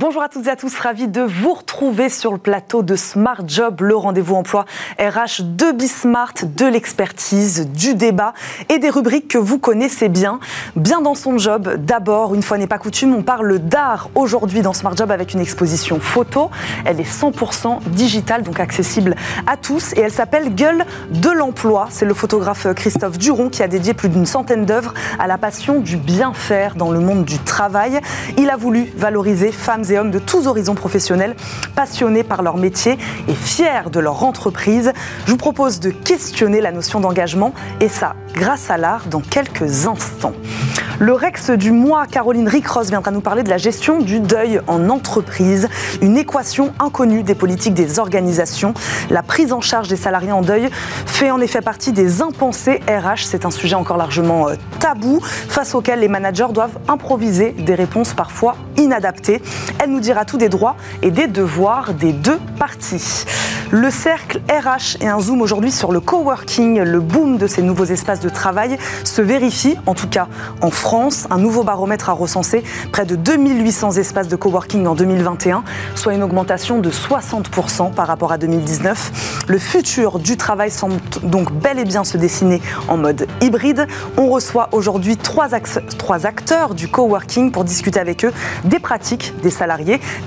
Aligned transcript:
Bonjour 0.00 0.22
à 0.22 0.30
toutes 0.30 0.46
et 0.46 0.50
à 0.50 0.56
tous, 0.56 0.78
ravi 0.78 1.08
de 1.08 1.20
vous 1.20 1.52
retrouver 1.52 2.08
sur 2.08 2.32
le 2.32 2.38
plateau 2.38 2.82
de 2.82 2.96
Smart 2.96 3.42
Job, 3.46 3.82
le 3.82 3.94
rendez-vous 3.94 4.34
emploi 4.34 4.64
RH 4.98 5.42
de 5.42 5.72
Bismart, 5.72 6.32
de 6.42 6.64
l'expertise, 6.64 7.68
du 7.68 7.92
débat 7.92 8.32
et 8.70 8.78
des 8.78 8.88
rubriques 8.88 9.28
que 9.28 9.36
vous 9.36 9.58
connaissez 9.58 10.08
bien. 10.08 10.40
Bien 10.74 11.02
dans 11.02 11.14
son 11.14 11.36
job, 11.36 11.74
d'abord, 11.76 12.34
une 12.34 12.42
fois 12.42 12.56
n'est 12.56 12.66
pas 12.66 12.78
coutume, 12.78 13.14
on 13.14 13.22
parle 13.22 13.58
d'art 13.58 14.08
aujourd'hui 14.14 14.62
dans 14.62 14.72
Smart 14.72 14.96
Job 14.96 15.10
avec 15.10 15.34
une 15.34 15.40
exposition 15.40 16.00
photo. 16.00 16.50
Elle 16.86 16.98
est 16.98 17.02
100% 17.02 17.82
digitale, 17.88 18.42
donc 18.42 18.58
accessible 18.58 19.16
à 19.46 19.58
tous 19.58 19.92
et 19.92 20.00
elle 20.00 20.12
s'appelle 20.12 20.54
Gueule 20.54 20.86
de 21.10 21.28
l'emploi. 21.28 21.88
C'est 21.90 22.06
le 22.06 22.14
photographe 22.14 22.66
Christophe 22.72 23.18
Duron 23.18 23.50
qui 23.50 23.62
a 23.62 23.68
dédié 23.68 23.92
plus 23.92 24.08
d'une 24.08 24.24
centaine 24.24 24.64
d'œuvres 24.64 24.94
à 25.18 25.26
la 25.26 25.36
passion 25.36 25.78
du 25.78 25.98
bien 25.98 26.32
faire 26.32 26.74
dans 26.74 26.90
le 26.90 27.00
monde 27.00 27.26
du 27.26 27.38
travail. 27.38 28.00
Il 28.38 28.48
a 28.48 28.56
voulu 28.56 28.90
valoriser 28.96 29.52
femmes 29.52 29.89
hommes 29.98 30.10
de 30.10 30.18
tous 30.18 30.46
horizons 30.46 30.74
professionnels, 30.74 31.36
passionnés 31.74 32.22
par 32.22 32.42
leur 32.42 32.56
métier 32.56 32.98
et 33.28 33.34
fiers 33.34 33.90
de 33.90 34.00
leur 34.00 34.22
entreprise. 34.24 34.92
Je 35.26 35.30
vous 35.30 35.36
propose 35.36 35.80
de 35.80 35.90
questionner 35.90 36.60
la 36.60 36.72
notion 36.72 37.00
d'engagement 37.00 37.52
et 37.80 37.88
ça 37.88 38.14
grâce 38.34 38.70
à 38.70 38.76
l'art 38.76 39.06
dans 39.06 39.20
quelques 39.20 39.86
instants. 39.86 40.34
Le 41.00 41.14
Rex 41.14 41.48
du 41.48 41.72
mois, 41.72 42.06
Caroline 42.06 42.46
Ricross 42.46 42.90
viendra 42.90 43.10
nous 43.10 43.22
parler 43.22 43.42
de 43.42 43.48
la 43.48 43.56
gestion 43.56 44.00
du 44.00 44.20
deuil 44.20 44.60
en 44.66 44.90
entreprise, 44.90 45.66
une 46.02 46.18
équation 46.18 46.74
inconnue 46.78 47.22
des 47.22 47.34
politiques 47.34 47.72
des 47.72 47.98
organisations. 47.98 48.74
La 49.08 49.22
prise 49.22 49.54
en 49.54 49.62
charge 49.62 49.88
des 49.88 49.96
salariés 49.96 50.32
en 50.32 50.42
deuil 50.42 50.68
fait 51.06 51.30
en 51.30 51.40
effet 51.40 51.62
partie 51.62 51.92
des 51.92 52.20
impensés 52.20 52.80
RH. 52.86 53.24
C'est 53.24 53.46
un 53.46 53.50
sujet 53.50 53.76
encore 53.76 53.96
largement 53.96 54.50
euh, 54.50 54.56
tabou, 54.78 55.20
face 55.22 55.74
auquel 55.74 56.00
les 56.00 56.08
managers 56.08 56.48
doivent 56.52 56.78
improviser 56.86 57.52
des 57.52 57.74
réponses 57.74 58.12
parfois 58.12 58.56
inadaptées. 58.76 59.40
Elle 59.82 59.92
nous 59.92 60.00
dira 60.00 60.26
tout 60.26 60.36
des 60.36 60.50
droits 60.50 60.76
et 61.00 61.10
des 61.10 61.26
devoirs 61.26 61.94
des 61.94 62.12
deux 62.12 62.38
parties. 62.58 63.24
Le 63.70 63.90
cercle 63.90 64.42
RH 64.50 65.00
et 65.00 65.08
un 65.08 65.20
zoom 65.20 65.40
aujourd'hui 65.40 65.70
sur 65.70 65.90
le 65.92 66.00
coworking, 66.00 66.80
le 66.80 67.00
boom 67.00 67.38
de 67.38 67.46
ces 67.46 67.62
nouveaux 67.62 67.84
espaces 67.84 68.20
de 68.20 68.28
travail 68.28 68.76
se 69.04 69.22
vérifie, 69.22 69.76
en 69.86 69.94
tout 69.94 70.08
cas 70.08 70.26
en 70.60 70.70
France. 70.70 71.28
Un 71.30 71.38
nouveau 71.38 71.62
baromètre 71.62 72.10
a 72.10 72.12
recensé 72.12 72.62
près 72.92 73.06
de 73.06 73.14
2800 73.14 73.92
espaces 73.92 74.28
de 74.28 74.36
coworking 74.36 74.86
en 74.86 74.94
2021, 74.94 75.62
soit 75.94 76.14
une 76.14 76.24
augmentation 76.24 76.80
de 76.80 76.90
60% 76.90 77.92
par 77.92 78.08
rapport 78.08 78.32
à 78.32 78.38
2019. 78.38 79.44
Le 79.46 79.58
futur 79.58 80.18
du 80.18 80.36
travail 80.36 80.70
semble 80.72 80.96
donc 81.22 81.52
bel 81.52 81.78
et 81.78 81.84
bien 81.84 82.04
se 82.04 82.18
dessiner 82.18 82.60
en 82.88 82.96
mode 82.96 83.28
hybride. 83.40 83.86
On 84.18 84.28
reçoit 84.28 84.68
aujourd'hui 84.72 85.16
trois, 85.16 85.48
trois 85.96 86.26
acteurs 86.26 86.74
du 86.74 86.88
coworking 86.88 87.52
pour 87.52 87.64
discuter 87.64 88.00
avec 88.00 88.24
eux 88.24 88.32
des 88.64 88.80
pratiques 88.80 89.32
des 89.42 89.50
salariés, 89.50 89.69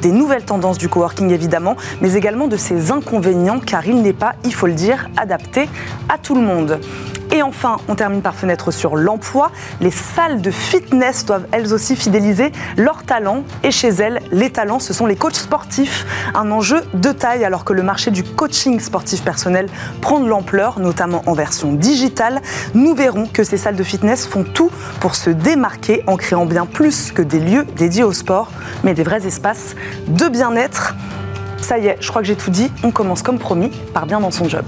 des 0.02 0.12
nouvelles 0.12 0.46
tendances 0.46 0.78
du 0.78 0.90
coworking 0.90 1.32
évidemment, 1.32 1.76
mais 2.02 2.14
également 2.14 2.48
de 2.48 2.58
ses 2.58 2.92
inconvénients 2.92 3.60
car 3.60 3.86
il 3.86 4.02
n'est 4.02 4.14
pas, 4.14 4.36
il 4.46 4.54
faut 4.54 4.68
le 4.68 4.74
dire, 4.74 5.10
adapté 5.18 5.68
à 6.10 6.18
tout 6.18 6.36
le 6.36 6.42
monde. 6.42 6.80
Et 7.34 7.42
enfin, 7.42 7.78
on 7.88 7.96
termine 7.96 8.22
par 8.22 8.36
fenêtre 8.36 8.70
sur 8.70 8.96
l'emploi. 8.96 9.52
Les 9.82 9.90
salles 9.90 10.40
de 10.40 10.52
fitness 10.52 11.26
doivent 11.26 11.48
elles 11.52 11.74
aussi 11.74 11.96
fidéliser 11.96 12.52
leurs 12.78 13.04
talents. 13.04 13.44
Et 13.64 13.72
chez 13.72 13.90
elles, 13.90 14.22
les 14.32 14.52
talents, 14.52 14.78
ce 14.78 14.94
sont 14.94 15.08
les 15.08 15.16
coachs 15.16 15.34
sportifs. 15.34 16.06
Un 16.36 16.52
enjeu 16.52 16.84
de 16.94 17.12
taille 17.12 17.44
alors 17.44 17.66
que 17.66 17.74
le 17.74 17.82
marché 17.82 18.12
du 18.12 18.24
coaching 18.24 18.80
sportif 18.80 19.24
personnel 19.24 19.68
prend 20.00 20.20
de 20.20 20.28
l'ampleur, 20.28 20.80
notamment 20.80 21.24
en 21.26 21.34
version 21.34 21.74
digitale. 21.74 22.40
Nous 22.76 22.94
verrons 22.94 23.26
que 23.26 23.44
ces 23.44 23.58
salles 23.58 23.78
de 23.78 23.84
fitness 23.84 24.28
font 24.28 24.44
tout 24.44 24.70
pour 25.00 25.16
se 25.16 25.32
démarquer 25.32 26.04
en 26.06 26.18
créant 26.18 26.46
bien 26.46 26.68
plus 26.68 27.12
que 27.12 27.24
des 27.24 27.40
lieux 27.40 27.66
dédiés 27.76 28.04
au 28.04 28.14
sport, 28.14 28.52
mais 28.84 28.94
des 28.94 29.04
vrais 29.04 29.26
espaces 29.26 29.76
de 30.06 30.28
bien-être. 30.28 30.94
Ça 31.62 31.80
y 31.80 31.88
est, 31.88 31.98
je 32.00 32.10
crois 32.10 32.22
que 32.22 32.28
j'ai 32.28 32.36
tout 32.36 32.52
dit. 32.52 32.72
On 32.84 32.92
commence 32.92 33.24
comme 33.24 33.40
promis 33.40 33.72
par 33.92 34.06
bien 34.06 34.20
dans 34.20 34.30
son 34.30 34.48
job. 34.48 34.66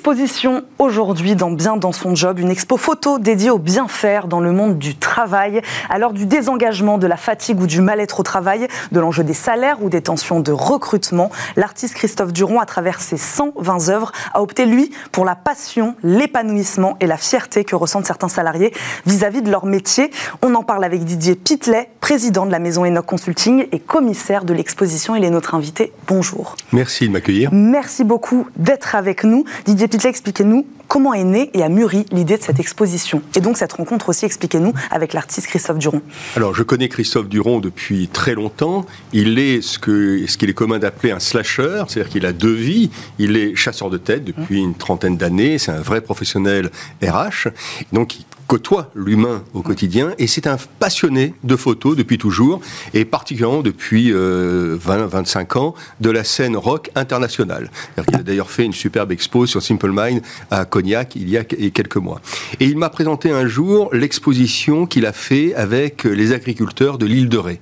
Exposition 0.00 0.62
aujourd'hui 0.78 1.36
dans 1.36 1.50
Bien 1.50 1.76
dans 1.76 1.92
son 1.92 2.14
job, 2.14 2.38
une 2.38 2.50
expo 2.50 2.78
photo 2.78 3.18
dédiée 3.18 3.50
au 3.50 3.58
bien 3.58 3.86
faire 3.86 4.28
dans 4.28 4.40
le 4.40 4.50
monde 4.50 4.78
du 4.78 4.94
travail, 4.94 5.60
l'heure 5.98 6.14
du 6.14 6.24
désengagement, 6.24 6.96
de 6.96 7.06
la 7.06 7.18
fatigue 7.18 7.60
ou 7.60 7.66
du 7.66 7.82
mal-être 7.82 8.20
au 8.20 8.22
travail, 8.22 8.66
de 8.92 8.98
l'enjeu 8.98 9.24
des 9.24 9.34
salaires 9.34 9.82
ou 9.82 9.90
des 9.90 10.00
tensions 10.00 10.40
de 10.40 10.52
recrutement. 10.52 11.30
L'artiste 11.56 11.96
Christophe 11.96 12.32
Duron, 12.32 12.60
à 12.60 12.64
travers 12.64 13.02
ses 13.02 13.18
120 13.18 13.90
œuvres, 13.90 14.12
a 14.32 14.40
opté, 14.40 14.64
lui, 14.64 14.90
pour 15.12 15.26
la 15.26 15.34
passion, 15.34 15.96
l'épanouissement 16.02 16.96
et 17.00 17.06
la 17.06 17.18
fierté 17.18 17.64
que 17.64 17.76
ressentent 17.76 18.06
certains 18.06 18.30
salariés 18.30 18.72
vis-à-vis 19.04 19.42
de 19.42 19.50
leur 19.50 19.66
métier. 19.66 20.10
On 20.40 20.54
en 20.54 20.62
parle 20.62 20.84
avec 20.84 21.04
Didier 21.04 21.34
Pitlet, 21.34 21.90
président 22.00 22.46
de 22.46 22.52
la 22.52 22.58
maison 22.58 22.86
Enoch 22.86 23.04
Consulting 23.04 23.66
et 23.70 23.78
commissaire 23.78 24.46
de 24.46 24.54
l'exposition. 24.54 25.14
Il 25.14 25.24
est 25.24 25.30
notre 25.30 25.54
invité. 25.54 25.92
Bonjour. 26.06 26.56
Merci 26.72 27.06
de 27.06 27.12
m'accueillir. 27.12 27.50
Merci 27.52 28.02
beaucoup 28.02 28.46
d'être 28.56 28.94
avec 28.94 29.24
nous. 29.24 29.44
Didier 29.66 29.89
Didier 29.90 30.08
expliquez-nous 30.08 30.66
comment 30.86 31.14
est 31.14 31.24
née 31.24 31.50
et 31.52 31.64
a 31.64 31.68
mûri 31.68 32.06
l'idée 32.12 32.36
de 32.36 32.42
cette 32.42 32.60
exposition 32.60 33.22
Et 33.34 33.40
donc 33.40 33.56
cette 33.56 33.72
rencontre 33.72 34.08
aussi, 34.08 34.24
expliquez-nous, 34.24 34.72
avec 34.92 35.14
l'artiste 35.14 35.48
Christophe 35.48 35.78
Duron. 35.78 36.00
Alors 36.36 36.54
je 36.54 36.62
connais 36.62 36.88
Christophe 36.88 37.28
Duron 37.28 37.58
depuis 37.58 38.06
très 38.06 38.34
longtemps. 38.34 38.86
Il 39.12 39.40
est 39.40 39.60
ce 39.62 39.80
qu'il 39.80 40.30
ce 40.30 40.46
est 40.46 40.54
commun 40.54 40.78
d'appeler 40.78 41.10
un 41.10 41.18
slasher, 41.18 41.82
c'est-à-dire 41.88 42.12
qu'il 42.12 42.24
a 42.24 42.32
deux 42.32 42.54
vies. 42.54 42.90
Il 43.18 43.36
est 43.36 43.56
chasseur 43.56 43.90
de 43.90 43.98
tête 43.98 44.24
depuis 44.24 44.60
une 44.60 44.74
trentaine 44.74 45.16
d'années, 45.16 45.58
c'est 45.58 45.72
un 45.72 45.80
vrai 45.80 46.00
professionnel 46.00 46.70
RH. 47.02 47.48
Donc 47.92 48.20
il 48.20 48.24
côtoie 48.50 48.90
l'humain 48.96 49.44
au 49.54 49.62
quotidien 49.62 50.12
et 50.18 50.26
c'est 50.26 50.48
un 50.48 50.56
passionné 50.80 51.34
de 51.44 51.54
photos 51.54 51.94
depuis 51.94 52.18
toujours 52.18 52.60
et 52.94 53.04
particulièrement 53.04 53.62
depuis 53.62 54.10
20-25 54.10 54.16
euh, 54.16 55.60
ans 55.60 55.74
de 56.00 56.10
la 56.10 56.24
scène 56.24 56.56
rock 56.56 56.90
internationale. 56.96 57.70
Il 58.08 58.16
a 58.16 58.22
d'ailleurs 58.24 58.50
fait 58.50 58.64
une 58.64 58.72
superbe 58.72 59.12
expo 59.12 59.46
sur 59.46 59.62
Simple 59.62 59.92
Mind 59.94 60.20
à 60.50 60.64
Cognac 60.64 61.14
il 61.14 61.28
y 61.30 61.36
a 61.36 61.44
quelques 61.44 61.96
mois. 61.96 62.20
Et 62.58 62.64
il 62.64 62.76
m'a 62.76 62.90
présenté 62.90 63.30
un 63.30 63.46
jour 63.46 63.88
l'exposition 63.92 64.84
qu'il 64.84 65.06
a 65.06 65.12
fait 65.12 65.54
avec 65.54 66.02
les 66.02 66.32
agriculteurs 66.32 66.98
de 66.98 67.06
l'île 67.06 67.28
de 67.28 67.38
Ré. 67.38 67.60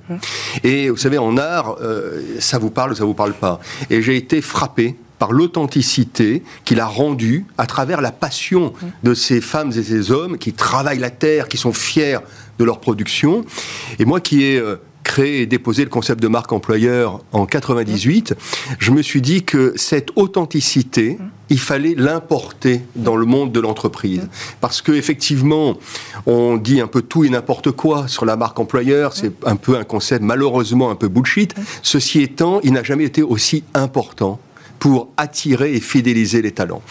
Et 0.65 0.89
vous 0.89 0.97
savez, 0.97 1.19
en 1.19 1.37
art, 1.37 1.77
euh, 1.83 2.23
ça 2.39 2.59
vous 2.59 2.71
parle 2.71 2.93
ou 2.93 2.95
ça 2.95 3.05
vous 3.05 3.13
parle 3.13 3.35
pas. 3.35 3.61
Et 3.91 4.01
j'ai 4.01 4.17
été 4.17 4.41
frappé 4.41 4.97
par 5.19 5.33
l'authenticité 5.33 6.43
qu'il 6.65 6.81
a 6.81 6.87
rendue 6.87 7.47
à 7.59 7.67
travers 7.67 8.01
la 8.01 8.13
passion 8.13 8.73
de 9.03 9.15
ces 9.15 9.41
femmes 9.41 9.73
et 9.77 9.83
ces 9.83 10.11
hommes 10.11 10.39
qui 10.39 10.53
travaillent 10.53 10.99
la 10.99 11.11
terre, 11.11 11.49
qui 11.49 11.57
sont 11.57 11.73
fiers 11.73 12.19
de 12.59 12.65
leur 12.65 12.81
production. 12.81 13.45
Et 13.99 14.05
moi 14.05 14.21
qui 14.21 14.45
ai 14.45 14.59
euh, 14.59 14.77
créé 15.09 15.41
et 15.41 15.47
déposé 15.47 15.85
le 15.85 15.91
concept 15.91 16.23
de 16.23 16.29
marque 16.29 16.53
employeur 16.53 17.21
en 17.33 17.47
98, 17.47 18.35
je 18.79 18.91
me 18.91 19.01
suis 19.01 19.23
dit 19.23 19.43
que 19.43 19.73
cette 19.75 20.11
authenticité, 20.17 21.19
il 21.49 21.59
fallait 21.59 21.95
l'importer 21.97 22.83
dans 22.95 23.17
le 23.17 23.25
monde 23.25 23.51
de 23.51 23.59
l'entreprise. 23.59 24.29
Parce 24.61 24.83
que 24.83 24.93
effectivement, 24.93 25.79
on 26.27 26.59
dit 26.59 26.81
un 26.83 26.87
peu 26.87 27.01
tout 27.01 27.25
et 27.25 27.31
n'importe 27.31 27.71
quoi 27.71 28.07
sur 28.07 28.27
la 28.27 28.37
marque 28.37 28.61
employeur, 28.61 29.15
c'est 29.15 29.33
un 29.47 29.57
peu 29.57 29.79
un 29.79 29.85
concept 29.85 30.23
malheureusement 30.23 30.91
un 30.91 30.95
peu 30.95 31.09
bullshit. 31.09 31.55
Ceci 31.83 32.21
étant, 32.21 32.61
il 32.63 32.73
n'a 32.75 32.83
jamais 32.83 33.05
été 33.05 33.23
aussi 33.23 33.65
important 33.73 34.39
pour 34.79 35.09
attirer 35.17 35.75
et 35.75 35.81
fidéliser 35.81 36.43
les 36.43 36.53
talents. 36.53 36.83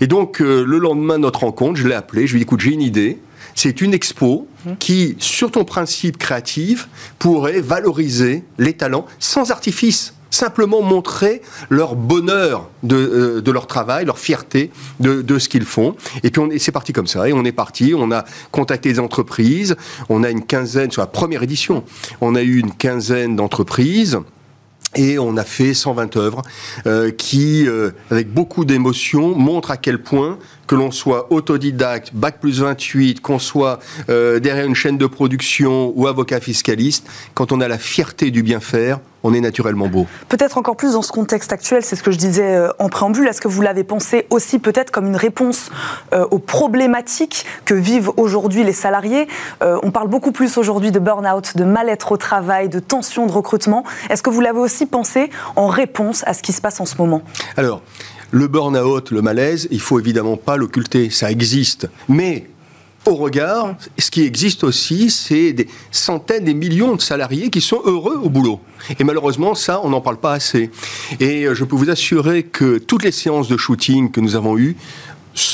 Et 0.00 0.06
donc, 0.06 0.40
euh, 0.40 0.64
le 0.64 0.78
lendemain 0.78 1.14
de 1.14 1.22
notre 1.22 1.40
rencontre, 1.40 1.78
je 1.78 1.86
l'ai 1.86 1.94
appelé, 1.94 2.26
je 2.26 2.32
lui 2.32 2.38
ai 2.38 2.40
dit, 2.40 2.48
écoute, 2.48 2.60
j'ai 2.60 2.72
une 2.72 2.82
idée. 2.82 3.18
C'est 3.54 3.80
une 3.80 3.94
expo 3.94 4.46
qui, 4.78 5.16
sur 5.18 5.50
ton 5.50 5.64
principe 5.64 6.18
créatif, 6.18 6.88
pourrait 7.18 7.62
valoriser 7.62 8.44
les 8.58 8.74
talents 8.74 9.06
sans 9.18 9.50
artifice 9.50 10.12
simplement 10.30 10.82
montrer 10.82 11.40
leur 11.70 11.94
bonheur 11.94 12.68
de, 12.82 12.96
euh, 12.96 13.40
de 13.40 13.50
leur 13.50 13.66
travail, 13.66 14.04
leur 14.04 14.18
fierté 14.18 14.70
de, 15.00 15.22
de 15.22 15.38
ce 15.38 15.48
qu'ils 15.48 15.64
font. 15.64 15.96
Et 16.22 16.30
puis 16.30 16.42
c'est 16.58 16.72
parti 16.72 16.92
comme 16.92 17.06
ça. 17.06 17.28
Et 17.28 17.32
on 17.32 17.44
est 17.44 17.52
parti, 17.52 17.94
on 17.96 18.12
a 18.12 18.24
contacté 18.50 18.92
des 18.92 19.00
entreprises, 19.00 19.76
on 20.08 20.22
a 20.22 20.30
une 20.30 20.44
quinzaine, 20.44 20.90
sur 20.90 21.02
la 21.02 21.06
première 21.06 21.42
édition, 21.42 21.84
on 22.20 22.34
a 22.34 22.42
eu 22.42 22.58
une 22.58 22.72
quinzaine 22.72 23.36
d'entreprises. 23.36 24.18
Et 24.96 25.18
on 25.18 25.36
a 25.36 25.44
fait 25.44 25.74
120 25.74 26.16
œuvres 26.16 26.42
euh, 26.86 27.10
qui, 27.10 27.66
euh, 27.68 27.90
avec 28.10 28.32
beaucoup 28.32 28.64
d'émotion, 28.64 29.34
montrent 29.36 29.70
à 29.70 29.76
quel 29.76 30.02
point 30.02 30.38
que 30.66 30.74
l'on 30.74 30.90
soit 30.90 31.32
autodidacte, 31.32 32.10
bac 32.12 32.40
plus 32.40 32.60
28, 32.60 33.20
qu'on 33.20 33.38
soit 33.38 33.78
euh, 34.08 34.38
derrière 34.40 34.66
une 34.66 34.74
chaîne 34.74 34.98
de 34.98 35.06
production 35.06 35.92
ou 35.94 36.06
avocat 36.06 36.40
fiscaliste, 36.40 37.06
quand 37.34 37.52
on 37.52 37.60
a 37.60 37.68
la 37.68 37.78
fierté 37.78 38.30
du 38.30 38.42
bien 38.42 38.60
faire, 38.60 38.98
on 39.22 39.34
est 39.34 39.40
naturellement 39.40 39.88
beau. 39.88 40.06
Peut-être 40.28 40.56
encore 40.56 40.76
plus 40.76 40.92
dans 40.92 41.02
ce 41.02 41.10
contexte 41.10 41.52
actuel, 41.52 41.82
c'est 41.82 41.96
ce 41.96 42.02
que 42.02 42.12
je 42.12 42.18
disais 42.18 42.56
euh, 42.56 42.68
en 42.78 42.88
préambule. 42.88 43.26
Est-ce 43.26 43.40
que 43.40 43.48
vous 43.48 43.62
l'avez 43.62 43.82
pensé 43.82 44.26
aussi 44.30 44.58
peut-être 44.60 44.92
comme 44.92 45.06
une 45.06 45.16
réponse 45.16 45.70
euh, 46.12 46.26
aux 46.30 46.38
problématiques 46.38 47.44
que 47.64 47.74
vivent 47.74 48.12
aujourd'hui 48.16 48.62
les 48.62 48.72
salariés? 48.72 49.26
On 49.60 49.90
parle 49.90 50.08
beaucoup 50.08 50.32
plus 50.32 50.58
aujourd'hui 50.58 50.92
de 50.92 50.98
burn-out, 50.98 51.56
de 51.56 51.64
mal-être 51.64 52.12
au 52.12 52.16
travail, 52.16 52.68
de 52.68 52.78
tension 52.78 53.26
de 53.26 53.32
recrutement. 53.32 53.84
Est-ce 54.10 54.22
que 54.22 54.30
vous 54.30 54.40
l'avez 54.40 54.58
aussi 54.58 54.86
pensé 54.86 55.30
en 55.56 55.66
réponse 55.66 56.22
à 56.26 56.34
ce 56.34 56.42
qui 56.42 56.52
se 56.52 56.60
passe 56.60 56.80
en 56.80 56.86
ce 56.86 56.96
moment? 56.98 57.22
Alors, 57.56 57.82
le 58.30 58.48
burn-out, 58.48 59.10
le 59.10 59.22
malaise, 59.22 59.68
il 59.70 59.80
faut 59.80 60.00
évidemment 60.00 60.36
pas 60.36 60.56
l'occulter, 60.56 61.10
ça 61.10 61.30
existe. 61.30 61.88
Mais 62.08 62.46
au 63.06 63.14
regard, 63.14 63.76
ce 63.98 64.10
qui 64.10 64.22
existe 64.22 64.64
aussi, 64.64 65.10
c'est 65.10 65.52
des 65.52 65.68
centaines, 65.90 66.44
des 66.44 66.54
millions 66.54 66.96
de 66.96 67.00
salariés 67.00 67.50
qui 67.50 67.60
sont 67.60 67.80
heureux 67.84 68.18
au 68.22 68.28
boulot. 68.28 68.60
Et 68.98 69.04
malheureusement, 69.04 69.54
ça, 69.54 69.80
on 69.84 69.90
n'en 69.90 70.00
parle 70.00 70.18
pas 70.18 70.32
assez. 70.32 70.70
Et 71.20 71.44
euh, 71.44 71.54
je 71.54 71.64
peux 71.64 71.76
vous 71.76 71.90
assurer 71.90 72.42
que 72.42 72.78
toutes 72.78 73.04
les 73.04 73.12
séances 73.12 73.48
de 73.48 73.56
shooting 73.56 74.10
que 74.10 74.20
nous 74.20 74.34
avons 74.34 74.58
eues 74.58 74.76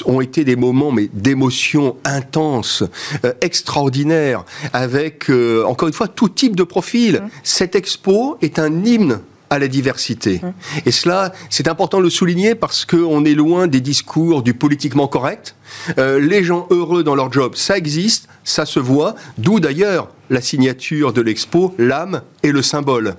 ont 0.07 0.21
été 0.21 0.45
des 0.45 0.57
moments 0.57 0.93
mais 0.93 1.11
d'émotions 1.13 1.97
intenses, 2.05 2.85
euh, 3.25 3.33
extraordinaires, 3.41 4.45
avec 4.73 5.29
euh, 5.29 5.65
encore 5.65 5.89
une 5.89 5.95
fois 5.95 6.09
tout 6.09 6.29
type 6.29 6.57
de 6.57 6.63
profil. 6.63 7.17
Mmh. 7.23 7.29
Cette 7.43 7.75
expo 7.75 8.39
est 8.41 8.59
un 8.59 8.85
hymne 8.85 9.21
à 9.53 9.59
la 9.59 9.69
diversité. 9.69 10.41
Mmh. 10.43 10.87
Et 10.87 10.91
cela, 10.91 11.33
c'est 11.51 11.69
important 11.69 11.99
de 11.99 12.05
le 12.05 12.11
souligner 12.11 12.55
parce 12.55 12.87
qu'on 12.87 13.23
est 13.27 13.35
loin 13.35 13.67
des 13.67 13.83
discours 13.83 14.43
du 14.43 14.55
politiquement 14.55 15.07
correct. 15.07 15.55
Euh, 15.99 16.19
les 16.19 16.43
gens 16.43 16.67
heureux 16.71 17.05
dans 17.05 17.15
leur 17.15 17.31
job, 17.31 17.55
ça 17.55 17.77
existe, 17.77 18.29
ça 18.45 18.67
se 18.67 18.81
voit, 18.81 19.15
d'où 19.39 19.61
d'ailleurs 19.61 20.09
la 20.33 20.41
signature 20.41 21.13
de 21.13 21.21
l'expo, 21.21 21.75
l'âme 21.79 22.23
et 22.43 22.53
le 22.53 22.63
symbole. 22.63 23.15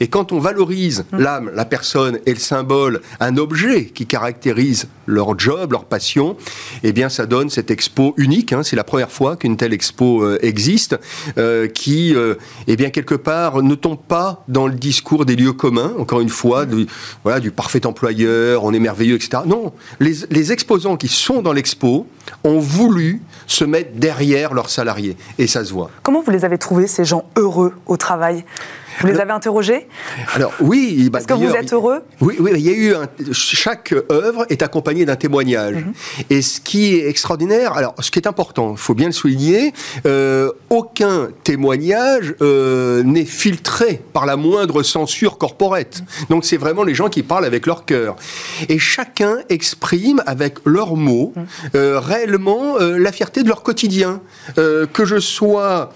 Et 0.00 0.06
quand 0.06 0.32
on 0.32 0.38
valorise 0.38 1.04
mmh. 1.12 1.18
l'âme, 1.18 1.50
la 1.54 1.64
personne 1.64 2.20
et 2.24 2.32
le 2.32 2.38
symbole, 2.38 3.00
un 3.20 3.36
objet 3.36 3.86
qui 3.86 4.06
caractérise 4.06 4.86
leur 5.06 5.38
job, 5.38 5.72
leur 5.72 5.84
passion, 5.84 6.36
eh 6.84 6.92
bien 6.92 7.08
ça 7.08 7.26
donne 7.26 7.50
cette 7.50 7.70
expo 7.70 8.14
unique. 8.16 8.52
Hein, 8.52 8.62
c'est 8.62 8.76
la 8.76 8.84
première 8.84 9.10
fois 9.10 9.36
qu'une 9.36 9.56
telle 9.56 9.72
expo 9.72 10.22
euh, 10.22 10.38
existe, 10.40 10.98
euh, 11.36 11.66
qui, 11.66 12.14
euh, 12.14 12.36
eh 12.68 12.76
bien 12.76 12.90
quelque 12.90 13.16
part, 13.16 13.62
ne 13.62 13.74
tombe 13.74 13.98
pas 14.00 14.44
dans 14.46 14.68
le 14.68 14.74
discours 14.74 15.26
des 15.26 15.34
lieux 15.34 15.52
communs. 15.52 15.92
Encore 15.98 16.20
une 16.20 16.28
fois, 16.28 16.64
du, 16.64 16.86
voilà, 17.24 17.40
du 17.40 17.50
parfait 17.50 17.84
employeur, 17.86 18.62
on 18.62 18.72
est 18.72 18.78
merveilleux, 18.78 19.16
etc. 19.16 19.42
Non, 19.46 19.72
les, 19.98 20.14
les 20.30 20.52
exposants 20.52 20.96
qui 20.96 21.08
sont 21.08 21.42
dans 21.42 21.52
l'expo 21.52 22.06
ont 22.44 22.60
voulu 22.60 23.20
se 23.46 23.64
mettre 23.64 23.96
derrière 23.96 24.54
salariés, 24.70 25.16
et 25.38 25.46
ça 25.46 25.64
se 25.64 25.72
voit. 25.72 25.90
Comment 26.02 26.22
vous 26.22 26.30
les 26.30 26.44
avez 26.44 26.58
trouvés 26.58 26.86
ces 26.86 27.04
gens 27.04 27.24
heureux 27.36 27.74
au 27.86 27.96
travail? 27.96 28.44
Vous 29.00 29.06
les 29.06 29.20
avez 29.20 29.32
interrogés 29.32 29.88
Alors 30.34 30.52
oui. 30.60 31.08
Bah, 31.10 31.18
Est-ce 31.18 31.26
que 31.26 31.34
vous 31.34 31.54
êtes 31.54 31.72
heureux 31.72 32.02
Oui, 32.20 32.36
oui, 32.38 32.52
il 32.54 32.60
y 32.60 32.70
a 32.70 32.72
eu 32.72 32.94
chaque 33.32 33.94
œuvre 34.10 34.46
est 34.50 34.62
accompagnée 34.62 35.04
d'un 35.04 35.16
témoignage. 35.16 35.76
Mhm. 35.76 35.92
Et 36.30 36.42
ce 36.42 36.60
qui 36.60 36.94
est 36.94 37.08
extraordinaire, 37.08 37.72
alors 37.72 37.94
ce 38.00 38.10
qui 38.10 38.18
est 38.18 38.26
important, 38.26 38.72
il 38.72 38.78
faut 38.78 38.94
bien 38.94 39.06
le 39.06 39.12
souligner, 39.12 39.72
euh, 40.06 40.50
aucun 40.70 41.28
témoignage 41.44 42.34
euh, 42.40 43.02
n'est 43.02 43.24
filtré 43.24 44.02
par 44.12 44.26
la 44.26 44.36
moindre 44.36 44.82
censure 44.82 45.38
corporate. 45.38 46.00
Mhm. 46.00 46.26
Donc 46.30 46.44
c'est 46.44 46.56
vraiment 46.56 46.84
les 46.84 46.94
gens 46.94 47.08
qui 47.08 47.22
parlent 47.22 47.44
avec 47.44 47.66
leur 47.66 47.84
cœur. 47.84 48.16
Et 48.68 48.78
chacun 48.78 49.38
exprime 49.48 50.22
avec 50.26 50.58
leurs 50.64 50.96
mots 50.96 51.32
mhm. 51.34 51.46
euh, 51.74 52.00
réellement 52.00 52.78
la 52.78 53.12
fierté 53.12 53.42
de 53.42 53.48
leur 53.48 53.62
quotidien. 53.62 54.20
que 54.56 55.04
je 55.04 55.18
sois 55.18 55.92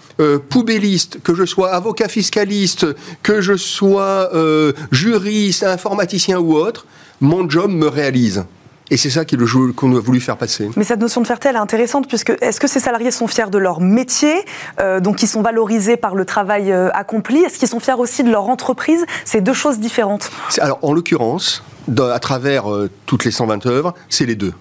poubelliste, 0.48 1.22
que 1.22 1.34
je 1.34 1.44
sois 1.44 1.72
avocat 1.72 2.08
fiscaliste, 2.08 2.85
que 3.22 3.40
je 3.40 3.56
sois 3.56 4.30
euh, 4.34 4.72
juriste, 4.92 5.62
informaticien 5.62 6.38
ou 6.38 6.54
autre, 6.54 6.86
mon 7.20 7.48
job 7.48 7.70
me 7.70 7.86
réalise. 7.86 8.44
Et 8.88 8.96
c'est 8.96 9.10
ça 9.10 9.24
qu'on 9.24 9.96
a 9.96 10.00
voulu 10.00 10.20
faire 10.20 10.36
passer. 10.36 10.70
Mais 10.76 10.84
cette 10.84 11.00
notion 11.00 11.20
de 11.20 11.26
fierté, 11.26 11.48
elle 11.48 11.56
est 11.56 11.58
intéressante, 11.58 12.06
puisque 12.06 12.30
est-ce 12.40 12.60
que 12.60 12.68
ces 12.68 12.78
salariés 12.78 13.10
sont 13.10 13.26
fiers 13.26 13.50
de 13.50 13.58
leur 13.58 13.80
métier, 13.80 14.44
euh, 14.78 15.00
donc 15.00 15.24
ils 15.24 15.26
sont 15.26 15.42
valorisés 15.42 15.96
par 15.96 16.14
le 16.14 16.24
travail 16.24 16.70
euh, 16.70 16.88
accompli? 16.92 17.42
Est-ce 17.42 17.58
qu'ils 17.58 17.68
sont 17.68 17.80
fiers 17.80 17.98
aussi 17.98 18.22
de 18.22 18.30
leur 18.30 18.48
entreprise? 18.48 19.04
C'est 19.24 19.40
deux 19.40 19.54
choses 19.54 19.80
différentes. 19.80 20.30
Alors, 20.60 20.78
en 20.82 20.92
l'occurrence, 20.92 21.64
à 21.98 22.18
travers 22.20 22.64
toutes 23.06 23.24
les 23.24 23.32
120 23.32 23.66
œuvres, 23.66 23.94
c'est 24.08 24.26
les 24.26 24.36
deux. 24.36 24.52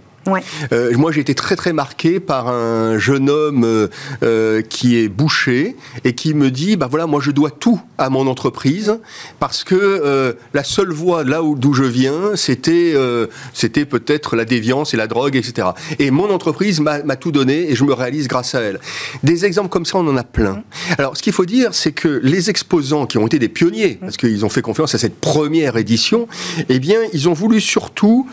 Euh, 0.71 0.97
moi, 0.97 1.11
j'ai 1.11 1.21
été 1.21 1.35
très 1.35 1.55
très 1.55 1.73
marqué 1.73 2.19
par 2.19 2.47
un 2.47 2.97
jeune 2.97 3.29
homme 3.29 3.63
euh, 3.63 3.87
euh, 4.23 4.61
qui 4.61 4.97
est 4.97 5.07
boucher 5.07 5.75
et 6.03 6.13
qui 6.13 6.33
me 6.33 6.49
dit, 6.51 6.77
bah 6.77 6.87
voilà, 6.89 7.07
moi 7.07 7.19
je 7.21 7.31
dois 7.31 7.51
tout 7.51 7.79
à 7.97 8.09
mon 8.09 8.27
entreprise 8.27 8.97
parce 9.39 9.63
que 9.63 10.35
la 10.53 10.63
seule 10.63 10.91
voie 10.91 11.23
là 11.23 11.43
où 11.43 11.55
d'où 11.55 11.73
je 11.73 11.83
viens, 11.83 12.35
c'était 12.35 12.95
c'était 13.53 13.85
peut-être 13.85 14.35
la 14.35 14.45
déviance 14.45 14.93
et 14.93 14.97
la 14.97 15.07
drogue, 15.07 15.35
etc. 15.35 15.69
Et 15.99 16.11
mon 16.11 16.29
entreprise 16.29 16.81
m'a 16.81 17.15
tout 17.15 17.31
donné 17.31 17.71
et 17.71 17.75
je 17.75 17.83
me 17.83 17.93
réalise 17.93 18.27
grâce 18.27 18.55
à 18.55 18.61
elle. 18.61 18.79
Des 19.23 19.45
exemples 19.45 19.69
comme 19.69 19.85
ça, 19.85 19.97
on 19.97 20.07
en 20.07 20.17
a 20.17 20.23
plein. 20.23 20.63
Alors, 20.97 21.15
ce 21.17 21.23
qu'il 21.23 21.33
faut 21.33 21.45
dire, 21.45 21.73
c'est 21.73 21.91
que 21.91 22.19
les 22.23 22.49
exposants 22.49 23.05
qui 23.05 23.17
ont 23.17 23.27
été 23.27 23.39
des 23.39 23.49
pionniers, 23.49 23.97
parce 24.01 24.17
qu'ils 24.17 24.45
ont 24.45 24.49
fait 24.49 24.61
confiance 24.61 24.95
à 24.95 24.97
cette 24.97 25.19
première 25.19 25.77
édition, 25.77 26.27
eh 26.69 26.79
bien, 26.79 26.99
ils 27.13 27.29
ont 27.29 27.33
voulu 27.33 27.61
surtout 27.61 28.27
euh, 28.27 28.31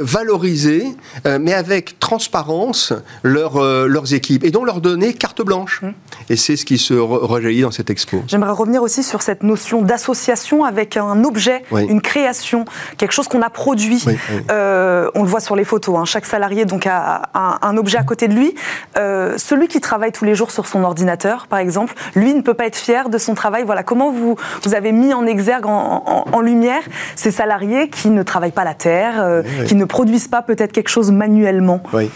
valoriser, 0.00 0.86
euh, 1.26 1.38
mais 1.40 1.54
avec 1.54 1.98
transparence, 1.98 2.92
leur, 3.22 3.56
euh, 3.56 3.86
leurs 3.86 4.14
équipes 4.14 4.44
et 4.44 4.50
donc 4.50 4.66
leur 4.66 4.80
donner 4.80 5.14
carte 5.14 5.42
blanche. 5.42 5.82
Mmh. 5.82 5.88
Et 6.30 6.36
c'est 6.36 6.56
ce 6.56 6.64
qui 6.64 6.78
se 6.78 6.94
rejaillit 6.94 7.62
dans 7.62 7.70
cette 7.70 7.90
expo. 7.90 8.22
J'aimerais 8.26 8.52
revenir 8.52 8.82
aussi 8.82 9.02
sur 9.02 9.22
cette 9.22 9.42
notion 9.42 9.82
d'association 9.82 10.64
avec 10.64 10.96
un 10.96 11.24
objet, 11.24 11.64
une 11.72 12.00
création, 12.00 12.64
quelque 12.96 13.12
chose 13.12 13.28
qu'on 13.28 13.42
a 13.42 13.50
produit. 13.50 14.04
on 14.48 15.22
le 15.22 15.28
voit 15.28 15.40
sur 15.40 15.56
les 15.56 15.64
photos. 15.64 15.96
Hein. 15.98 16.04
Chaque 16.04 16.26
salarié 16.26 16.64
donc 16.64 16.86
a 16.86 17.30
un, 17.34 17.76
objet 17.76 17.98
à 17.98 18.04
côté 18.04 18.28
de 18.28 18.34
lui. 18.34 18.54
celui 18.94 19.68
qui 19.68 19.80
travaille 19.80 20.12
tous 20.12 20.24
les 20.24 20.34
jours 20.34 20.50
sur 20.50 20.66
son 20.66 20.84
ordinateur, 20.84 21.46
par 21.46 21.58
exemple, 21.58 21.94
lui 22.14 22.34
ne 22.34 22.40
peut 22.40 22.54
pas 22.54 22.66
être 22.66 22.76
fier 22.76 23.08
de 23.08 23.18
son 23.18 23.34
travail. 23.34 23.64
Voilà 23.64 23.82
comment 23.82 24.10
vous 24.10 24.36
vous 24.62 24.74
avez 24.74 24.92
mis 24.92 25.12
en 25.12 25.26
exergue, 25.26 25.66
en, 25.66 26.24
en 26.32 26.40
lumière 26.40 26.82
ces 27.16 27.30
salariés 27.30 27.88
qui 27.88 28.10
ne 28.10 28.22
travaillent 28.22 28.52
pas 28.52 28.64
la 28.64 28.74
terre, 28.74 29.42
qui 29.66 29.74
ne 29.74 29.84
produisent 29.84 30.28
pas 30.28 30.42
peut-être 30.42 30.72
quelque 30.72 30.88
chose 30.88 31.10
manuellement. 31.10 31.82
Oui, 31.92 32.10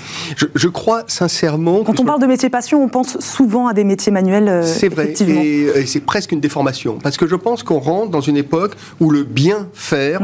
je, 0.54 0.68
crois 0.68 1.04
sincèrement. 1.06 1.82
Quand 1.84 2.00
on 2.00 2.04
parle 2.04 2.20
de 2.20 2.26
métier 2.26 2.50
passion, 2.50 2.82
on 2.82 2.88
pense 2.88 3.18
souvent 3.20 3.66
à 3.66 3.74
des 3.74 3.84
métiers 3.84 4.12
manuels. 4.12 4.48
Euh, 4.48 4.62
c'est 4.62 4.88
vrai, 4.88 5.14
et, 5.20 5.86
c'est 5.86 6.00
presque 6.00 6.32
une 6.32 6.40
déformation, 6.40 6.98
parce 7.02 7.16
que 7.16 7.26
je 7.26 7.36
pense 7.36 7.62
qu'on 7.62 7.78
rentre 7.78 8.10
dans 8.10 8.20
une 8.20 8.36
époque 8.36 8.72
où 9.00 9.10
le 9.10 9.24
bien 9.24 9.68
faire 9.72 10.22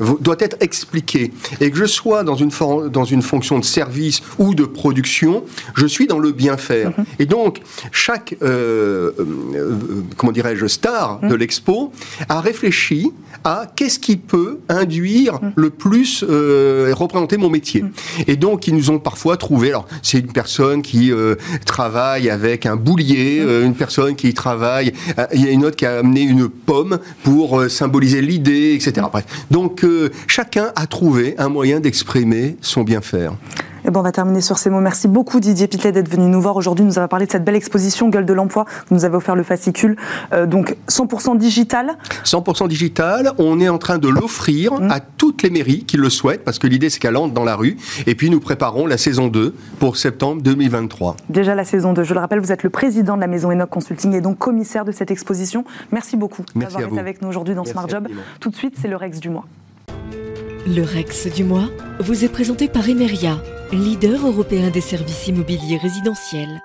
hum. 0.00 0.16
doit 0.20 0.36
être 0.40 0.56
expliqué, 0.60 1.32
et 1.60 1.70
que 1.70 1.76
je 1.76 1.84
sois 1.84 2.24
dans 2.24 2.34
une, 2.34 2.50
dans 2.90 3.04
une 3.04 3.22
fonction 3.22 3.58
de 3.58 3.64
service 3.64 4.22
ou 4.38 4.54
de 4.54 4.64
production, 4.64 5.44
je 5.74 5.86
suis 5.86 6.06
dans 6.06 6.18
le 6.18 6.32
bien 6.32 6.56
faire. 6.56 6.92
Hum. 6.98 7.04
Et 7.18 7.26
donc 7.26 7.60
chaque, 7.92 8.36
euh, 8.42 9.12
euh, 9.18 9.76
comment 10.16 10.32
dirais-je, 10.32 10.66
star 10.66 11.20
hum. 11.22 11.28
de 11.28 11.34
l'expo 11.34 11.92
a 12.28 12.40
réfléchi 12.40 13.12
à 13.44 13.66
qu'est-ce 13.76 13.98
qui 13.98 14.16
peut 14.16 14.60
induire 14.68 15.38
le 15.54 15.70
plus 15.70 16.24
euh, 16.26 16.63
représenter 16.92 17.36
mon 17.36 17.50
métier. 17.50 17.82
Mm. 17.82 17.92
Et 18.26 18.36
donc, 18.36 18.66
ils 18.66 18.74
nous 18.74 18.90
ont 18.90 18.98
parfois 18.98 19.36
trouvé. 19.36 19.68
Alors, 19.68 19.86
c'est 20.02 20.18
une 20.18 20.32
personne 20.32 20.82
qui 20.82 21.12
euh, 21.12 21.36
travaille 21.64 22.30
avec 22.30 22.66
un 22.66 22.76
boulier, 22.76 23.40
mm. 23.40 23.48
euh, 23.48 23.66
une 23.66 23.74
personne 23.74 24.16
qui 24.16 24.32
travaille. 24.34 24.92
Il 25.32 25.44
y 25.44 25.48
a 25.48 25.50
une 25.50 25.64
autre 25.64 25.76
qui 25.76 25.86
a 25.86 25.98
amené 25.98 26.22
une 26.22 26.48
pomme 26.48 26.98
pour 27.22 27.62
symboliser 27.68 28.20
l'idée, 28.20 28.74
etc. 28.74 29.06
Mm. 29.12 29.18
Donc, 29.50 29.86
chacun 30.26 30.72
a 30.76 30.86
trouvé 30.86 31.34
un 31.38 31.48
moyen 31.48 31.80
d'exprimer 31.80 32.56
son 32.60 32.82
bien-faire. 32.82 33.34
Et 33.86 33.90
bon, 33.90 34.00
on 34.00 34.02
va 34.02 34.12
terminer 34.12 34.40
sur 34.40 34.58
ces 34.58 34.70
mots. 34.70 34.80
Merci 34.80 35.08
beaucoup 35.08 35.40
Didier 35.40 35.66
Pitlet 35.66 35.92
d'être 35.92 36.08
venu 36.08 36.26
nous 36.26 36.40
voir 36.40 36.56
aujourd'hui. 36.56 36.84
Nous 36.84 36.98
avons 36.98 37.08
parlé 37.08 37.26
de 37.26 37.32
cette 37.32 37.44
belle 37.44 37.54
exposition 37.54 38.08
Gueule 38.08 38.24
de 38.24 38.32
l'emploi. 38.32 38.64
Vous 38.88 38.94
nous 38.94 39.04
avez 39.04 39.16
offert 39.16 39.36
le 39.36 39.42
fascicule. 39.42 39.96
Euh, 40.32 40.46
donc 40.46 40.76
100% 40.88 41.36
digital 41.36 41.96
100% 42.24 42.68
digital. 42.68 43.32
On 43.38 43.60
est 43.60 43.68
en 43.68 43.78
train 43.78 43.98
de 43.98 44.08
l'offrir 44.08 44.74
mmh. 44.74 44.90
à 44.90 45.00
toutes 45.00 45.42
les 45.42 45.50
mairies 45.50 45.84
qui 45.84 45.96
le 45.98 46.08
souhaitent 46.08 46.44
parce 46.44 46.58
que 46.58 46.66
l'idée 46.66 46.88
c'est 46.88 46.98
qu'elle 46.98 47.16
entre 47.16 47.34
dans 47.34 47.44
la 47.44 47.56
rue. 47.56 47.76
Et 48.06 48.14
puis 48.14 48.30
nous 48.30 48.40
préparons 48.40 48.86
la 48.86 48.96
saison 48.96 49.28
2 49.28 49.54
pour 49.78 49.96
septembre 49.96 50.40
2023. 50.42 51.16
Déjà 51.28 51.54
la 51.54 51.64
saison 51.64 51.92
2. 51.92 52.04
Je 52.04 52.14
le 52.14 52.20
rappelle, 52.20 52.40
vous 52.40 52.52
êtes 52.52 52.62
le 52.62 52.70
président 52.70 53.16
de 53.16 53.20
la 53.20 53.26
maison 53.26 53.50
Enoch 53.50 53.68
Consulting 53.68 54.14
et 54.14 54.20
donc 54.20 54.38
commissaire 54.38 54.84
de 54.84 54.92
cette 54.92 55.10
exposition. 55.10 55.64
Merci 55.92 56.16
beaucoup 56.16 56.42
d'avoir 56.54 56.82
été 56.84 56.98
avec 56.98 57.20
nous 57.20 57.28
aujourd'hui 57.28 57.54
dans 57.54 57.64
Smart 57.64 57.88
Job. 57.88 58.08
Tout 58.40 58.50
de 58.50 58.56
suite, 58.56 58.76
c'est 58.80 58.88
le 58.88 58.96
Rex 58.96 59.20
du 59.20 59.28
mois. 59.28 59.44
Le 60.66 60.82
Rex 60.82 61.26
du 61.26 61.44
mois 61.44 61.68
vous 62.00 62.24
est 62.24 62.30
présenté 62.30 62.68
par 62.68 62.88
Emeria, 62.88 63.38
leader 63.70 64.26
européen 64.26 64.70
des 64.70 64.80
services 64.80 65.26
immobiliers 65.26 65.76
résidentiels. 65.76 66.62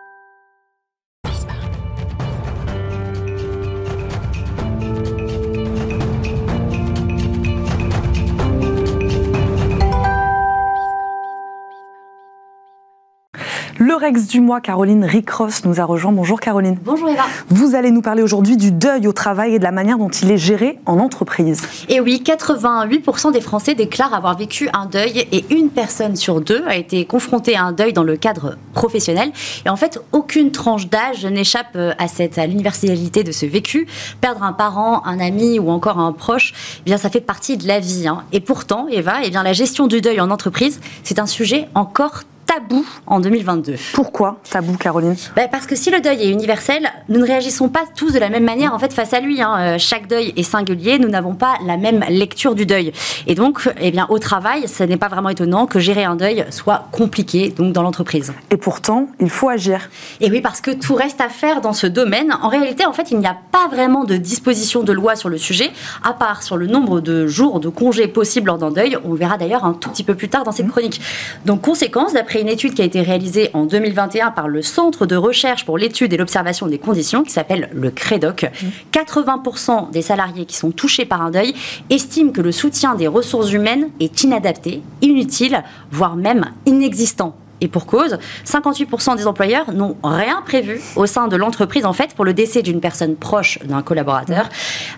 Le 13.89 13.96
Rex 13.96 14.27
du 14.27 14.39
mois, 14.39 14.62
Caroline 14.62 15.03
Ricross 15.03 15.65
nous 15.65 15.81
a 15.81 15.84
rejoint. 15.84 16.12
Bonjour 16.12 16.39
Caroline. 16.39 16.77
Bonjour 16.84 17.10
Eva. 17.10 17.24
Vous 17.48 17.74
allez 17.74 17.89
nous 17.89 18.03
parler 18.03 18.22
aujourd'hui 18.22 18.55
du 18.55 18.72
deuil 18.72 19.08
au 19.08 19.13
travail 19.13 19.55
et 19.55 19.58
de 19.58 19.63
la 19.63 19.72
manière 19.72 19.98
dont 19.98 20.10
il 20.10 20.29
est 20.29 20.38
géré 20.38 20.77
en 20.86 21.00
entreprise. 21.00 21.63
Et 21.89 22.00
oui, 22.00 22.22
88% 22.24 23.31
des 23.34 23.41
Français 23.41 23.74
déclarent 23.74 24.13
avoir 24.13 24.38
vécu 24.38 24.69
un 24.74 24.86
deuil 24.86 25.25
et 25.31 25.43
une 25.50 25.72
personne 25.72 26.15
sur 26.15 26.39
deux 26.39 26.63
a 26.67 26.75
été 26.75 27.03
confrontée 27.05 27.55
à 27.55 27.63
un 27.63 27.72
deuil 27.72 27.91
dans 27.91 28.03
le 28.03 28.15
cadre 28.15 28.58
professionnel. 28.74 29.31
Et 29.65 29.69
en 29.69 29.75
fait, 29.75 30.00
aucune 30.12 30.51
tranche 30.51 30.88
d'âge 30.88 31.25
n'échappe 31.25 31.75
à, 31.98 32.08
cette, 32.08 32.38
à 32.38 32.46
l'universalité 32.46 33.24
de 33.24 33.31
ce 33.31 33.48
vécu. 33.48 33.88
Perdre 34.22 34.43
un 34.43 34.53
parent, 34.53 35.03
un 35.08 35.19
ami 35.19 35.58
ou 35.58 35.72
encore 35.72 35.98
un 35.98 36.12
proche, 36.12 36.53
eh 36.81 36.84
bien, 36.84 36.98
ça 36.98 37.10
fait 37.10 37.22
partie 37.22 37.58
de 37.58 37.67
la 37.67 37.79
vie. 37.79 38.08
Hein. 38.08 38.24
Et 38.34 38.39
pourtant, 38.39 38.86
Eva, 38.91 39.15
eh 39.24 39.31
bien, 39.31 39.41
la 39.41 39.53
gestion 39.53 39.88
du 39.88 40.00
deuil 40.00 40.22
en 40.22 40.29
entreprise, 40.29 40.79
c'est 41.01 41.17
un 41.17 41.25
sujet 41.25 41.67
encore 41.74 42.22
tabou 42.50 42.84
en 43.06 43.20
2022. 43.20 43.75
Pourquoi 43.94 44.39
tabou, 44.50 44.75
Caroline? 44.75 45.15
Ben 45.36 45.48
Parce 45.51 45.68
que 45.68 45.75
si 45.75 45.91
le 45.91 46.01
deuil 46.01 46.24
est 46.24 46.32
universel, 46.32 46.89
nous 47.08 47.20
ne 47.20 47.25
réagissons 47.25 47.70
pas 47.70 47.84
tous 47.96 48.12
de 48.12 48.18
la 48.18 48.29
même 48.29 48.44
manière 48.44 48.74
en 48.74 48.79
fait 48.79 48.91
face 48.91 49.13
à 49.13 49.20
lui. 49.20 49.39
Hein. 49.39 49.56
Euh, 49.60 49.75
chaque 49.77 50.08
deuil 50.08 50.34
est 50.36 50.44
singulier, 50.44 50.98
nous 50.98 51.10
n'avons 51.10 51.36
pas 51.36 51.58
la 51.68 51.77
même 51.77 52.03
lecture 52.10 52.56
du 52.56 52.65
deuil. 52.65 52.91
Et 53.27 53.36
donc, 53.36 53.70
eh 53.79 53.91
bien, 53.91 54.08
au 54.10 54.18
travail, 54.18 54.68
ce 54.68 54.84
n'est 54.84 54.98
pas 54.98 55.10
vraiment 55.10 55.29
étonnant 55.29 55.68
que 55.68 55.77
gérer 55.77 56.03
un 56.03 56.15
deuil 56.15 56.44
soit 56.50 56.88
compliqué 56.91 57.50
donc 57.50 57.72
dans 57.72 57.84
l'entreprise. 57.84 58.34
Et 58.50 58.58
pourtant, 58.58 59.10
il 59.20 59.29
faut 59.29 59.50
agir. 59.50 59.88
Et 60.20 60.32
oui, 60.32 60.41
parce 60.41 60.60
que 60.60 60.72
tout 60.72 60.96
reste 60.96 61.22
à 61.22 61.29
faire 61.29 61.62
dans 61.62 61.74
ce 61.74 61.86
domaine. 61.86 62.36
En 62.41 62.50
réalité, 62.50 62.84
en 62.84 62.94
fait, 62.94 63.12
il 63.12 63.20
n'y 63.20 63.27
a 63.27 63.38
pas 63.51 63.68
vraiment 63.68 64.06
de 64.06 64.18
disposition 64.18 64.82
de 64.82 64.91
loi 64.91 65.15
sur 65.15 65.29
le 65.29 65.38
sujet, 65.38 65.70
à 66.03 66.13
part 66.13 66.41
sur 66.41 66.58
le 66.58 66.65
nombre 66.65 67.00
de 67.00 67.27
jours 67.27 67.60
de 67.60 67.70
congés 67.70 68.08
possibles 68.08 68.48
lors 68.48 68.58
d'un 68.58 68.72
deuil. 68.72 68.98
On 69.06 69.12
le 69.12 69.20
verra 69.20 69.38
d'ailleurs 69.38 69.65
un 69.65 69.74
tout 69.74 69.89
petit 69.91 70.03
peu 70.03 70.15
plus 70.15 70.29
tard 70.29 70.44
dans 70.44 70.51
cette 70.51 70.65
mmh. 70.65 70.72
chronique. 70.72 71.01
Donc, 71.46 71.62
conséquence, 71.62 72.13
d'après 72.13 72.38
une 72.39 72.48
étude 72.48 72.74
qui 72.74 72.81
a 72.81 72.86
été 72.86 73.01
réalisée 73.01 73.50
en 73.53 73.65
2021 73.65 74.31
par 74.31 74.48
le 74.48 74.62
Centre 74.62 75.05
de 75.05 75.15
recherche 75.15 75.65
pour 75.65 75.77
l'étude 75.77 76.13
et 76.13 76.17
l'observation 76.17 76.67
des 76.67 76.77
conditions, 76.77 77.24
qui 77.24 77.31
s'appelle 77.31 77.69
le 77.74 77.91
CREDOC. 77.91 78.50
80% 78.91 79.91
des 79.91 80.01
salariés 80.01 80.46
qui 80.46 80.55
sont 80.55 80.72
touchés 80.72 81.05
par 81.05 81.22
un 81.22 81.31
deuil 81.31 81.53
estiment 81.89 82.31
que 82.31 82.41
le 82.41 82.51
soutien 82.51 82.96
des 82.96 83.08
ressources 83.08 83.51
humaines 83.51 83.89
est 84.00 84.24
inadapté, 84.24 84.81
inutile, 85.01 85.63
voire 85.91 86.15
même 86.15 86.46
inexistant. 86.65 87.36
Et 87.62 87.67
pour 87.67 87.86
cause, 87.86 88.17
58% 88.46 89.17
des 89.17 89.27
employeurs 89.27 89.74
n'ont 89.74 89.98
rien 90.03 90.41
prévu 90.46 90.81
au 90.96 91.05
sein 91.05 91.27
de 91.27 91.36
l'entreprise 91.36 91.86
en 91.86 91.93
fait 91.93 92.13
pour 92.13 92.24
le 92.24 92.34
décès 92.34 92.62
d'une 92.62 92.79
personne 92.79 93.15
proche 93.15 93.60
d'un 93.65 93.81
collaborateur. 93.81 94.48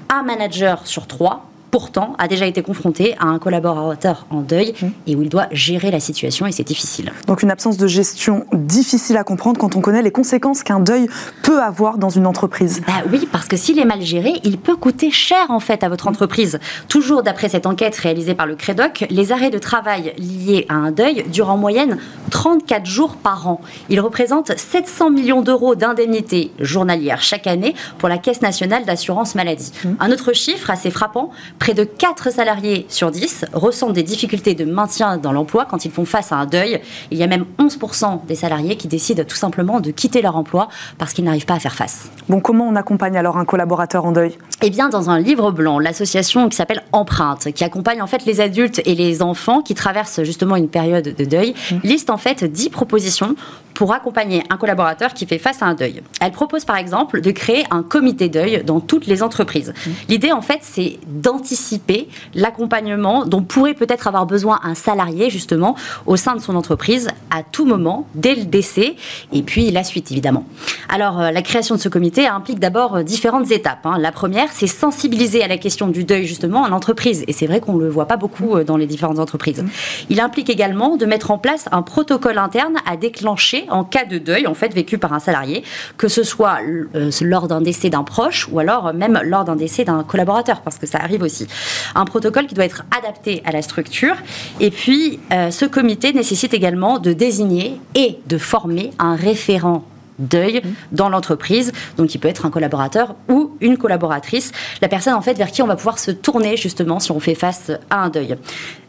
Un 0.10 0.24
manager 0.24 0.86
sur 0.86 1.08
trois 1.08 1.48
pourtant 1.72 2.14
a 2.20 2.28
déjà 2.28 2.46
été 2.46 2.62
confronté 2.62 3.16
à 3.20 3.26
un 3.26 3.40
collaborateur 3.40 4.28
en 4.30 4.42
deuil 4.42 4.74
mmh. 4.80 4.88
et 5.08 5.16
où 5.16 5.22
il 5.24 5.30
doit 5.30 5.48
gérer 5.52 5.90
la 5.90 6.00
situation 6.00 6.46
et 6.46 6.52
c'est 6.52 6.68
difficile. 6.68 7.12
Donc 7.28 7.42
une 7.42 7.50
absence 7.50 7.78
de 7.78 7.88
gestion 7.88 8.46
difficile 8.54 9.18
à 9.18 9.24
comprendre 9.24 9.60
quand 9.60 9.76
on 9.76 9.82
connaît 9.82 10.02
les 10.02 10.12
conséquences 10.12 10.64
qu'un 10.64 10.80
deuil 10.80 11.08
peut 11.44 11.62
avoir 11.62 11.98
dans 11.98 12.10
une 12.10 12.28
entreprise. 12.28 12.82
Bah 12.86 13.04
oui, 13.12 13.28
parce 13.32 13.48
que 13.48 13.58
s'il 13.58 13.80
est 13.80 13.86
mal 13.86 14.02
géré, 14.02 14.34
il 14.44 14.58
peut 14.58 14.76
coûter 14.76 15.12
cher 15.12 15.50
en 15.50 15.60
fait 15.60 15.84
à 15.84 15.90
votre 15.90 16.08
entreprise. 16.08 16.60
Toujours 16.90 17.24
d'après 17.24 17.50
cette 17.50 17.66
enquête 17.66 17.96
réalisée 17.96 18.36
par 18.36 18.46
le 18.46 18.56
Crédoc, 18.56 19.06
les 19.10 19.32
arrêts 19.32 19.50
de 19.50 19.58
travail 19.58 20.14
liés 20.18 20.66
à 20.70 20.76
un 20.76 20.92
deuil 20.92 21.26
durent 21.32 21.50
en 21.50 21.58
moyenne 21.58 21.98
34 22.32 22.86
jours 22.86 23.16
par 23.16 23.48
an. 23.48 23.62
Ils 23.90 24.02
représentent 24.02 24.58
700 24.58 25.10
millions 25.10 25.42
d'euros 25.42 25.76
d'indemnités 25.76 26.52
journalières 26.60 27.22
chaque 27.22 27.48
année 27.48 27.76
pour 27.98 28.10
la 28.10 28.18
Caisse 28.18 28.42
nationale 28.42 28.86
d'assurance 28.86 29.36
maladie. 29.36 29.72
Mmh. 29.84 29.90
Un 30.00 30.12
autre 30.12 30.34
chiffre 30.34 30.70
assez 30.70 30.92
frappant, 30.92 31.32
Près 31.62 31.76
de 31.76 31.84
4 31.84 32.32
salariés 32.32 32.88
sur 32.90 33.12
10 33.12 33.46
ressentent 33.54 33.94
des 33.94 34.02
difficultés 34.02 34.56
de 34.56 34.66
maintien 34.66 35.18
dans 35.18 35.32
l'emploi 35.32 35.68
quand 35.70 35.86
ils 35.86 35.92
font 35.92 36.06
face 36.06 36.32
à 36.32 36.38
un 36.38 36.48
deuil. 36.48 36.82
Il 37.12 37.20
y 37.20 37.24
a 37.24 37.28
même 37.28 37.46
11% 37.60 38.26
des 38.26 38.34
salariés 38.34 38.78
qui 38.78 38.88
décident 38.88 39.24
tout 39.24 39.36
simplement 39.36 39.80
de 39.80 39.92
quitter 39.92 40.24
leur 40.24 40.36
emploi 40.38 40.70
parce 40.98 41.14
qu'ils 41.14 41.24
n'arrivent 41.24 41.46
pas 41.46 41.54
à 41.54 41.60
faire 41.60 41.76
face. 41.76 42.10
Bon, 42.30 42.40
comment 42.40 42.68
on 42.68 42.76
accompagne 42.76 43.16
alors 43.16 43.38
un 43.38 43.46
collaborateur 43.46 44.06
en 44.06 44.12
deuil? 44.12 44.40
Eh 44.64 44.72
bien, 44.72 44.90
dans 44.90 45.12
un 45.12 45.20
livre 45.20 45.52
blanc, 45.52 45.78
l'association 45.78 46.50
qui 46.50 46.56
s'appelle 46.56 46.82
Empreinte, 46.94 47.52
qui 47.52 47.64
accompagne 47.64 48.02
en 48.02 48.08
fait 48.08 48.26
les 48.26 48.42
adultes 48.42 48.82
et 48.86 48.96
les 48.96 49.22
enfants 49.22 49.62
qui 49.62 49.76
traversent 49.76 50.24
justement 50.24 50.56
une 50.56 50.68
période 50.68 51.14
de 51.16 51.26
deuil, 51.26 51.54
mmh. 51.54 51.76
liste 51.84 52.10
en 52.10 52.18
fait 52.18 52.44
10 52.44 52.70
propositions 52.70 53.36
pour 53.74 53.94
accompagner 53.94 54.44
un 54.50 54.58
collaborateur 54.58 55.14
qui 55.14 55.26
fait 55.26 55.38
face 55.38 55.62
à 55.62 55.66
un 55.66 55.74
deuil. 55.74 56.02
Elle 56.20 56.32
propose 56.32 56.66
par 56.66 56.78
exemple 56.78 57.22
de 57.22 57.32
créer 57.32 57.64
un 57.72 57.84
comité 57.84 58.30
deuil 58.30 58.64
dans 58.64 58.80
toutes 58.80 59.08
les 59.08 59.24
entreprises. 59.24 59.74
Mmh. 59.74 59.90
L'idée 60.10 60.32
en 60.32 60.42
fait, 60.42 60.60
c'est 60.62 61.00
d'anticiper 61.08 62.08
l'accompagnement 62.34 63.26
dont 63.26 63.42
pourrait 63.42 63.74
peut-être 63.74 64.08
avoir 64.08 64.26
besoin 64.26 64.60
un 64.64 64.76
salarié 64.76 65.30
justement 65.30 65.76
au 66.06 66.16
sein 66.16 66.36
de 66.36 66.42
son 66.42 66.56
entreprise 66.56 67.10
à 67.30 67.44
tout 67.44 67.66
moment, 67.66 68.08
dès 68.16 68.36
le 68.36 68.46
décès, 68.46 68.96
et 69.32 69.42
puis 69.42 69.72
la 69.72 69.84
suite 69.84 70.12
évidemment. 70.12 70.46
Alors 70.90 71.20
euh, 71.20 71.32
la 71.32 71.42
création 71.42 71.76
de 71.76 71.80
ce 71.80 71.90
comité 71.90 72.28
implique 72.28 72.60
d'abord 72.60 72.98
euh, 72.98 73.04
différentes 73.04 73.52
étapes. 73.52 73.86
Hein. 73.86 73.98
La 74.00 74.12
première, 74.12 74.52
c'est 74.52 74.68
sensibiliser 74.68 75.44
à 75.44 75.48
la 75.48 75.58
question 75.58 75.88
du 75.88 76.04
deuil 76.04 76.26
justement 76.26 76.62
en 76.62 76.72
entreprise, 76.72 77.24
et 77.28 77.34
c'est 77.34 77.48
vrai 77.48 77.60
qu'on 77.60 77.74
ne 77.74 77.84
le 77.84 77.90
voit 77.90 78.08
pas 78.08 78.18
beaucoup 78.18 78.56
euh, 78.56 78.64
dans 78.64 78.78
les 78.78 78.88
différentes 78.88 79.20
entreprises. 79.20 79.64
Mmh. 79.64 79.70
Il 80.10 80.20
implique 80.20 80.50
également 80.50 80.98
de 80.98 81.06
mettre 81.06 81.32
en 81.32 81.38
place 81.38 81.68
un 81.72 81.82
protocole 81.82 82.38
interne 82.38 82.76
à 82.86 82.98
déclencher 82.98 83.61
en 83.70 83.84
cas 83.84 84.06
de 84.06 84.18
deuil 84.18 84.48
en 84.48 84.54
fait 84.54 84.74
vécu 84.74 84.98
par 84.98 85.14
un 85.14 85.20
salarié, 85.20 85.64
que 85.98 86.08
ce 86.08 86.24
soit 86.24 86.60
euh, 86.96 87.12
lors 87.22 87.48
d'un 87.48 87.62
décès 87.62 87.90
d'un 87.90 88.04
proche 88.04 88.48
ou 88.52 88.60
alors 88.60 88.94
même 88.94 89.20
lors 89.24 89.46
d'un 89.46 89.56
décès 89.56 89.84
d'un 89.84 90.04
collaborateur, 90.04 90.62
parce 90.62 90.78
que 90.78 90.88
ça 90.88 91.00
arrive 91.00 91.22
aussi. 91.22 91.48
Un 91.96 92.06
protocole 92.06 92.48
qui 92.48 92.56
doit 92.56 92.66
être 92.66 92.84
adapté 92.98 93.42
à 93.46 93.52
la 93.52 93.62
structure. 93.62 94.16
Et 94.60 94.72
puis, 94.72 95.20
euh, 95.32 95.52
ce 95.52 95.66
comité 95.66 96.14
nécessite 96.14 96.54
également 96.54 97.00
de 97.00 97.14
désigner 97.14 97.80
et 97.96 98.20
de 98.28 98.38
former 98.38 98.92
un 99.00 99.16
référent 99.16 99.84
deuil 100.20 100.62
dans 100.92 101.10
l'entreprise. 101.10 101.72
Donc, 101.98 102.14
il 102.16 102.20
peut 102.20 102.28
être 102.28 102.46
un 102.46 102.50
collaborateur 102.50 103.16
ou 103.30 103.56
une 103.62 103.78
collaboratrice, 103.78 104.52
la 104.82 104.88
personne 104.88 105.14
en 105.14 105.22
fait 105.22 105.38
vers 105.38 105.52
qui 105.52 105.62
on 105.62 105.68
va 105.68 105.76
pouvoir 105.76 106.00
se 106.00 106.12
tourner 106.12 106.58
justement 106.58 107.00
si 107.00 107.12
on 107.12 107.20
fait 107.20 107.36
face 107.36 107.72
à 107.90 108.04
un 108.04 108.10
deuil. 108.10 108.36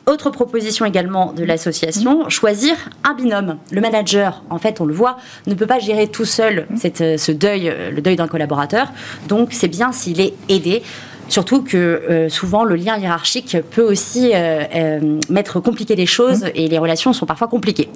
Autre 0.06 0.30
proposition 0.30 0.84
également 0.84 1.32
de 1.32 1.44
l'association, 1.44 2.28
choisir 2.28 2.74
un 3.04 3.14
binôme. 3.14 3.58
Le 3.70 3.80
manager, 3.80 4.42
en 4.50 4.58
fait, 4.58 4.80
on 4.80 4.84
le 4.84 4.92
voit, 4.92 5.16
ne 5.46 5.54
peut 5.54 5.66
pas 5.66 5.78
gérer 5.78 6.08
tout 6.08 6.24
seul 6.24 6.66
cette, 6.76 7.20
ce 7.20 7.30
deuil, 7.30 7.72
le 7.92 8.00
deuil 8.00 8.16
d'un 8.16 8.26
collaborateur. 8.26 8.88
Donc, 9.28 9.50
c'est 9.52 9.68
bien 9.68 9.92
s'il 9.92 10.20
est 10.20 10.34
aidé. 10.48 10.82
Surtout 11.28 11.62
que 11.62 11.76
euh, 11.76 12.28
souvent 12.28 12.64
le 12.64 12.74
lien 12.74 12.98
hiérarchique 12.98 13.56
peut 13.70 13.82
aussi 13.82 14.32
euh, 14.34 14.64
euh, 14.74 15.18
mettre 15.30 15.60
compliquer 15.60 15.96
les 15.96 16.06
choses 16.06 16.44
mmh. 16.44 16.50
et 16.54 16.68
les 16.68 16.78
relations 16.78 17.12
sont 17.12 17.26
parfois 17.26 17.48
compliquées. 17.48 17.88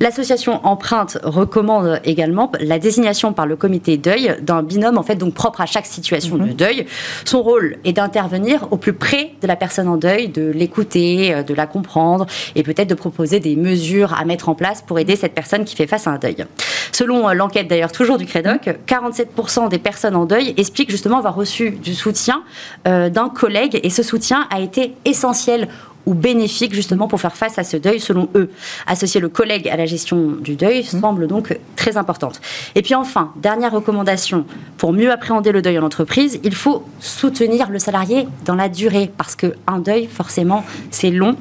L'association 0.00 0.60
Empreinte 0.66 1.18
recommande 1.22 2.00
également 2.04 2.52
la 2.60 2.78
désignation 2.78 3.32
par 3.32 3.46
le 3.46 3.56
comité 3.56 3.96
deuil 3.96 4.36
d'un 4.42 4.62
binôme 4.62 4.98
en 4.98 5.02
fait 5.02 5.16
donc 5.16 5.34
propre 5.34 5.60
à 5.60 5.66
chaque 5.66 5.86
situation 5.86 6.36
mmh. 6.36 6.48
de 6.48 6.52
deuil. 6.52 6.86
Son 7.24 7.42
rôle 7.42 7.76
est 7.84 7.94
d'intervenir 7.94 8.66
au 8.70 8.76
plus 8.76 8.92
près 8.92 9.32
de 9.40 9.46
la 9.46 9.56
personne 9.56 9.88
en 9.88 9.96
deuil, 9.96 10.28
de 10.28 10.50
l'écouter, 10.50 11.42
de 11.46 11.54
la 11.54 11.66
comprendre 11.66 12.26
et 12.54 12.62
peut-être 12.62 12.88
de 12.88 12.94
proposer 12.94 13.40
des 13.40 13.56
mesures 13.56 14.12
à 14.14 14.24
mettre 14.24 14.48
en 14.48 14.54
place 14.54 14.82
pour 14.82 14.98
aider 14.98 15.16
cette 15.16 15.34
personne 15.34 15.64
qui 15.64 15.76
fait 15.76 15.86
face 15.86 16.06
à 16.06 16.10
un 16.10 16.18
deuil. 16.18 16.44
Selon 16.90 17.32
l'enquête 17.32 17.68
d'ailleurs 17.68 17.92
toujours 17.92 18.18
du 18.18 18.26
Crédoc, 18.26 18.68
47% 18.86 19.70
des 19.70 19.78
personnes 19.78 20.16
en 20.16 20.26
deuil 20.26 20.52
expliquent 20.56 20.90
justement 20.90 21.18
avoir 21.18 21.34
reçu 21.34 21.70
du 21.70 21.94
soutien 21.94 22.42
d'un 22.84 23.28
collègue. 23.28 23.78
Et 23.82 23.90
ce 23.90 24.02
soutien 24.02 24.46
a 24.50 24.60
été 24.60 24.94
essentiel 25.04 25.68
ou 26.06 26.14
bénéfique 26.14 26.74
justement 26.74 27.08
pour 27.08 27.20
faire 27.20 27.36
face 27.36 27.58
à 27.58 27.64
ce 27.64 27.76
deuil 27.76 28.00
selon 28.00 28.28
eux. 28.34 28.50
Associer 28.86 29.20
le 29.20 29.28
collègue 29.28 29.68
à 29.68 29.76
la 29.76 29.86
gestion 29.86 30.32
du 30.40 30.56
deuil 30.56 30.80
mmh. 30.80 31.00
semble 31.00 31.26
donc 31.26 31.58
très 31.76 31.96
importante. 31.96 32.40
Et 32.74 32.82
puis 32.82 32.94
enfin, 32.94 33.32
dernière 33.36 33.72
recommandation, 33.72 34.44
pour 34.78 34.92
mieux 34.92 35.10
appréhender 35.10 35.52
le 35.52 35.62
deuil 35.62 35.78
en 35.78 35.84
entreprise, 35.84 36.40
il 36.42 36.54
faut 36.54 36.84
soutenir 37.00 37.70
le 37.70 37.78
salarié 37.78 38.28
dans 38.44 38.54
la 38.54 38.68
durée 38.68 39.10
parce 39.16 39.36
qu'un 39.36 39.78
deuil, 39.78 40.06
forcément, 40.06 40.64
c'est 40.90 41.10
long. 41.10 41.36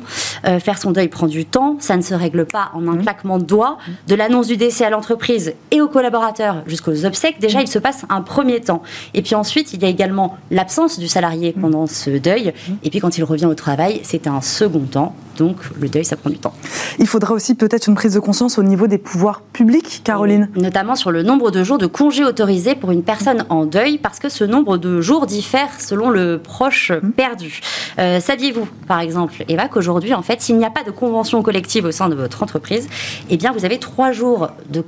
Euh, 0.46 0.60
faire 0.60 0.78
son 0.78 0.92
deuil 0.92 1.08
prend 1.08 1.28
du 1.28 1.46
temps, 1.46 1.78
ça 1.80 1.98
ne 1.98 2.02
se 2.02 2.14
règle 2.14 2.46
pas 2.46 2.72
en 2.74 2.88
un 2.88 2.96
mmh. 2.96 3.02
claquement 3.02 3.38
de 3.38 3.44
doigts. 3.44 3.78
De 4.08 4.16
l'annonce 4.16 4.48
du 4.48 4.58
décès 4.58 4.86
à 4.86 4.90
l'entreprise 4.90 5.54
et 5.72 5.82
aux 5.82 5.88
collaborateurs 5.88 6.64
jusqu'aux 6.68 7.06
obsèques, 7.06 7.40
déjà 7.40 7.60
mmh. 7.60 7.64
il 7.64 7.68
se 7.68 7.80
passe 7.80 8.06
un 8.10 8.22
premier 8.22 8.62
temps. 8.62 8.82
Et 9.14 9.22
puis 9.22 9.36
ensuite, 9.36 9.74
il 9.74 9.82
y 9.82 9.86
a 9.86 9.90
également 9.90 10.38
l'absence 10.50 11.00
du 11.00 11.08
salarié 11.08 11.54
pendant 11.60 11.88
ce 11.88 12.10
deuil. 12.10 12.54
Et 12.84 12.90
puis 12.90 13.00
quand 13.00 13.18
il 13.18 13.24
revient 13.24 13.46
au 13.46 13.56
travail, 13.56 14.02
c'est 14.04 14.28
un 14.28 14.42
second 14.52 14.82
temps. 14.82 15.16
Donc 15.38 15.58
le 15.80 15.90
deuil, 15.90 16.06
ça 16.06 16.18
prend 16.18 16.30
du 16.30 16.38
temps. 16.38 16.54
Il 17.00 17.08
faudra 17.08 17.34
aussi 17.34 17.56
peut-être 17.56 17.88
une 17.88 17.96
prise 17.96 18.14
de 18.14 18.20
conscience 18.20 18.60
au 18.60 18.64
niveau 18.64 18.88
des 18.88 18.98
pouvoirs 18.98 19.42
publics, 19.54 20.02
Caroline 20.04 20.50
Notamment 20.56 20.96
sur 20.96 21.10
le 21.10 21.24
nombre 21.24 21.52
de 21.52 21.64
jours 21.64 21.78
de 21.78 21.88
congés 21.88 22.26
autorisés 22.26 22.76
pour 22.76 22.92
une 22.92 23.02
personne 23.02 23.46
en 23.50 23.66
deuil, 23.66 23.98
parce 23.98 24.20
que 24.20 24.30
ce 24.30 24.44
nombre 24.44 24.78
de 24.78 25.02
jours 25.02 25.26
diffère 25.26 25.70
selon 25.80 26.10
le 26.10 26.38
proche 26.38 26.92
mmh. 26.92 27.12
perdu. 27.12 27.62
Euh, 27.98 28.20
saviez-vous, 28.20 28.68
par 28.88 29.00
exemple, 29.00 29.44
Eva, 29.48 29.68
qu'aujourd'hui, 29.68 30.14
en 30.14 30.22
fait, 30.22 30.42
s'il 30.42 30.58
n'y 30.58 30.66
a 30.66 30.70
pas 30.70 30.84
de 30.84 30.92
convention 30.92 31.42
collective 31.42 31.86
au 31.86 31.92
sein 31.92 32.10
de 32.10 32.16
votre 32.16 32.44
entreprise, 32.44 32.88
eh 33.30 33.38
bien, 33.38 33.52
vous 33.52 33.66
avez 33.66 33.80
trois 33.80 34.12
jours 34.12 34.50
de, 34.70 34.84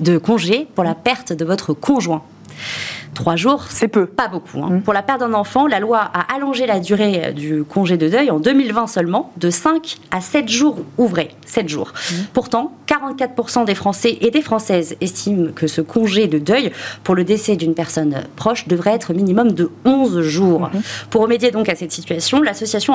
de 0.00 0.18
congé 0.18 0.66
pour 0.74 0.84
la 0.84 0.94
perte 0.94 1.32
de 1.32 1.44
votre 1.44 1.74
conjoint 1.74 2.22
Trois 3.16 3.34
jours, 3.34 3.64
c'est 3.70 3.88
peu. 3.88 4.04
Pas 4.04 4.28
beaucoup. 4.28 4.62
Hein. 4.62 4.68
Mmh. 4.68 4.82
Pour 4.82 4.92
la 4.92 5.00
perte 5.00 5.20
d'un 5.20 5.32
enfant, 5.32 5.66
la 5.66 5.80
loi 5.80 6.00
a 6.00 6.34
allongé 6.34 6.66
la 6.66 6.80
durée 6.80 7.32
du 7.32 7.64
congé 7.64 7.96
de 7.96 8.10
deuil 8.10 8.30
en 8.30 8.38
2020 8.38 8.86
seulement, 8.88 9.32
de 9.38 9.48
5 9.48 9.96
à 10.10 10.20
7 10.20 10.50
jours 10.50 10.80
ouvrés. 10.98 11.30
7 11.46 11.66
jours. 11.66 11.94
Mmh. 11.94 12.14
Pourtant, 12.34 12.72
44% 12.86 13.64
des 13.64 13.74
Français 13.74 14.18
et 14.20 14.30
des 14.30 14.42
Françaises 14.42 14.96
estiment 15.00 15.50
que 15.52 15.66
ce 15.66 15.80
congé 15.80 16.26
de 16.26 16.38
deuil 16.38 16.72
pour 17.04 17.14
le 17.14 17.24
décès 17.24 17.56
d'une 17.56 17.72
personne 17.72 18.16
proche 18.36 18.68
devrait 18.68 18.92
être 18.92 19.14
minimum 19.14 19.52
de 19.52 19.70
11 19.86 20.20
jours. 20.20 20.68
Mmh. 20.68 20.80
Pour 21.08 21.22
remédier 21.22 21.50
donc 21.50 21.70
à 21.70 21.74
cette 21.74 21.92
situation, 21.92 22.42
l'association 22.42 22.92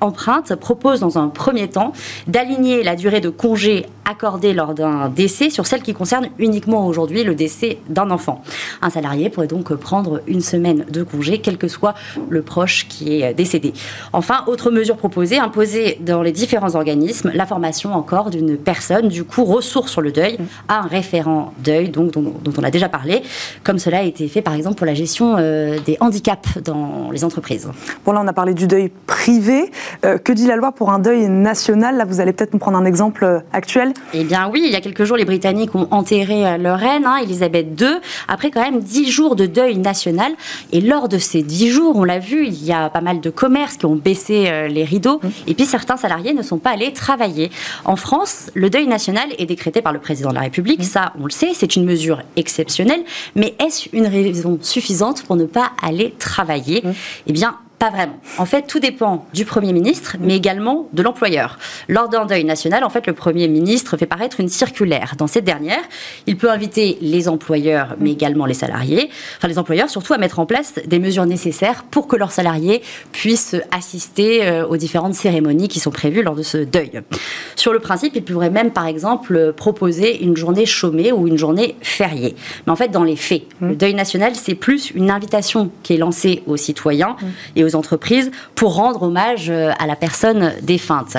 Empreinte 0.00 0.54
propose 0.54 1.00
dans 1.00 1.18
un 1.18 1.28
premier 1.28 1.68
temps 1.68 1.92
d'aligner 2.26 2.82
la 2.82 2.96
durée 2.96 3.20
de 3.20 3.28
congé 3.28 3.84
accordée 4.10 4.54
lors 4.54 4.74
d'un 4.74 5.08
décès 5.08 5.50
sur 5.50 5.66
celle 5.66 5.82
qui 5.82 5.92
concerne 5.92 6.30
uniquement 6.38 6.86
aujourd'hui 6.86 7.24
le 7.24 7.34
décès 7.34 7.78
d'un 7.88 8.10
enfant. 8.10 8.42
Un 8.82 8.90
salarié 8.90 9.28
pourrait 9.30 9.49
donc 9.50 9.74
prendre 9.74 10.22
une 10.26 10.40
semaine 10.40 10.84
de 10.90 11.02
congé, 11.02 11.38
quel 11.38 11.58
que 11.58 11.68
soit 11.68 11.94
le 12.28 12.42
proche 12.42 12.86
qui 12.88 13.20
est 13.20 13.34
décédé. 13.34 13.72
Enfin, 14.12 14.44
autre 14.46 14.70
mesure 14.70 14.96
proposée, 14.96 15.38
imposer 15.38 15.98
dans 16.00 16.22
les 16.22 16.32
différents 16.32 16.74
organismes 16.74 17.32
la 17.34 17.46
formation 17.46 17.94
encore 17.94 18.30
d'une 18.30 18.56
personne, 18.56 19.08
du 19.08 19.24
coup 19.24 19.44
ressource 19.44 19.90
sur 19.90 20.00
le 20.00 20.12
deuil, 20.12 20.38
à 20.68 20.80
un 20.80 20.86
référent 20.86 21.52
deuil, 21.58 21.88
donc, 21.88 22.12
dont, 22.12 22.32
on 22.56 22.62
a 22.62 22.70
déjà 22.70 22.88
parlé, 22.88 23.22
comme 23.64 23.78
cela 23.78 23.98
a 23.98 24.02
été 24.02 24.28
fait 24.28 24.42
par 24.42 24.54
exemple 24.54 24.76
pour 24.76 24.86
la 24.86 24.94
gestion 24.94 25.36
euh, 25.38 25.78
des 25.84 25.96
handicaps 26.00 26.58
dans 26.62 27.10
les 27.10 27.24
entreprises. 27.24 27.68
Bon 28.04 28.12
là 28.12 28.20
on 28.22 28.28
a 28.28 28.32
parlé 28.32 28.54
du 28.54 28.66
deuil 28.66 28.90
privé. 29.06 29.70
Euh, 30.04 30.18
que 30.18 30.32
dit 30.32 30.46
la 30.46 30.56
loi 30.56 30.72
pour 30.72 30.90
un 30.90 30.98
deuil 30.98 31.28
national? 31.28 31.96
Là 31.96 32.04
vous 32.04 32.20
allez 32.20 32.32
peut-être 32.32 32.52
nous 32.52 32.58
prendre 32.58 32.78
un 32.78 32.84
exemple 32.84 33.24
euh, 33.24 33.40
actuel. 33.52 33.92
Eh 34.14 34.24
bien 34.24 34.48
oui, 34.52 34.62
il 34.64 34.72
y 34.72 34.76
a 34.76 34.80
quelques 34.80 35.04
jours 35.04 35.16
les 35.16 35.24
Britanniques 35.24 35.74
ont 35.74 35.88
enterré 35.90 36.58
leur 36.58 36.78
reine, 36.78 37.04
hein, 37.06 37.16
Elisabeth 37.22 37.80
II, 37.80 37.98
après 38.28 38.50
quand 38.50 38.62
même 38.62 38.80
dix 38.80 39.10
jours 39.10 39.36
de 39.36 39.39
deuil 39.46 39.78
national. 39.78 40.32
Et 40.72 40.80
lors 40.80 41.08
de 41.08 41.18
ces 41.18 41.42
dix 41.42 41.70
jours, 41.70 41.96
on 41.96 42.04
l'a 42.04 42.18
vu, 42.18 42.46
il 42.46 42.64
y 42.64 42.72
a 42.72 42.90
pas 42.90 43.00
mal 43.00 43.20
de 43.20 43.30
commerces 43.30 43.76
qui 43.76 43.86
ont 43.86 43.96
baissé 43.96 44.46
euh, 44.48 44.68
les 44.68 44.84
rideaux. 44.84 45.20
Et 45.46 45.54
puis 45.54 45.66
certains 45.66 45.96
salariés 45.96 46.32
ne 46.32 46.42
sont 46.42 46.58
pas 46.58 46.70
allés 46.70 46.92
travailler. 46.92 47.50
En 47.84 47.96
France, 47.96 48.50
le 48.54 48.70
deuil 48.70 48.86
national 48.86 49.28
est 49.38 49.46
décrété 49.46 49.82
par 49.82 49.92
le 49.92 49.98
président 49.98 50.30
de 50.30 50.34
la 50.34 50.42
République. 50.42 50.84
Ça, 50.84 51.12
on 51.20 51.24
le 51.24 51.30
sait, 51.30 51.50
c'est 51.54 51.76
une 51.76 51.84
mesure 51.84 52.22
exceptionnelle. 52.36 53.02
Mais 53.34 53.54
est-ce 53.58 53.88
une 53.92 54.06
raison 54.06 54.58
suffisante 54.60 55.22
pour 55.24 55.36
ne 55.36 55.44
pas 55.44 55.72
aller 55.82 56.14
travailler? 56.18 56.82
Eh 57.26 57.32
bien, 57.32 57.56
pas 57.80 57.88
vraiment. 57.88 58.20
En 58.36 58.44
fait, 58.44 58.66
tout 58.66 58.78
dépend 58.78 59.26
du 59.32 59.46
Premier 59.46 59.72
ministre, 59.72 60.18
mais 60.20 60.36
également 60.36 60.88
de 60.92 61.02
l'employeur. 61.02 61.58
Lors 61.88 62.10
d'un 62.10 62.26
deuil 62.26 62.44
national, 62.44 62.84
en 62.84 62.90
fait, 62.90 63.06
le 63.06 63.14
Premier 63.14 63.48
ministre 63.48 63.96
fait 63.96 64.04
paraître 64.04 64.38
une 64.38 64.50
circulaire. 64.50 65.14
Dans 65.16 65.26
cette 65.26 65.44
dernière, 65.44 65.80
il 66.26 66.36
peut 66.36 66.50
inviter 66.50 66.98
les 67.00 67.26
employeurs, 67.26 67.96
mais 67.98 68.12
également 68.12 68.44
les 68.44 68.52
salariés, 68.52 69.08
enfin 69.38 69.48
les 69.48 69.58
employeurs 69.58 69.88
surtout, 69.88 70.12
à 70.12 70.18
mettre 70.18 70.40
en 70.40 70.44
place 70.44 70.74
des 70.86 70.98
mesures 70.98 71.24
nécessaires 71.24 71.84
pour 71.90 72.06
que 72.06 72.16
leurs 72.16 72.32
salariés 72.32 72.82
puissent 73.12 73.56
assister 73.70 74.46
euh, 74.46 74.66
aux 74.66 74.76
différentes 74.76 75.14
cérémonies 75.14 75.68
qui 75.68 75.80
sont 75.80 75.90
prévues 75.90 76.22
lors 76.22 76.34
de 76.34 76.42
ce 76.42 76.58
deuil. 76.58 77.00
Sur 77.56 77.72
le 77.72 77.78
principe, 77.78 78.14
il 78.14 78.22
pourrait 78.22 78.50
même, 78.50 78.72
par 78.72 78.86
exemple, 78.86 79.54
proposer 79.56 80.22
une 80.22 80.36
journée 80.36 80.66
chômée 80.66 81.12
ou 81.12 81.26
une 81.26 81.38
journée 81.38 81.76
fériée. 81.80 82.36
Mais 82.66 82.72
en 82.72 82.76
fait, 82.76 82.88
dans 82.88 83.04
les 83.04 83.16
faits, 83.16 83.44
le 83.62 83.74
deuil 83.74 83.94
national, 83.94 84.34
c'est 84.34 84.54
plus 84.54 84.90
une 84.90 85.10
invitation 85.10 85.70
qui 85.82 85.94
est 85.94 85.98
lancée 85.98 86.42
aux 86.46 86.58
citoyens 86.58 87.16
et 87.56 87.64
aux 87.64 87.69
entreprises 87.74 88.30
pour 88.54 88.74
rendre 88.74 89.02
hommage 89.02 89.50
euh, 89.50 89.72
à 89.78 89.86
la 89.86 89.96
personne 89.96 90.52
défunte. 90.62 91.16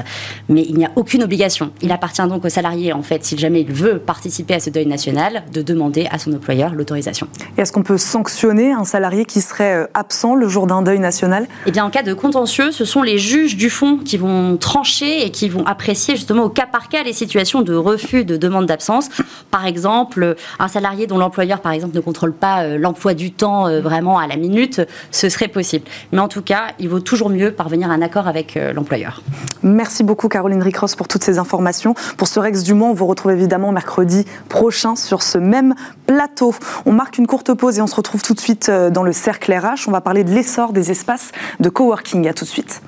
Mais 0.50 0.66
il 0.68 0.76
n'y 0.76 0.86
a 0.86 0.92
aucune 0.96 1.24
obligation. 1.24 1.72
Il 1.82 1.92
appartient 1.92 2.26
donc 2.28 2.46
au 2.46 2.50
salarié, 2.50 2.94
en 2.94 3.04
fait, 3.04 3.24
si 3.24 3.38
jamais 3.38 3.62
il 3.62 3.72
veut 3.72 4.00
participer 4.00 4.56
à 4.56 4.60
ce 4.60 4.70
deuil 4.70 4.86
national, 4.86 5.44
de 5.52 5.62
demander 5.62 6.08
à 6.12 6.20
son 6.20 6.34
employeur 6.34 6.74
l'autorisation. 6.74 7.28
Est-ce 7.58 7.72
qu'on 7.72 7.84
peut 7.84 7.98
sanctionner 7.98 8.72
un 8.72 8.84
salarié 8.84 9.26
qui 9.26 9.42
serait 9.42 9.84
euh, 9.84 9.88
absent 9.94 10.36
le 10.36 10.48
jour 10.48 10.68
d'un 10.68 10.82
deuil 10.82 11.00
national? 11.00 11.48
Eh 11.66 11.72
bien, 11.72 11.86
en 11.86 11.90
cas 11.90 12.04
de 12.04 12.14
contentieux, 12.14 12.72
ce 12.72 12.86
sont 12.86 13.02
les 13.02 13.18
juges 13.18 13.58
du 13.58 13.70
fond 13.70 13.98
qui 13.98 14.18
vont 14.18 14.58
trancher 14.58 15.26
et 15.26 15.32
qui 15.32 15.50
vont 15.50 15.66
apprécier 15.66 16.16
justement 16.16 16.44
au 16.44 16.50
cas 16.50 16.66
par 16.66 16.90
cas 16.90 17.04
les 17.04 17.14
situations 17.14 17.62
de 17.62 17.74
refus 17.74 18.26
de 18.26 18.38
demande 18.38 18.66
d'absence. 18.66 19.10
Par 19.50 19.66
exemple, 19.66 20.36
un 20.60 20.68
salarié 20.68 21.08
dont 21.08 21.18
l'employeur, 21.18 21.62
par 21.62 21.72
exemple, 21.72 21.96
ne 21.96 22.02
contrôle 22.02 22.34
pas 22.34 22.64
euh, 22.64 22.78
l'emploi 22.78 23.14
du 23.14 23.32
temps 23.32 23.70
vraiment 23.82 24.18
à 24.18 24.28
la 24.28 24.38
minute, 24.38 24.82
ce 25.12 25.30
serait 25.30 25.48
possible. 25.48 25.86
Mais 26.12 26.20
en 26.20 26.28
tout 26.28 26.41
cas, 26.42 26.68
il 26.80 26.90
vaut 26.90 27.00
toujours 27.00 27.30
mieux 27.30 27.52
parvenir 27.52 27.90
à 27.90 27.94
un 27.94 28.02
accord 28.02 28.28
avec 28.28 28.58
euh, 28.58 28.74
l'employeur. 28.74 29.22
Merci 29.64 30.04
beaucoup 30.04 30.28
Caroline 30.28 30.62
Ricross 30.62 30.96
pour 30.96 31.08
toutes 31.08 31.24
ces 31.24 31.40
informations. 31.40 31.94
Pour 32.18 32.28
ce 32.28 32.40
Rex 32.40 32.64
du 32.64 32.74
Mans, 32.74 32.92
on 32.92 32.94
vous 32.94 33.06
retrouve 33.06 33.32
évidemment 33.32 33.72
mercredi 33.72 34.26
prochain 34.50 34.96
sur 34.96 35.24
ce 35.24 35.38
même 35.38 35.76
plateau. 36.08 36.54
On 36.86 36.92
marque 36.92 37.18
une 37.18 37.28
courte 37.28 37.54
pause 37.54 37.78
et 37.78 37.82
on 37.82 37.88
se 37.88 37.96
retrouve 37.96 38.22
tout 38.22 38.34
de 38.34 38.40
suite 38.40 38.70
euh, 38.70 38.90
dans 38.90 39.04
le 39.04 39.14
cercle 39.14 39.54
RH. 39.54 39.88
On 39.88 39.92
va 39.92 40.02
parler 40.02 40.24
de 40.24 40.32
l'essor 40.32 40.74
des 40.74 40.92
espaces 40.92 41.32
de 41.60 41.70
coworking. 41.70 42.28
À 42.28 42.34
tout 42.34 42.46
de 42.46 42.50
suite. 42.50 42.82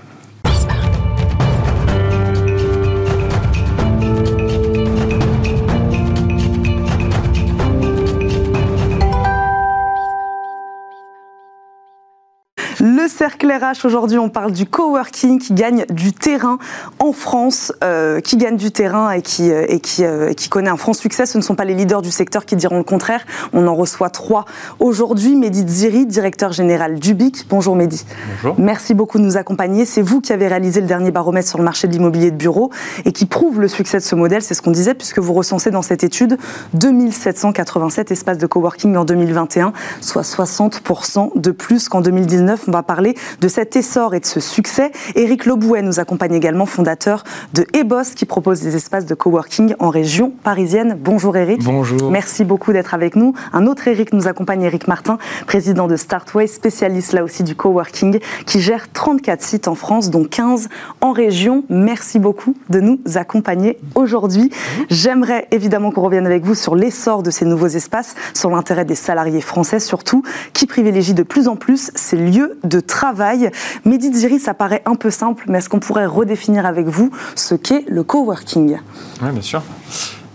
Le 13.04 13.10
cercle 13.10 13.52
RH, 13.52 13.86
aujourd'hui, 13.86 14.18
on 14.18 14.30
parle 14.30 14.54
du 14.54 14.66
coworking 14.66 15.38
qui 15.38 15.54
gagne 15.54 15.86
du 15.90 16.14
terrain 16.14 16.58
en 17.00 17.12
France, 17.12 17.74
euh, 17.84 18.22
qui 18.22 18.38
gagne 18.38 18.56
du 18.56 18.72
terrain 18.72 19.12
et 19.12 19.22
qui, 19.22 19.52
euh, 19.52 19.66
et, 19.68 19.82
qui, 19.82 20.06
euh, 20.06 20.30
et 20.30 20.36
qui 20.36 20.48
connaît 20.48 20.70
un 20.70 20.78
franc 20.78 20.94
succès. 20.94 21.26
Ce 21.26 21.38
ne 21.38 21.44
sont 21.44 21.54
pas 21.54 21.66
les 21.66 21.74
leaders 21.74 22.02
du 22.02 22.12
secteur 22.12 22.46
qui 22.46 22.56
diront 22.56 22.78
le 22.78 22.86
contraire. 22.86 23.26
On 23.52 23.68
en 23.68 23.76
reçoit 23.76 24.10
trois 24.10 24.46
aujourd'hui. 24.80 25.36
Mehdi 25.36 25.66
Ziri, 25.68 26.06
directeur 26.06 26.54
général 26.54 26.98
d'Ubic. 26.98 27.46
Bonjour 27.50 27.76
Mehdi. 27.76 28.06
Bonjour. 28.42 28.56
Merci 28.58 28.94
beaucoup 28.94 29.18
de 29.18 29.24
nous 29.24 29.36
accompagner. 29.36 29.84
C'est 29.84 30.02
vous 30.02 30.22
qui 30.22 30.32
avez 30.32 30.48
réalisé 30.48 30.80
le 30.80 30.88
dernier 30.88 31.12
baromètre 31.12 31.50
sur 31.50 31.58
le 31.58 31.66
marché 31.66 31.90
de 31.90 31.92
l'immobilier 31.92 32.32
de 32.32 32.38
bureau 32.38 32.72
et 33.04 33.12
qui 33.12 33.26
prouve 33.26 33.60
le 33.60 33.68
succès 33.68 33.98
de 33.98 34.04
ce 34.04 34.16
modèle. 34.16 34.42
C'est 34.42 34.54
ce 34.54 34.62
qu'on 34.62 34.72
disait, 34.72 34.94
puisque 34.94 35.20
vous 35.20 35.34
recensez 35.34 35.72
dans 35.72 35.82
cette 35.82 36.06
étude 36.06 36.38
2787 36.76 38.12
espaces 38.12 38.38
de 38.38 38.48
coworking 38.48 38.96
en 38.96 39.04
2021, 39.04 39.74
soit 40.00 40.22
60% 40.22 41.38
de 41.38 41.52
plus 41.52 41.90
qu'en 41.90 42.00
2019 42.00 42.70
va 42.70 42.82
parler 42.82 42.93
de 43.42 43.48
cet 43.48 43.76
essor 43.76 44.14
et 44.14 44.20
de 44.20 44.26
ce 44.26 44.40
succès. 44.40 44.92
Éric 45.16 45.46
Lobouet 45.46 45.82
nous 45.82 46.00
accompagne 46.00 46.34
également, 46.34 46.66
fondateur 46.66 47.24
de 47.54 47.66
Ebos, 47.74 48.14
qui 48.16 48.26
propose 48.26 48.62
des 48.62 48.76
espaces 48.76 49.06
de 49.06 49.16
coworking 49.16 49.76
en 49.80 49.90
région 49.90 50.32
parisienne. 50.44 50.98
Bonjour 51.00 51.36
Éric. 51.36 51.64
Bonjour. 51.64 52.12
Merci 52.12 52.44
beaucoup 52.44 52.74
d'être 52.74 52.94
avec 52.94 53.16
nous. 53.16 53.34
Un 53.52 53.68
autre 53.68 53.88
Éric 53.88 54.14
nous 54.14 54.28
accompagne, 54.28 54.64
Éric 54.64 54.88
Martin, 54.88 55.18
président 55.48 55.88
de 55.88 55.96
Startway, 55.96 56.48
spécialiste 56.48 57.14
là 57.14 57.24
aussi 57.24 57.44
du 57.44 57.56
coworking, 57.56 58.20
qui 58.46 58.60
gère 58.60 58.92
34 58.92 59.42
sites 59.42 59.68
en 59.68 59.76
France, 59.76 60.10
dont 60.10 60.26
15 60.26 60.70
en 61.02 61.12
région. 61.12 61.64
Merci 61.70 62.20
beaucoup 62.20 62.56
de 62.70 62.80
nous 62.80 63.00
accompagner 63.16 63.78
aujourd'hui. 63.96 64.52
J'aimerais 64.90 65.48
évidemment 65.52 65.92
qu'on 65.92 66.02
revienne 66.02 66.26
avec 66.26 66.44
vous 66.44 66.56
sur 66.56 66.76
l'essor 66.76 67.24
de 67.24 67.32
ces 67.32 67.46
nouveaux 67.46 67.68
espaces, 67.68 68.16
sur 68.34 68.50
l'intérêt 68.50 68.86
des 68.86 68.96
salariés 68.96 69.42
français 69.42 69.80
surtout, 69.80 70.24
qui 70.54 70.66
privilégient 70.66 71.14
de 71.14 71.24
plus 71.24 71.48
en 71.48 71.56
plus 71.56 71.92
ces 71.96 72.18
lieux 72.18 72.58
de 72.64 72.80
travail. 72.86 73.52
Mehdi 73.86 74.14
Ziri, 74.14 74.40
ça 74.40 74.54
paraît 74.54 74.84
un 74.86 74.96
peu 74.96 75.10
simple, 75.10 75.46
mais 75.48 75.60
est-ce 75.60 75.70
qu'on 75.70 75.80
pourrait 75.80 76.06
redéfinir 76.06 76.66
avec 76.66 76.88
vous 76.88 77.12
ce 77.36 77.56
qu'est 77.56 77.86
le 77.88 78.04
coworking? 78.04 78.78
Oui, 79.22 79.32
bien 79.32 79.42
sûr. 79.42 79.62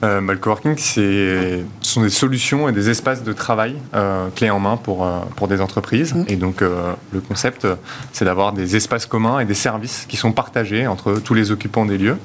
Euh, 0.05 0.21
bah, 0.21 0.33
le 0.33 0.39
coworking, 0.39 0.77
ce 0.77 1.63
sont 1.81 2.03
des 2.03 2.11
solutions 2.11 2.69
et 2.69 2.73
des 2.73 2.89
espaces 2.89 3.25
de 3.25 3.33
travail 3.33 3.75
euh, 3.95 4.29
clés 4.35 4.51
en 4.51 4.61
main 4.61 4.77
pour, 4.77 5.05
euh, 5.05 5.21
pour 5.35 5.49
des 5.49 5.61
entreprises. 5.61 6.15
Mmh. 6.15 6.25
Et 6.29 6.37
donc, 6.37 6.61
le 6.61 7.21
concept, 7.21 7.67
c'est 8.13 8.25
d'avoir 8.25 8.53
des 8.53 8.77
espaces 8.77 9.07
communs 9.07 9.41
et 9.41 9.45
des 9.45 9.55
services 9.55 10.07
qui 10.09 10.17
sont 10.17 10.33
partagés 10.33 10.87
entre 10.87 11.15
tous 11.15 11.35
les 11.35 11.51
occupants 11.51 11.87
des 11.87 11.99
lieux. 11.99 12.17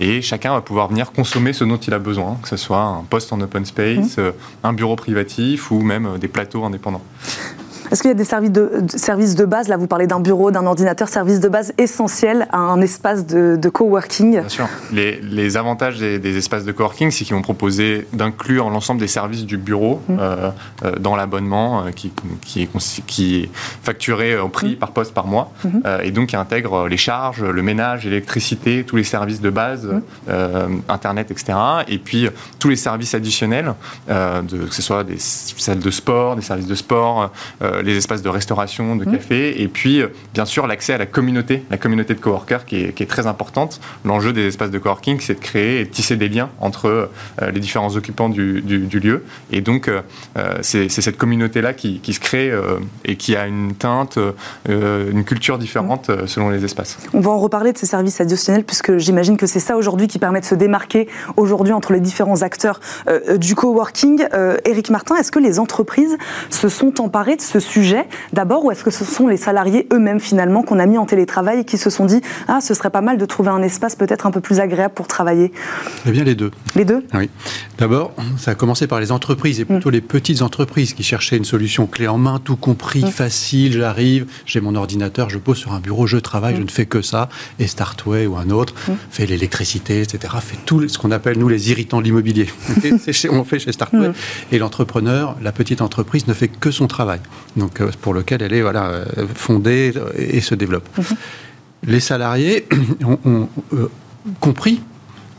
Et 0.00 0.22
chacun 0.22 0.54
va 0.54 0.60
pouvoir 0.60 0.88
venir 0.88 1.12
consommer 1.12 1.52
ce 1.52 1.64
dont 1.64 1.76
il 1.76 1.94
a 1.94 1.98
besoin, 1.98 2.38
que 2.42 2.48
ce 2.48 2.56
soit 2.56 2.82
un 2.82 3.04
poste 3.08 3.32
en 3.32 3.40
open 3.40 3.64
space, 3.64 4.18
mmh. 4.18 4.32
un 4.64 4.72
bureau 4.72 4.96
privatif 4.96 5.70
ou 5.70 5.80
même 5.80 6.18
des 6.18 6.28
plateaux 6.28 6.64
indépendants. 6.64 7.02
Est-ce 7.92 8.00
qu'il 8.00 8.08
y 8.08 8.12
a 8.12 8.14
des 8.14 8.24
services 8.24 8.50
de, 8.52 8.70
services 8.88 9.34
de 9.34 9.44
base? 9.44 9.68
Là, 9.68 9.76
vous 9.76 9.86
parlez 9.86 10.06
d'un 10.06 10.18
bureau, 10.18 10.50
d'un 10.50 10.64
ordinateur, 10.64 11.08
services 11.08 11.40
de 11.40 11.48
base 11.50 11.74
essentiels 11.76 12.48
à 12.50 12.56
un 12.56 12.80
espace 12.80 13.26
de, 13.26 13.68
coworking 13.68 14.30
Bien 14.30 14.48
sûr. 14.48 14.66
Les, 14.92 15.56
avantages 15.58 15.98
des, 15.98 16.36
espaces 16.38 16.64
de 16.64 16.72
coworking, 16.72 17.10
c'est 17.10 17.26
qu'ils 17.26 17.36
vont 17.36 17.42
proposer 17.42 18.06
d'inclure 18.14 18.70
l'ensemble 18.70 18.98
des 18.98 19.08
services 19.08 19.44
du 19.44 19.58
bureau 19.58 20.00
mmh. 20.08 20.16
euh, 20.18 20.50
euh, 20.84 20.96
dans 20.98 21.16
l'abonnement 21.16 21.84
euh, 21.84 21.90
qui, 21.90 22.10
qui, 22.40 22.62
est, 22.62 23.04
qui, 23.06 23.36
est, 23.36 23.50
facturé 23.82 24.38
au 24.38 24.48
prix 24.48 24.72
mmh. 24.72 24.78
par 24.78 24.92
poste 24.92 25.12
par 25.12 25.26
mois. 25.26 25.52
Mmh. 25.62 25.80
et 26.02 26.12
donc, 26.12 26.30
qui 26.30 26.36
intègre 26.36 26.88
les 26.88 26.96
charges, 26.96 27.44
le 27.44 27.62
ménage, 27.62 28.06
l'électricité, 28.06 28.84
tous 28.84 28.96
les 28.96 29.04
services 29.04 29.42
de 29.42 29.50
base, 29.50 29.86
Internet, 30.88 31.30
etc. 31.30 31.52
Et 31.88 31.98
puis, 31.98 32.30
tous 32.58 32.70
les 32.70 32.76
services 32.76 33.14
additionnels, 33.14 33.74
de, 34.08 34.64
que 34.64 34.74
ce 34.74 34.80
soit 34.80 35.04
des 35.04 35.18
salles 35.18 35.80
de 35.80 35.90
sport, 35.90 36.36
des 36.36 36.42
services 36.42 36.66
de 36.66 36.74
sport, 36.74 37.30
les 37.82 37.96
espaces 37.96 38.22
de 38.22 38.28
restauration, 38.28 38.96
de 38.96 39.04
café, 39.04 39.62
et 39.62 39.68
puis 39.68 40.02
bien 40.34 40.44
sûr 40.44 40.66
l'accès 40.66 40.92
à 40.92 40.98
la 40.98 41.06
communauté, 41.06 41.64
la 41.70 41.76
communauté 41.76 42.14
de 42.14 42.20
coworkers 42.20 42.64
qui 42.64 42.76
est, 42.76 42.92
qui 42.92 43.02
est 43.02 43.06
très 43.06 43.26
importante. 43.26 43.80
L'enjeu 44.04 44.32
des 44.32 44.46
espaces 44.46 44.70
de 44.70 44.78
coworking, 44.78 45.20
c'est 45.20 45.34
de 45.34 45.40
créer 45.40 45.80
et 45.80 45.84
de 45.84 45.90
tisser 45.90 46.16
des 46.16 46.28
liens 46.28 46.50
entre 46.60 47.10
les 47.40 47.60
différents 47.60 47.94
occupants 47.96 48.28
du, 48.28 48.60
du, 48.62 49.00
lieu. 49.00 49.24
Et 49.50 49.60
donc, 49.60 49.90
c'est 50.60 50.88
cette 50.88 51.16
communauté-là 51.16 51.72
qui, 51.72 52.00
qui, 52.00 52.12
se 52.12 52.20
crée 52.20 52.52
et 53.04 53.16
qui 53.16 53.36
a 53.36 53.46
une 53.46 53.74
teinte, 53.74 54.18
une 54.68 55.24
culture 55.24 55.58
différente 55.58 56.10
selon 56.26 56.50
les 56.50 56.64
espaces. 56.64 56.98
On 57.12 57.20
va 57.20 57.30
en 57.30 57.38
reparler 57.38 57.72
de 57.72 57.78
ces 57.78 57.86
services 57.86 58.20
additionnels, 58.20 58.64
puisque 58.64 58.96
j'imagine 58.98 59.36
que 59.36 59.46
c'est 59.46 59.60
ça 59.60 59.76
aujourd'hui 59.76 60.08
qui 60.08 60.18
permet 60.18 60.40
de 60.40 60.44
se 60.44 60.54
démarquer 60.54 61.08
aujourd'hui 61.36 61.72
entre 61.72 61.92
les 61.92 62.00
différents 62.00 62.42
acteurs 62.42 62.80
euh, 63.08 63.36
du 63.36 63.54
coworking. 63.54 64.24
Euh, 64.34 64.56
Éric 64.64 64.90
Martin, 64.90 65.16
est-ce 65.16 65.32
que 65.32 65.38
les 65.38 65.58
entreprises 65.58 66.16
se 66.50 66.68
sont 66.68 67.00
emparées 67.00 67.36
de 67.36 67.42
ce 67.42 67.60
sujet 67.60 67.71
d'abord, 68.32 68.64
ou 68.64 68.70
est-ce 68.70 68.84
que 68.84 68.90
ce 68.90 69.04
sont 69.04 69.28
les 69.28 69.36
salariés 69.36 69.86
eux-mêmes 69.92 70.20
finalement 70.20 70.62
qu'on 70.62 70.78
a 70.78 70.86
mis 70.86 70.98
en 70.98 71.06
télétravail 71.06 71.60
et 71.60 71.64
qui 71.64 71.78
se 71.78 71.90
sont 71.90 72.06
dit 72.06 72.20
ah 72.48 72.60
ce 72.60 72.74
serait 72.74 72.90
pas 72.90 73.00
mal 73.00 73.18
de 73.18 73.24
trouver 73.24 73.50
un 73.50 73.62
espace 73.62 73.96
peut-être 73.96 74.26
un 74.26 74.30
peu 74.30 74.40
plus 74.40 74.60
agréable 74.60 74.94
pour 74.94 75.06
travailler? 75.06 75.52
Eh 76.06 76.10
bien 76.10 76.24
les 76.24 76.34
deux. 76.34 76.50
Les 76.74 76.84
deux? 76.84 77.04
Oui. 77.14 77.30
D'abord, 77.78 78.12
ça 78.38 78.52
a 78.52 78.54
commencé 78.54 78.86
par 78.86 79.00
les 79.00 79.12
entreprises 79.12 79.60
et 79.60 79.64
plutôt 79.64 79.88
mm. 79.88 79.92
les 79.92 80.00
petites 80.00 80.42
entreprises 80.42 80.94
qui 80.94 81.02
cherchaient 81.02 81.36
une 81.36 81.44
solution 81.44 81.86
clé 81.86 82.08
en 82.08 82.18
main, 82.18 82.40
tout 82.42 82.56
compris, 82.56 83.04
mm. 83.04 83.10
facile. 83.10 83.72
J'arrive, 83.72 84.26
j'ai 84.46 84.60
mon 84.60 84.74
ordinateur, 84.74 85.30
je 85.30 85.38
pose 85.38 85.58
sur 85.58 85.72
un 85.72 85.80
bureau, 85.80 86.06
je 86.06 86.18
travaille, 86.18 86.56
je 86.56 86.60
mm. 86.60 86.64
ne 86.64 86.70
fais 86.70 86.86
que 86.86 87.02
ça. 87.02 87.28
Et 87.58 87.66
Startway 87.66 88.26
ou 88.26 88.36
un 88.36 88.50
autre 88.50 88.74
fait 89.10 89.26
l'électricité, 89.26 90.02
etc. 90.02 90.34
Fait 90.40 90.58
tout 90.64 90.88
ce 90.88 90.98
qu'on 90.98 91.10
appelle 91.10 91.38
nous 91.38 91.48
les 91.48 91.70
irritants 91.70 91.98
de 91.98 92.04
l'immobilier. 92.04 92.48
on 93.30 93.44
fait 93.44 93.58
chez 93.58 93.72
Startway. 93.72 94.12
Et 94.50 94.58
l'entrepreneur, 94.58 95.36
la 95.42 95.52
petite 95.52 95.80
entreprise, 95.80 96.26
ne 96.26 96.34
fait 96.34 96.48
que 96.48 96.70
son 96.70 96.86
travail. 96.86 97.20
Donc 97.62 97.80
euh, 97.80 97.90
pour 98.00 98.12
lequel 98.12 98.42
elle 98.42 98.52
est 98.54 98.60
voilà 98.60 98.86
euh, 98.86 99.04
fondée 99.34 99.94
et 100.16 100.40
se 100.40 100.56
développe. 100.56 100.88
Mm-hmm. 100.98 101.16
Les 101.84 102.00
salariés 102.00 102.66
ont, 103.24 103.48
euh, 103.72 103.88
compris 104.40 104.80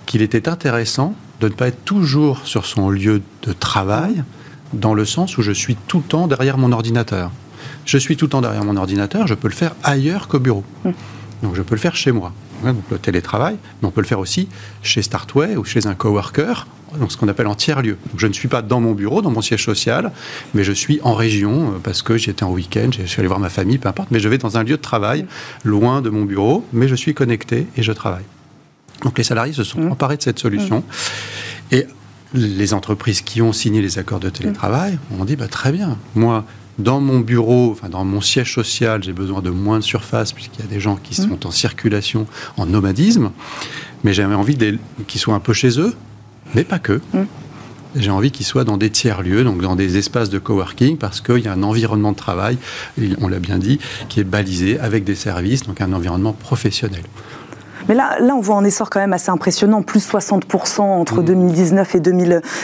qu'il 0.06 0.22
était 0.22 0.48
intéressant 0.48 1.16
de 1.42 1.50
ne 1.50 1.54
pas 1.54 1.68
être 1.68 1.84
toujours 1.84 2.46
sur 2.46 2.66
son 2.66 2.90
lieu 2.90 3.22
de 3.42 3.52
travail, 3.52 4.24
dans 4.72 4.94
le 4.94 5.04
sens 5.04 5.38
où 5.38 5.42
je 5.42 5.52
suis 5.52 5.76
tout 5.76 5.98
le 5.98 6.04
temps 6.04 6.28
derrière 6.28 6.58
mon 6.58 6.72
ordinateur. 6.72 7.30
Je 7.84 7.98
suis 7.98 8.16
tout 8.16 8.26
le 8.26 8.30
temps 8.30 8.42
derrière 8.42 8.64
mon 8.64 8.78
ordinateur, 8.78 9.28
je 9.28 9.34
peux 9.34 9.50
le 9.50 9.54
faire 9.54 9.76
ailleurs 9.84 10.30
qu'au 10.30 10.40
bureau. 10.40 10.64
Mm. 10.86 10.92
Donc 11.44 11.56
je 11.56 11.62
peux 11.62 11.76
le 11.76 11.80
faire 11.80 11.96
chez 11.96 12.12
moi, 12.12 12.34
donc 12.64 12.84
le 12.90 12.98
télétravail, 12.98 13.58
mais 13.82 13.88
on 13.88 13.92
peut 13.92 14.02
le 14.02 14.08
faire 14.08 14.20
aussi 14.20 14.48
chez 14.82 15.02
Startway 15.02 15.58
ou 15.58 15.66
chez 15.66 15.86
un 15.88 15.94
coworker, 15.94 16.66
donc 16.98 17.12
ce 17.12 17.18
qu'on 17.18 17.28
appelle 17.28 17.48
en 17.48 17.56
tiers-lieu. 17.56 17.98
Je 18.18 18.28
ne 18.28 18.34
suis 18.34 18.48
pas 18.48 18.62
dans 18.62 18.80
mon 18.80 18.94
bureau, 18.94 19.22
dans 19.22 19.30
mon 19.30 19.42
siège 19.42 19.64
social, 19.64 20.12
mais 20.54 20.64
je 20.64 20.72
suis 20.72 21.02
en 21.04 21.14
région 21.14 21.74
euh, 21.74 21.80
parce 21.84 22.02
que 22.02 22.18
j'étais 22.18 22.44
en 22.44 22.52
week-end, 22.52 22.90
je 22.98 23.06
suis 23.06 23.20
allé 23.20 23.28
voir 23.28 23.42
ma 23.42 23.50
famille, 23.50 23.78
peu 23.78 23.90
importe, 23.90 24.10
mais 24.10 24.22
je 24.22 24.30
vais 24.30 24.38
dans 24.38 24.58
un 24.58 24.64
lieu 24.64 24.78
de 24.78 24.82
travail, 24.82 25.26
loin 25.66 26.02
de 26.02 26.10
mon 26.10 26.24
bureau, 26.24 26.66
mais 26.72 26.88
je 26.88 26.96
suis 26.96 27.14
connecté 27.14 27.68
et 27.76 27.84
je 27.84 27.92
travaille. 27.92 28.26
Donc 29.04 29.18
les 29.18 29.26
salariés 29.26 29.54
se 29.54 29.66
sont 29.66 29.82
mmh. 29.82 29.92
emparés 29.92 30.16
de 30.16 30.24
cette 30.24 30.40
solution. 30.40 30.80
Mmh. 30.80 31.76
Et 31.76 31.88
les 32.34 32.74
entreprises 32.74 33.22
qui 33.22 33.42
ont 33.42 33.52
signé 33.52 33.82
les 33.82 34.00
accords 34.00 34.20
de 34.20 34.30
télétravail 34.30 34.98
ont 35.20 35.26
dit 35.26 35.36
bah, 35.36 35.48
très 35.48 35.72
bien, 35.74 35.98
moi, 36.16 36.46
dans 36.80 37.00
mon 37.00 37.20
bureau, 37.20 37.72
enfin 37.72 37.90
dans 37.90 38.04
mon 38.04 38.22
siège 38.22 38.54
social, 38.54 39.04
j'ai 39.04 39.14
besoin 39.14 39.42
de 39.42 39.50
moins 39.50 39.80
de 39.80 39.84
surface 39.84 40.34
puisqu'il 40.34 40.62
y 40.62 40.68
a 40.68 40.68
des 40.68 40.80
gens 40.80 40.98
qui 41.02 41.16
sont 41.16 41.46
en 41.46 41.52
circulation, 41.52 42.26
en 42.58 42.66
nomadisme, 42.66 43.32
mais 44.04 44.14
j'avais 44.14 44.36
envie 44.36 44.58
qu'ils 45.08 45.22
soient 45.22 45.36
un 45.36 45.40
peu 45.40 45.54
chez 45.54 45.80
eux, 45.80 45.94
mais 46.56 46.64
pas 46.64 46.80
que. 46.80 47.00
J'ai 47.96 48.10
envie 48.10 48.32
qu'ils 48.32 48.46
soient 48.46 48.64
dans 48.64 48.78
des 48.78 48.90
tiers-lieux, 48.90 49.44
donc 49.44 49.62
dans 49.62 49.76
des 49.76 49.98
espaces 49.98 50.32
de 50.32 50.40
coworking, 50.40 50.98
parce 50.98 51.22
qu'il 51.22 51.40
y 51.40 51.48
a 51.48 51.54
un 51.54 51.62
environnement 51.62 52.12
de 52.12 52.18
travail, 52.18 52.58
on 53.22 53.28
l'a 53.28 53.40
bien 53.40 53.60
dit, 53.60 53.78
qui 54.10 54.20
est 54.20 54.24
balisé 54.24 54.80
avec 54.80 55.04
des 55.04 55.14
services, 55.14 55.64
donc 55.64 55.80
un 55.80 55.94
environnement 55.94 56.34
professionnel. 56.34 57.04
Mais 57.88 57.96
là, 57.96 58.18
là, 58.20 58.36
on 58.36 58.40
voit 58.40 58.56
un 58.56 58.64
essor 58.64 58.90
quand 58.90 59.00
même 59.00 59.14
assez 59.14 59.30
impressionnant, 59.30 59.82
plus 59.82 60.08
60% 60.08 60.82
entre 60.82 61.22
2019 61.22 61.94
mmh. 61.94 61.98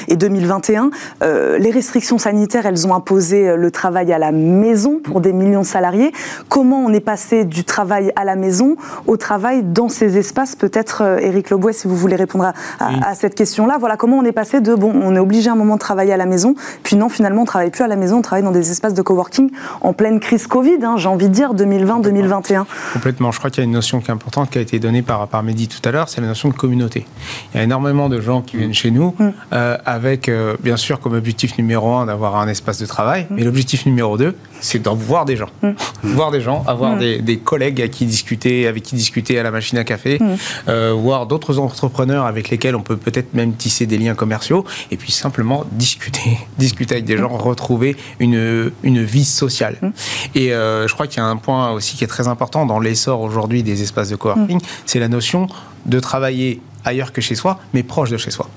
et, 0.08 0.15
2021. 0.15 0.91
Euh, 1.21 1.58
les 1.58 1.71
restrictions 1.71 2.17
sanitaires, 2.17 2.65
elles 2.65 2.88
ont 2.88 2.93
imposé 2.93 3.49
euh, 3.49 3.55
le 3.55 3.71
travail 3.71 4.13
à 4.13 4.17
la 4.17 4.32
maison 4.32 4.99
pour 5.03 5.21
des 5.21 5.34
millions 5.34 5.62
de 5.62 5.65
salariés. 5.65 6.12
Comment 6.47 6.79
on 6.79 6.93
est 6.93 6.99
passé 6.99 7.45
du 7.45 7.63
travail 7.63 8.12
à 8.15 8.23
la 8.23 8.36
maison 8.36 8.75
au 9.08 9.17
travail 9.17 9.63
dans 9.63 9.89
ces 9.89 10.17
espaces 10.17 10.55
Peut-être, 10.55 11.03
euh, 11.03 11.17
Éric 11.17 11.49
Lobouet, 11.49 11.73
si 11.73 11.88
vous 11.88 11.95
voulez 11.95 12.15
répondre 12.15 12.53
à, 12.79 13.15
cette 13.15 13.36
question-là. 13.36 13.77
Voilà, 13.79 13.97
comment 13.97 14.17
on 14.17 14.23
est 14.23 14.32
passé 14.32 14.62
de, 14.62 14.75
bon, 14.75 14.91
on 14.93 15.15
est 15.15 15.19
obligé 15.19 15.49
à 15.49 15.53
un 15.53 15.55
moment 15.55 15.75
de 15.75 15.79
travailler 15.79 16.13
à 16.13 16.17
la 16.17 16.25
maison, 16.25 16.55
puis 16.84 16.95
non, 16.95 17.10
finalement, 17.10 17.41
on 17.41 17.43
ne 17.43 17.47
travaille 17.47 17.71
plus 17.71 17.84
à 17.84 17.88
la 17.88 17.95
maison, 17.95 18.17
on 18.17 18.21
travaille 18.21 18.43
dans 18.43 18.51
des 18.51 18.71
espaces 18.71 18.93
de 18.93 19.01
coworking 19.01 19.49
en 19.82 19.93
pleine 19.93 20.19
crise 20.19 20.47
Covid, 20.47 20.77
hein, 20.84 20.95
j'ai 20.97 21.10
envie 21.10 21.27
de 21.27 21.34
dire, 21.34 21.53
2020-2021. 21.53 22.65
Complètement. 22.93 23.32
Je 23.32 23.39
crois 23.39 23.49
qu'il 23.49 23.62
y 23.62 23.65
a 23.65 23.65
une 23.65 23.71
notion 23.71 23.99
qui 23.99 24.08
est 24.08 24.13
importante 24.13 24.49
qui 24.49 24.58
a 24.58 24.62
été 24.62 24.79
donnée 24.79 25.01
par, 25.10 25.28
par 25.28 25.41
Mehdi 25.41 25.67
tout 25.67 25.82
à 25.89 25.91
l'heure, 25.91 26.08
c'est 26.08 26.22
la 26.22 26.28
notion 26.28 26.50
de 26.50 26.54
communauté. 26.54 27.08
Il 27.52 27.58
y 27.58 27.60
a 27.60 27.63
énormément 27.63 28.10
de 28.10 28.22
gens 28.22 28.43
qui 28.43 28.58
viennent 28.58 28.76
chez 28.76 28.91
nous 28.91 29.15
mm. 29.17 29.30
euh, 29.54 29.78
avec, 29.84 30.30
euh, 30.30 30.56
bien 30.62 30.78
sûr, 30.78 31.00
comme 31.00 31.15
objectif 31.15 31.58
numéro 31.58 31.95
un 31.95 32.06
d'avoir 32.06 32.36
un 32.36 32.48
espace 32.48 32.78
de 32.78 32.86
travail, 32.86 33.24
mm. 33.24 33.36
mais 33.36 33.43
l'objectif 33.43 33.88
numéro 33.88 34.19
deux, 34.19 34.36
c'est 34.62 34.78
d'en 34.78 34.93
voir 34.93 35.26
des 35.26 35.36
gens. 35.36 35.50
Mm. 35.63 35.69
Voir 36.04 36.32
des 36.32 36.41
gens, 36.41 36.63
avoir 36.67 36.98
des, 36.98 37.41
collègues 37.43 37.82
à 37.82 37.88
qui 37.88 38.06
discuter, 38.06 38.67
avec 38.67 38.84
qui 38.84 38.95
discuter 38.95 39.39
à 39.39 39.43
la 39.43 39.52
machine 39.52 39.78
à 39.78 39.84
café, 39.84 40.19
euh, 40.67 40.93
voir 40.93 41.28
d'autres 41.28 41.60
entrepreneurs 41.60 42.26
avec 42.26 42.50
lesquels 42.50 42.76
on 42.76 42.82
peut 42.82 42.98
peut-être 42.98 43.34
même 43.34 43.54
tisser 43.54 43.86
des 43.86 43.98
liens 43.98 44.15
commerciaux, 44.15 44.65
et 44.91 44.98
puis 44.98 45.12
simplement 45.12 45.65
discuter, 45.72 46.38
discuter 46.58 46.95
avec 46.95 47.06
des 47.06 47.17
gens, 47.17 47.30
retrouver 47.30 47.95
une, 48.19 48.72
une 48.84 49.04
vie 49.04 49.26
sociale. 49.26 49.78
Et 50.36 50.50
je 50.50 50.93
crois 50.93 51.08
qu'il 51.08 51.17
y 51.17 51.26
a 51.26 51.26
un 51.26 51.38
point 51.38 51.72
aussi 51.72 51.98
qui 51.98 52.04
est 52.04 52.08
très 52.08 52.28
important 52.28 52.65
dans 52.65 52.80
l'essor 52.80 53.22
aujourd'hui 53.22 53.63
des 53.63 53.82
espaces 53.82 54.10
de 54.10 54.15
coworking, 54.15 54.60
c'est 54.86 54.98
la 54.99 55.07
notion 55.07 55.47
de 55.85 55.99
travailler 55.99 56.62
ailleurs 56.85 57.12
que 57.13 57.21
chez 57.21 57.35
soi, 57.35 57.59
mais 57.73 57.83
proche 57.83 58.09
de 58.09 58.17
chez 58.17 58.31
soi. 58.31 58.49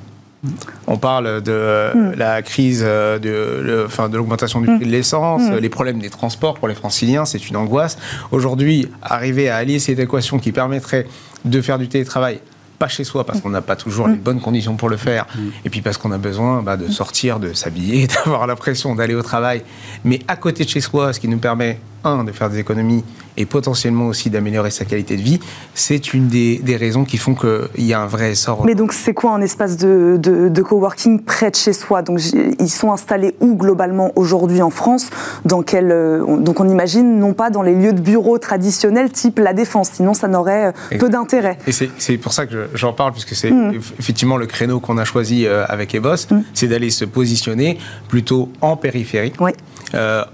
On 0.89 0.99
parle 0.99 1.41
de 1.41 1.91
mm. 1.95 2.15
la 2.17 2.43
crise 2.43 2.83
euh, 2.85 3.19
de, 3.19 3.85
enfin, 3.87 4.09
de 4.09 4.17
l'augmentation 4.17 4.61
du 4.61 4.69
mm. 4.69 4.77
prix 4.77 4.87
de 4.87 4.91
l'essence, 4.91 5.43
mm. 5.43 5.57
les 5.57 5.69
problèmes 5.69 6.01
des 6.01 6.11
transports 6.11 6.55
pour 6.55 6.69
les 6.69 6.75
franciliens, 6.75 7.25
c'est 7.25 7.49
une 7.49 7.57
angoisse. 7.57 7.97
Aujourd'hui, 8.33 8.89
arriver 9.03 9.49
à 9.49 9.57
allier 9.57 9.79
cette 9.79 10.01
équation 10.01 10.39
qui 10.39 10.51
permettrait 10.51 11.07
de 11.45 11.61
faire 11.61 11.79
du 11.79 11.89
télétravail 11.89 12.41
pas 12.79 12.89
chez 12.89 13.05
soi 13.05 13.25
parce 13.25 13.41
qu'on 13.41 13.51
n'a 13.51 13.61
pas 13.61 13.77
toujours 13.77 14.09
les 14.09 14.17
bonnes 14.17 14.41
conditions 14.41 14.75
pour 14.75 14.89
le 14.89 14.97
faire, 14.97 15.27
et 15.65 15.71
puis 15.71 15.83
parce 15.83 15.99
qu'on 15.99 16.11
a 16.11 16.19
besoin 16.19 16.63
bah, 16.63 16.77
de 16.77 16.91
sortir, 16.91 17.39
de 17.39 17.53
s'habiller, 17.53 18.09
d'avoir 18.25 18.49
l'impression 18.49 18.97
d'aller 18.97 19.15
au 19.15 19.23
travail, 19.23 19.63
mais 20.05 20.19
à 20.27 20.35
côté 20.35 20.65
de 20.65 20.69
chez 20.69 20.81
soi, 20.81 21.13
ce 21.13 21.21
qui 21.21 21.29
nous 21.29 21.39
permet 21.39 21.79
un, 22.05 22.25
de 22.25 22.33
faire 22.33 22.51
des 22.51 22.59
économies 22.59 23.05
et 23.37 23.47
potentiellement 23.47 24.07
aussi 24.07 24.31
d'améliorer 24.31 24.71
sa 24.71 24.85
qualité 24.85 25.17
de 25.17 25.23
vie, 25.23 25.41
c'est 25.75 26.13
une 26.13 26.29
des, 26.29 26.61
raisons 26.77 27.05
qui 27.05 27.19
font 27.19 27.35
qu'il 27.35 27.85
y 27.85 27.93
a 27.93 28.01
un 28.01 28.07
vrai 28.07 28.33
essor. 28.33 28.65
Mais 28.65 28.75
donc 28.75 28.93
c'est 28.93 29.15
quoi 29.15 29.33
un 29.33 29.41
espace 29.41 29.77
de, 29.77 30.19
de, 30.19 30.63
coworking 30.63 31.21
près 31.21 31.51
de 31.51 31.57
chez 31.57 31.73
soi? 31.73 32.03
Donc 32.03 32.21
ils 32.59 32.71
sont 32.71 32.93
installés 32.93 33.35
où 33.41 33.57
globalement 33.57 34.13
aujourd'hui 34.17 34.63
en 34.63 34.71
France? 34.71 35.11
Dans 35.45 35.63
quel, 35.63 35.91
euh, 35.91 36.39
Donc 36.39 36.61
on 36.61 36.69
imagine 36.69 37.19
non 37.19 37.33
pas 37.35 37.51
dans 37.51 37.63
les 37.63 37.75
lieux 37.75 37.93
de 37.93 38.01
bureaux 38.01 38.39
traditionnels 38.39 39.11
type 39.11 39.39
la 39.39 39.53
défense, 39.53 39.91
sinon 39.93 40.15
ça 40.15 40.29
n'aurait 40.29 40.73
euh, 40.93 40.99
peu 40.99 41.09
d'intérêt. 41.09 41.59
Et 41.67 41.73
c'est 41.73 42.17
pour 42.19 42.33
ça 42.33 42.47
que 42.47 42.69
j'en 42.75 42.93
parle, 42.93 43.13
puisque 43.13 43.35
c'est 43.35 43.51
hmm. 43.51 43.75
effectivement 43.99 44.37
le 44.37 44.47
créneau 44.47 44.81
qu'on 44.81 44.99
a 44.99 45.05
choisi 45.05 45.47
euh, 45.47 45.65
avec 45.69 45.95
Ebos, 45.95 46.27
hmm. 46.31 46.43
c'est 46.55 46.69
d'aller 46.69 46.91
se 46.91 47.05
positionner 47.05 47.79
plutôt 48.09 48.51
en 48.61 48.77
périphérie. 48.77 49.33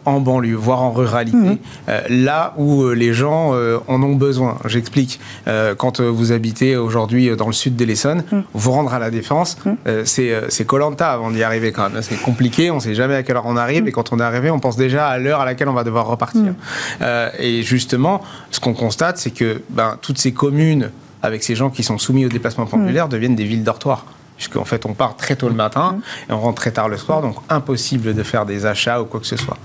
En 0.05 0.21
banlieue, 0.21 0.55
voire 0.55 0.83
en 0.83 0.92
ruralité, 0.92 1.37
hmm. 1.37 1.59
Euh, 1.88 2.01
là 2.09 2.55
où 2.57 2.83
euh, 2.83 2.92
les 2.92 3.12
gens 3.12 3.55
euh, 3.55 3.79
en 3.88 4.03
ont 4.03 4.14
besoin. 4.14 4.59
J'explique. 4.66 5.21
quand 5.77 6.01
vous 6.01 6.33
habitez 6.33 6.77
aujourd'hui 6.77 7.35
dans 7.37 7.47
le 7.47 7.53
sud 7.53 7.77
de 7.77 7.85
l'Essonne, 7.85 8.23
mm. 8.31 8.40
vous 8.53 8.71
rendre 8.73 8.92
à 8.92 8.99
la 8.99 9.11
Défense, 9.11 9.57
mm. 9.64 10.05
c'est 10.05 10.64
Colanta 10.66 11.11
avant 11.11 11.31
d'y 11.31 11.42
arriver 11.42 11.73
quand 11.73 11.88
même. 11.90 12.03
C'est 12.03 12.21
compliqué, 12.21 12.71
on 12.71 12.77
ne 12.77 12.81
sait 12.81 12.94
jamais 12.94 13.14
à 13.14 13.23
quelle 13.23 13.37
heure 13.37 13.47
on 13.47 13.57
arrive, 13.57 13.88
et 13.88 13.92
quand 13.92 14.12
on 14.12 14.18
est 14.18 14.23
arrivé, 14.23 14.51
on 14.51 14.61
pense 14.61 14.77
déjà 14.77 15.09
à 15.09 15.18
l'heure 15.18 15.40
à 15.40 15.44
laquelle 15.44 15.68
on 15.68 15.75
va 15.75 15.85
devoir 15.85 16.07
repartir. 16.07 16.55
et 17.38 17.62
justement, 17.62 18.23
ce 18.51 18.61
qu'on 18.61 18.75
constate, 18.75 19.18
c'est 19.18 19.31
que 19.31 19.62
ben, 19.71 19.97
toutes 20.01 20.18
ces 20.18 20.33
communes 20.33 20.90
avec 21.23 21.42
ces 21.42 21.55
gens 21.55 21.71
qui 21.71 21.83
sont 21.83 21.99
soumis 21.99 22.27
au 22.27 22.29
déplacement 22.29 22.66
pendulaire 22.66 23.09
deviennent 23.09 23.37
des 23.37 23.44
villes 23.44 23.64
dortoirs 23.64 24.05
puisqu'en 24.38 24.64
fait 24.64 24.87
on 24.87 24.94
part 24.94 25.16
très 25.16 25.37
tôt 25.37 25.48
le 25.48 25.55
matin 25.55 25.98
et 26.31 26.33
on 26.33 26.40
rentre 26.40 26.62
très 26.62 26.70
tard 26.70 26.88
le 26.88 26.96
soir, 26.96 27.20
donc 27.20 27.37
impossible 27.51 28.14
de 28.14 28.22
faire 28.22 28.46
des 28.46 28.64
achats 28.64 29.03
ou 29.03 29.05
quoi 29.05 29.20
que 29.20 29.27
ce 29.27 29.37
soit 29.37 29.59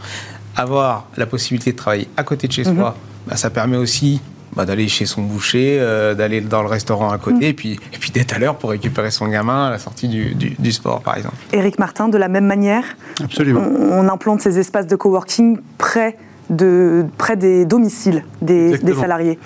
avoir 0.56 1.08
la 1.18 1.26
possibilité 1.26 1.72
de 1.72 1.78
travailler 1.78 2.08
à 2.18 2.24
côté 2.24 2.48
de 2.48 2.52
chez 2.52 2.64
soi, 2.64 2.74
mhm. 2.74 2.94
bah, 3.28 3.36
ça 3.36 3.50
permet 3.50 3.78
aussi 3.78 4.22
bah, 4.56 4.66
d'aller 4.66 4.88
chez 4.88 5.06
son 5.06 5.24
boucher, 5.24 5.78
euh, 5.80 6.14
d'aller 6.14 6.42
dans 6.42 6.62
le 6.62 6.68
restaurant 6.68 7.10
à 7.10 7.18
côté, 7.18 7.38
mhm. 7.38 7.44
et 7.44 7.54
puis, 7.54 7.72
et 7.94 7.98
puis 8.00 8.12
d'être 8.12 8.36
à 8.36 8.40
l'heure 8.40 8.56
pour 8.56 8.70
récupérer 8.70 9.12
son 9.12 9.28
gamin 9.28 9.68
à 9.68 9.72
la 9.72 9.80
sortie 9.80 10.08
du, 10.08 10.36
du, 10.36 10.72
sport, 10.72 11.02
par 11.02 11.18
exemple. 11.18 11.38
Éric 11.52 11.80
Martin, 11.80 12.10
de 12.10 12.18
la 12.18 12.28
même 12.28 12.46
manière 12.46 12.84
Absolument. 13.24 13.62
On, 13.62 14.08
implante 14.10 14.42
ces 14.42 14.60
espaces 14.60 14.88
de 14.88 14.96
coworking 14.96 15.58
près, 15.78 16.18
de, 16.50 17.06
près 17.18 17.36
des 17.36 17.66
domiciles 17.66 18.24
des, 18.42 18.78
des, 18.78 18.94
salariés. 18.94 19.40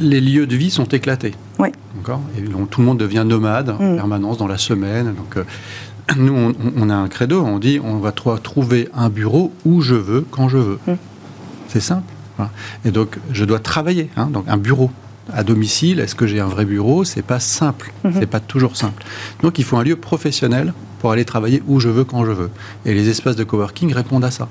Les 0.00 0.20
lieux 0.20 0.46
de 0.46 0.56
vie 0.56 0.70
sont 0.70 0.84
éclatés. 0.84 1.34
Oui. 1.58 1.68
Et 2.36 2.42
donc, 2.42 2.70
tout 2.70 2.80
le 2.80 2.86
monde 2.86 2.98
devient 2.98 3.24
nomade 3.26 3.70
en 3.70 3.82
mhm. 3.82 3.96
permanence 3.96 4.38
dans 4.38 4.46
la 4.46 4.58
semaine. 4.58 5.14
Donc, 5.14 5.36
euh, 5.36 5.44
nous, 6.16 6.34
on, 6.34 6.54
on 6.76 6.90
a 6.90 6.94
un 6.94 7.08
credo, 7.08 7.42
on 7.44 7.58
dit 7.58 7.80
on 7.82 7.98
va 7.98 8.12
trou- 8.12 8.36
trouver 8.38 8.88
un 8.94 9.08
bureau 9.08 9.52
où 9.64 9.80
je 9.80 9.94
veux, 9.94 10.24
quand 10.30 10.48
je 10.48 10.58
veux. 10.58 10.78
Mm. 10.86 10.92
C'est 11.68 11.80
simple. 11.80 12.12
Voilà. 12.36 12.50
Et 12.84 12.90
donc, 12.90 13.18
je 13.32 13.44
dois 13.44 13.58
travailler. 13.58 14.10
hein, 14.16 14.26
donc, 14.32 14.44
un 14.48 14.56
bureau 14.56 14.90
à 15.32 15.44
domicile, 15.44 16.00
est-ce 16.00 16.14
que 16.16 16.26
j'ai 16.26 16.40
un 16.40 16.48
vrai 16.48 16.64
bureau? 16.64 17.04
C'est 17.04 17.22
pas 17.22 17.38
simple. 17.38 17.92
Mhm. 18.04 18.14
C'est 18.18 18.26
pas 18.26 18.40
toujours 18.40 18.76
simple. 18.76 19.04
Donc, 19.42 19.58
il 19.58 19.64
faut 19.64 19.76
un 19.76 19.84
lieu 19.84 19.96
professionnel 19.96 20.72
pour 21.00 21.12
aller 21.12 21.24
travailler 21.24 21.62
où 21.68 21.78
je 21.80 21.88
veux, 21.88 22.04
quand 22.04 22.24
je 22.24 22.32
veux. 22.32 22.50
Et 22.84 22.94
les 22.94 23.08
espaces 23.08 23.36
de 23.36 23.44
coworking 23.44 23.92
répondent 23.94 24.24
à 24.24 24.30
ça. 24.30 24.48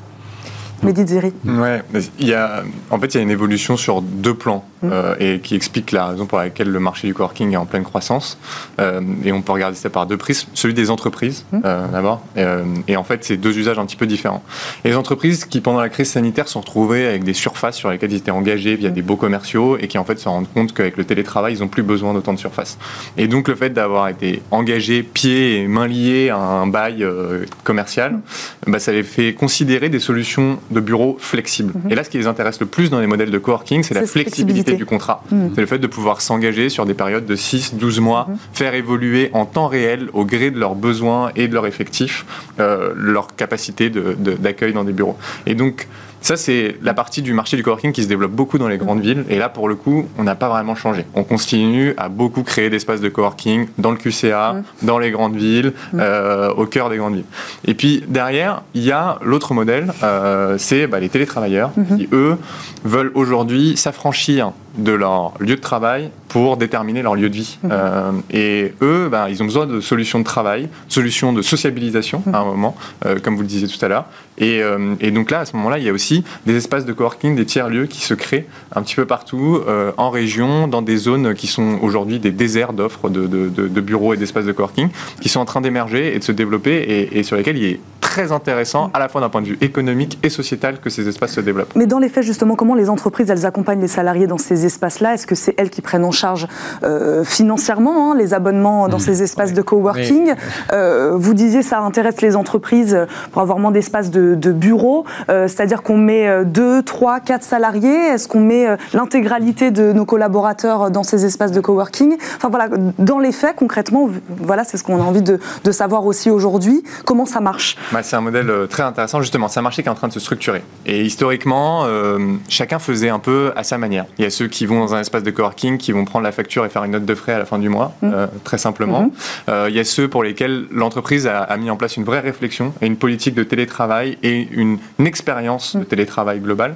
Mehdi. 0.83 1.15
Ouais, 1.45 1.81
il 2.19 2.27
y 2.27 2.33
a, 2.33 2.63
en 2.89 2.99
fait, 2.99 3.13
il 3.13 3.17
y 3.17 3.19
a 3.19 3.23
une 3.23 3.31
évolution 3.31 3.77
sur 3.77 4.01
deux 4.01 4.33
plans 4.33 4.65
Mm. 4.81 4.89
euh, 4.93 5.15
et 5.19 5.39
qui 5.41 5.55
explique 5.55 5.91
la 5.91 6.05
raison 6.07 6.25
pour 6.25 6.37
laquelle 6.37 6.69
le 6.69 6.79
marché 6.79 7.05
du 7.05 7.13
coworking 7.13 7.51
est 7.51 7.57
en 7.57 7.65
pleine 7.65 7.83
croissance. 7.83 8.37
Euh, 8.79 9.01
et 9.25 9.33
on 9.33 9.41
peut 9.41 9.51
regarder 9.51 9.75
ça 9.75 9.89
par 9.89 10.05
deux 10.05 10.15
prismes. 10.15 10.47
Celui 10.53 10.73
des 10.73 10.89
entreprises, 10.89 11.43
Mm. 11.51 11.57
euh, 11.65 11.87
d'abord. 11.89 12.21
Euh, 12.37 12.63
et 12.87 12.95
en 12.95 13.03
fait, 13.03 13.25
c'est 13.25 13.35
deux 13.35 13.57
usages 13.57 13.77
un 13.77 13.85
petit 13.85 13.97
peu 13.97 14.05
différents. 14.07 14.41
Et 14.85 14.89
les 14.89 14.95
entreprises 14.95 15.43
qui, 15.43 15.59
pendant 15.59 15.81
la 15.81 15.89
crise 15.89 16.09
sanitaire, 16.11 16.47
sont 16.47 16.61
retrouvées 16.61 17.05
avec 17.07 17.25
des 17.25 17.33
surfaces 17.33 17.75
sur 17.75 17.91
lesquelles 17.91 18.13
ils 18.13 18.17
étaient 18.19 18.31
engagés 18.31 18.75
via 18.77 18.89
Mm. 18.89 18.93
des 18.93 19.01
beaux 19.01 19.17
commerciaux 19.17 19.77
et 19.77 19.89
qui, 19.89 19.97
en 19.97 20.05
fait, 20.05 20.17
se 20.17 20.29
rendent 20.29 20.47
compte 20.53 20.73
qu'avec 20.73 20.95
le 20.95 21.03
télétravail, 21.03 21.55
ils 21.55 21.59
n'ont 21.59 21.67
plus 21.67 21.83
besoin 21.83 22.13
d'autant 22.13 22.31
de 22.33 22.39
surface. 22.39 22.77
Et 23.17 23.27
donc, 23.27 23.49
le 23.49 23.55
fait 23.55 23.71
d'avoir 23.71 24.07
été 24.07 24.41
engagés 24.49 25.03
pieds 25.03 25.57
et 25.61 25.67
mains 25.67 25.87
liés 25.87 26.29
à 26.29 26.37
un 26.37 26.67
bail 26.67 27.03
euh, 27.03 27.43
commercial, 27.65 28.19
bah, 28.65 28.79
ça 28.79 28.93
les 28.93 29.03
fait 29.03 29.33
considérer 29.33 29.89
des 29.89 29.99
solutions 29.99 30.57
de 30.71 30.79
bureaux 30.79 31.17
flexibles. 31.19 31.73
Et 31.89 31.95
là, 31.95 32.03
ce 32.03 32.10
qui 32.10 32.17
les 32.17 32.27
intéresse 32.27 32.60
le 32.60 32.65
plus 32.65 32.89
dans 32.89 32.99
les 32.99 33.08
modèles 33.08 33.32
de 33.32 33.38
coworking, 33.38 33.84
c'est 33.84 33.93
la 33.93 34.01
flexibilité 34.01 34.29
flexibilité. 34.32 34.73
du 34.75 34.86
contrat. 34.86 35.23
Mhm. 35.32 35.51
C'est 35.55 35.62
le 35.62 35.67
fait 35.67 35.79
de 35.79 35.88
pouvoir 35.88 36.21
s'engager 36.21 36.69
sur 36.69 36.86
des 36.86 36.93
périodes 36.93 37.25
de 37.25 37.36
6, 37.36 37.75
12 37.75 37.99
mois, 37.99 38.27
faire 38.53 38.73
évoluer 38.75 39.29
en 39.34 39.45
temps 39.45 39.67
réel, 39.67 40.10
au 40.13 40.25
gré 40.25 40.51
de 40.51 40.60
leurs 40.60 40.75
besoins 40.75 41.32
et 41.36 41.47
de 41.47 41.53
leurs 41.53 41.65
effectifs, 41.67 42.25
euh, 42.60 42.93
leur 42.95 43.36
capacité 43.36 43.89
de- 43.89 44.15
de- 44.17 44.34
d'accueil 44.34 44.73
dans 44.73 44.84
des 44.84 44.93
bureaux. 44.93 45.17
Et 45.45 45.55
donc, 45.55 45.88
ça, 46.21 46.38
c'est 46.38 46.75
la 46.82 46.93
partie 46.93 47.21
du 47.21 47.34
marché 47.34 47.58
du 47.58 47.63
coworking 47.63 47.91
qui 47.91 48.03
se 48.03 48.08
développe 48.08 48.32
beaucoup 48.32 48.58
dans 48.58 48.67
les 48.67 48.77
grandes 48.77 49.01
villes. 49.01 49.25
Et 49.29 49.38
là, 49.38 49.49
pour 49.49 49.67
le 49.69 49.75
coup, 49.75 50.08
on 50.17 50.23
n'a 50.23 50.36
pas 50.36 50.49
vraiment 50.49 50.75
changé. 50.75 51.05
On 51.15 51.23
continue 51.23 51.93
à 51.97 52.10
beaucoup 52.10 52.43
créer 52.43 52.69
d'espaces 52.69 53.01
de 53.01 53.10
coworking 53.10 53.67
dans 53.77 53.91
le 53.91 53.97
QCA, 53.97 54.58
dans 54.82 54.99
les 54.99 55.12
grandes 55.12 55.36
villes, 55.36 55.73
euh, 55.95 56.49
au 56.51 56.65
cœur 56.65 56.89
des 56.89 56.97
grandes 56.97 57.15
villes. 57.15 57.25
Et 57.65 57.73
puis 57.73 58.03
derrière, 58.08 58.63
il 58.73 58.84
y 58.84 58.91
a 58.91 59.17
l'autre 59.23 59.53
modèle, 59.53 59.93
euh, 60.03 60.58
c'est 60.58 60.88
bah, 60.88 60.99
les 60.99 61.10
télétravailleurs 61.10 61.71
qui, 61.97 62.08
eux, 62.12 62.38
veulent 62.84 63.12
aujourd'hui 63.15 63.77
s'affranchir 63.77 64.51
de 64.77 64.91
leur 64.91 65.34
lieu 65.39 65.55
de 65.55 65.62
travail 65.62 66.10
pour 66.27 66.58
déterminer 66.58 67.01
leur 67.01 67.15
lieu 67.15 67.29
de 67.29 67.36
vie. 67.36 67.58
Euh, 67.71 68.12
et 68.32 68.73
eux, 68.82 69.10
ben, 69.12 69.27
ils 69.29 69.41
ont 69.41 69.45
besoin 69.45 69.65
de 69.65 69.79
solutions 69.82 70.19
de 70.19 70.23
travail, 70.23 70.69
solutions 70.88 71.34
de 71.34 71.41
sociabilisation 71.41 72.21
à 72.32 72.39
un 72.39 72.45
moment, 72.45 72.75
euh, 73.05 73.17
comme 73.21 73.36
vous 73.36 73.41
le 73.41 73.47
disiez 73.47 73.67
tout 73.67 73.84
à 73.84 73.88
l'heure. 73.88 74.05
Et, 74.38 74.62
euh, 74.62 74.93
et 75.01 75.12
donc 75.12 75.32
là, 75.32 75.39
à 75.41 75.45
ce 75.45 75.55
moment-là, 75.55 75.79
il 75.79 75.84
y 75.86 75.89
a 75.89 75.91
aussi 75.93 76.23
des 76.45 76.55
espaces 76.55 76.86
de 76.86 76.93
coworking, 76.93 77.36
des 77.36 77.45
tiers-lieux 77.45 77.88
qui 77.88 78.01
se 78.01 78.13
créent 78.13 78.45
un 78.75 78.82
petit 78.84 78.95
peu 78.95 79.05
partout, 79.05 79.60
en 79.97 80.10
région, 80.12 80.67
dans 80.67 80.82
des 80.82 80.97
zones 80.97 81.34
qui 81.34 81.47
sont 81.47 81.79
aujourd'hui 81.82 82.19
des 82.19 82.32
déserts 82.32 82.73
d'offres 82.73 83.10
de, 83.10 83.27
de- 83.27 83.49
de- 83.49 83.67
de 83.67 83.82
bureaux 83.82 84.13
et 84.13 84.17
d'espaces 84.17 84.45
de 84.45 84.51
coworking, 84.51 84.89
qui 85.19 85.29
sont 85.29 85.39
en 85.39 85.45
train 85.45 85.62
d'émerger 85.62 86.15
et 86.15 86.19
de 86.19 86.23
se 86.23 86.32
développer, 86.32 86.75
et, 86.75 87.17
et 87.19 87.23
sur 87.23 87.36
lesquels 87.36 87.58
il 87.58 87.65
est 87.65 87.79
très 88.09 88.31
intéressant, 88.31 88.89
à 88.95 88.99
la 88.99 89.07
fois 89.07 89.21
d'un 89.21 89.29
point 89.29 89.43
de 89.45 89.49
vue 89.51 89.57
économique 89.61 90.17
et 90.23 90.29
sociétal, 90.29 90.79
que 90.83 90.89
ces 90.89 91.07
espaces 91.07 91.33
se 91.33 91.41
développent. 91.41 91.73
Mais 91.75 91.85
dans 91.85 91.99
les 91.99 92.09
faits, 92.09 92.23
justement, 92.23 92.55
comment 92.55 92.73
les 92.73 92.89
entreprises, 92.89 93.29
elles 93.29 93.45
accompagnent 93.45 93.81
les 93.81 93.95
salariés 93.99 94.25
dans 94.25 94.39
ces 94.39 94.65
espaces-là? 94.65 95.13
Est-ce 95.13 95.27
que 95.27 95.35
c'est 95.35 95.53
elles 95.59 95.69
qui 95.69 95.81
prennent 95.81 96.03
en 96.03 96.15
charge 96.23 96.47
euh, 96.83 97.23
financièrement 97.23 97.95
hein, 98.11 98.15
les 98.17 98.33
abonnements 98.33 98.87
dans 98.87 98.97
ces 98.97 99.21
espaces 99.21 99.53
de 99.53 99.61
coworking? 99.61 100.33
Euh, 100.73 101.11
Vous 101.25 101.35
disiez 101.35 101.61
ça 101.61 101.79
intéresse 101.81 102.19
les 102.21 102.35
entreprises 102.35 102.97
pour 103.31 103.43
avoir 103.43 103.59
moins 103.59 103.71
d'espaces 103.71 104.09
de, 104.09 104.33
de 104.33 104.51
bureaux, 104.51 105.05
euh, 105.29 105.47
c'est-à-dire 105.47 105.83
qu'on 105.83 105.97
met 105.97 106.27
euh, 106.27 106.43
deux, 106.43 106.81
trois, 106.81 107.19
quatre 107.19 107.43
salariés. 107.43 107.99
Est-ce 108.13 108.27
qu'on 108.27 108.41
met 108.41 108.67
euh, 108.67 108.75
l'intégralité 108.93 109.69
de 109.69 109.93
nos 109.93 110.05
collaborateurs 110.05 110.89
dans 110.89 111.03
ces 111.03 111.25
espaces 111.25 111.51
de 111.51 111.61
coworking? 111.61 112.17
Enfin 112.37 112.49
voilà, 112.49 112.69
dans 112.97 113.19
les 113.19 113.31
faits, 113.31 113.55
concrètement, 113.55 114.09
voilà, 114.29 114.63
c'est 114.63 114.77
ce 114.77 114.83
qu'on 114.83 114.99
a 114.99 115.05
envie 115.05 115.21
de, 115.21 115.39
de 115.63 115.71
savoir 115.71 116.07
aussi 116.07 116.31
aujourd'hui. 116.31 116.83
Comment 117.05 117.27
ça 117.27 117.39
marche? 117.39 117.77
Bah, 117.91 117.98
c'est 118.03 118.15
un 118.15 118.21
modèle 118.21 118.49
euh, 118.49 118.67
très 118.67 118.83
intéressant, 118.83 119.21
justement. 119.21 119.47
C'est 119.47 119.59
un 119.59 119.63
marché 119.63 119.81
qui 119.81 119.89
est 119.89 119.91
en 119.91 119.95
train 119.95 120.07
de 120.07 120.13
se 120.13 120.19
structurer. 120.19 120.63
Et 120.85 121.03
historiquement, 121.03 121.83
euh, 121.85 122.35
chacun 122.47 122.79
faisait 122.79 123.09
un 123.09 123.19
peu 123.19 123.51
à 123.55 123.63
sa 123.63 123.77
manière. 123.77 124.05
Il 124.17 124.23
y 124.23 124.27
a 124.27 124.29
ceux 124.29 124.47
qui 124.47 124.65
vont 124.65 124.79
dans 124.79 124.95
un 124.95 125.01
espace 125.01 125.23
de 125.23 125.31
coworking, 125.31 125.77
qui 125.77 125.91
vont 125.91 126.05
prendre 126.05 126.23
la 126.23 126.31
facture 126.31 126.65
et 126.65 126.69
faire 126.69 126.83
une 126.83 126.91
note 126.91 127.05
de 127.05 127.15
frais 127.15 127.33
à 127.33 127.39
la 127.39 127.45
fin 127.45 127.59
du 127.59 127.69
mois, 127.69 127.93
euh, 128.03 128.27
très 128.43 128.57
simplement. 128.57 129.12
Euh, 129.49 129.67
il 129.69 129.75
y 129.75 129.79
a 129.79 129.83
ceux 129.83 130.07
pour 130.07 130.23
lesquels 130.23 130.65
l'entreprise 130.71 131.27
a, 131.27 131.39
a 131.39 131.57
mis 131.57 131.69
en 131.69 131.77
place 131.77 131.97
une 131.97 132.03
vraie 132.03 132.19
réflexion 132.19 132.73
et 132.81 132.88
une 132.88 132.97
politique 132.97 133.35
de 133.35 133.43
télétravail 133.43 134.17
et 134.23 134.47
une, 134.51 134.77
une 134.97 135.07
expérience 135.07 135.75
de 135.75 135.83
télétravail 135.83 136.39
global. 136.39 136.75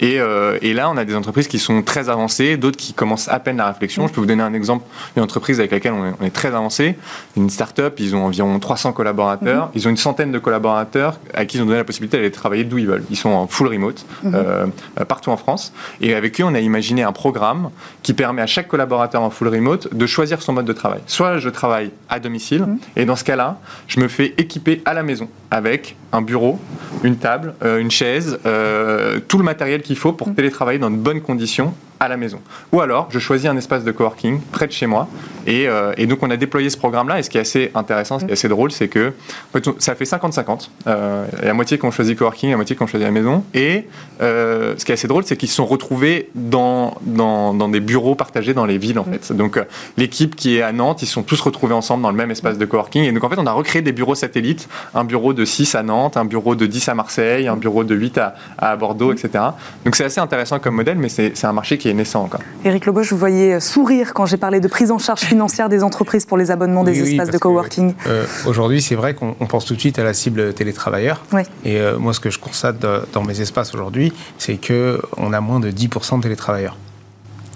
Et, 0.00 0.18
et 0.62 0.74
là, 0.74 0.90
on 0.90 0.96
a 0.96 1.04
des 1.04 1.14
entreprises 1.14 1.48
qui 1.48 1.58
sont 1.58 1.82
très 1.82 2.08
avancées, 2.08 2.56
d'autres 2.56 2.76
qui 2.76 2.92
commencent 2.92 3.28
à 3.28 3.38
peine 3.38 3.58
la 3.58 3.68
réflexion. 3.68 4.06
Je 4.06 4.12
peux 4.12 4.20
vous 4.20 4.26
donner 4.26 4.42
un 4.42 4.54
exemple 4.54 4.84
d'une 5.14 5.22
entreprise 5.22 5.58
avec 5.58 5.72
laquelle 5.72 5.92
on 5.92 6.06
est, 6.06 6.12
on 6.20 6.24
est 6.24 6.30
très 6.30 6.48
avancé. 6.48 6.96
Une 7.36 7.50
start-up, 7.50 7.98
ils 7.98 8.14
ont 8.14 8.24
environ 8.24 8.58
300 8.58 8.92
collaborateurs. 8.92 9.70
Ils 9.74 9.86
ont 9.86 9.90
une 9.90 9.96
centaine 9.96 10.32
de 10.32 10.38
collaborateurs 10.38 10.59
à 10.68 11.44
qui 11.46 11.56
ils 11.56 11.62
ont 11.62 11.66
donné 11.66 11.78
la 11.78 11.84
possibilité 11.84 12.16
d'aller 12.16 12.30
travailler 12.30 12.64
d'où 12.64 12.78
ils 12.78 12.86
veulent. 12.86 13.04
Ils 13.10 13.16
sont 13.16 13.30
en 13.30 13.46
full 13.46 13.68
remote 13.68 14.04
euh, 14.24 14.66
euh, 14.98 15.04
partout 15.04 15.30
en 15.30 15.36
France. 15.36 15.72
Et 16.00 16.14
avec 16.14 16.40
eux, 16.40 16.44
on 16.44 16.54
a 16.54 16.60
imaginé 16.60 17.02
un 17.02 17.12
programme 17.12 17.70
qui 18.02 18.14
permet 18.14 18.42
à 18.42 18.46
chaque 18.46 18.68
collaborateur 18.68 19.22
en 19.22 19.30
full 19.30 19.48
remote 19.48 19.94
de 19.94 20.06
choisir 20.06 20.42
son 20.42 20.52
mode 20.52 20.66
de 20.66 20.72
travail. 20.72 21.00
Soit 21.06 21.38
je 21.38 21.48
travaille 21.48 21.90
à 22.08 22.20
domicile, 22.20 22.66
et 22.96 23.04
dans 23.04 23.16
ce 23.16 23.24
cas-là, 23.24 23.58
je 23.86 24.00
me 24.00 24.08
fais 24.08 24.34
équiper 24.38 24.82
à 24.84 24.94
la 24.94 25.02
maison 25.02 25.28
avec 25.50 25.96
un 26.12 26.22
bureau, 26.22 26.58
une 27.04 27.16
table, 27.16 27.54
euh, 27.62 27.78
une 27.78 27.90
chaise, 27.90 28.38
euh, 28.46 29.20
tout 29.28 29.38
le 29.38 29.44
matériel 29.44 29.82
qu'il 29.82 29.96
faut 29.96 30.12
pour 30.12 30.34
télétravailler 30.34 30.78
dans 30.78 30.90
de 30.90 30.96
bonnes 30.96 31.20
conditions 31.20 31.72
à 32.02 32.08
la 32.08 32.16
maison. 32.16 32.40
Ou 32.72 32.80
alors, 32.80 33.08
je 33.10 33.18
choisis 33.18 33.46
un 33.46 33.56
espace 33.58 33.84
de 33.84 33.92
coworking 33.92 34.40
près 34.52 34.66
de 34.66 34.72
chez 34.72 34.86
moi. 34.86 35.06
Et, 35.46 35.68
euh, 35.68 35.92
et 35.98 36.06
donc, 36.06 36.22
on 36.22 36.30
a 36.30 36.38
déployé 36.38 36.70
ce 36.70 36.78
programme-là. 36.78 37.18
Et 37.18 37.22
ce 37.22 37.28
qui 37.28 37.36
est 37.36 37.42
assez 37.42 37.70
intéressant, 37.74 38.18
ce 38.18 38.24
qui 38.24 38.30
est 38.30 38.32
assez 38.32 38.48
drôle, 38.48 38.70
c'est 38.72 38.88
que 38.88 39.08
en 39.08 39.52
fait, 39.52 39.68
on- 39.68 39.74
ça 39.78 39.94
fait 39.94 40.06
50-50. 40.06 40.70
Euh, 40.86 41.26
la 41.42 41.52
moitié 41.52 41.78
qui 41.78 41.84
ont 41.84 41.90
choisi 41.90 42.16
coworking, 42.16 42.48
la 42.50 42.56
moitié 42.56 42.74
qui 42.74 42.82
ont 42.82 42.86
choisi 42.86 43.04
la 43.04 43.10
maison. 43.10 43.44
Et 43.52 43.86
euh, 44.22 44.74
ce 44.78 44.84
qui 44.86 44.92
est 44.92 44.94
assez 44.94 45.08
drôle, 45.08 45.24
c'est 45.24 45.36
qu'ils 45.36 45.50
se 45.50 45.56
sont 45.56 45.66
retrouvés 45.66 46.30
dans, 46.34 46.94
dans, 47.02 47.52
dans 47.52 47.68
des 47.68 47.80
bureaux 47.80 48.14
partagés 48.14 48.54
dans 48.54 48.64
les 48.64 48.78
villes, 48.78 48.98
en 48.98 49.04
fait. 49.04 49.30
Donc, 49.34 49.60
l'équipe 49.98 50.36
qui 50.36 50.56
est 50.56 50.62
à 50.62 50.72
Nantes, 50.72 51.02
ils 51.02 51.06
se 51.06 51.12
sont 51.12 51.22
tous 51.22 51.40
retrouvés 51.42 51.74
ensemble 51.74 52.02
dans 52.02 52.10
le 52.10 52.16
même 52.16 52.30
espace 52.30 52.56
de 52.56 52.64
coworking. 52.64 53.04
Et 53.04 53.12
donc, 53.12 53.22
en 53.24 53.28
fait, 53.28 53.38
on 53.38 53.46
a 53.46 53.52
recréé 53.52 53.82
des 53.82 53.92
bureaux 53.92 54.14
satellites. 54.14 54.70
Un 54.94 55.04
bureau 55.04 55.34
de 55.34 55.44
6 55.44 55.74
à 55.74 55.82
Nantes, 55.82 55.99
un 56.14 56.24
bureau 56.24 56.54
de 56.54 56.66
10 56.66 56.88
à 56.88 56.94
Marseille, 56.94 57.48
un 57.48 57.56
bureau 57.56 57.84
de 57.84 57.94
8 57.94 58.18
à, 58.18 58.34
à 58.58 58.76
Bordeaux, 58.76 59.12
etc. 59.12 59.44
Donc, 59.84 59.96
c'est 59.96 60.04
assez 60.04 60.20
intéressant 60.20 60.58
comme 60.58 60.74
modèle, 60.76 60.98
mais 60.98 61.08
c'est 61.08 61.32
c'est 61.34 61.46
un 61.46 61.52
marché 61.52 61.78
qui 61.78 61.88
est 61.88 61.94
naissant 61.94 62.22
encore. 62.24 62.40
Éric 62.64 62.86
Leboche, 62.86 63.10
vous 63.12 63.18
voyez 63.18 63.60
sourire 63.60 64.14
quand 64.14 64.26
j'ai 64.26 64.36
parlé 64.36 64.60
de 64.60 64.68
prise 64.68 64.90
en 64.90 64.98
charge 64.98 65.20
financière 65.20 65.68
des 65.68 65.82
entreprises 65.82 66.24
pour 66.24 66.36
les 66.38 66.50
abonnements 66.50 66.84
des 66.84 66.92
Oui, 66.92 67.02
oui, 67.02 67.10
espaces 67.12 67.30
de 67.30 67.38
coworking. 67.38 67.94
euh, 68.06 68.24
Aujourd'hui, 68.46 68.80
c'est 68.82 68.94
vrai 68.94 69.14
qu'on 69.14 69.34
on 69.40 69.46
pense 69.46 69.64
tout 69.64 69.74
de 69.74 69.80
suite 69.80 69.98
à 69.98 70.04
la 70.04 70.14
cible 70.14 70.52
télétravailleur. 70.54 71.22
Oui. 71.32 71.42
Et 71.64 71.78
euh, 71.80 71.98
moi, 71.98 72.12
ce 72.12 72.20
que 72.20 72.30
je 72.30 72.38
constate 72.38 72.78
dans 73.12 73.22
mes 73.22 73.40
espaces 73.40 73.74
aujourd'hui, 73.74 74.12
c'est 74.38 74.58
qu'on 74.64 75.32
a 75.32 75.40
moins 75.40 75.60
de 75.60 75.70
10% 75.70 76.16
de 76.18 76.22
télétravailleurs. 76.22 76.76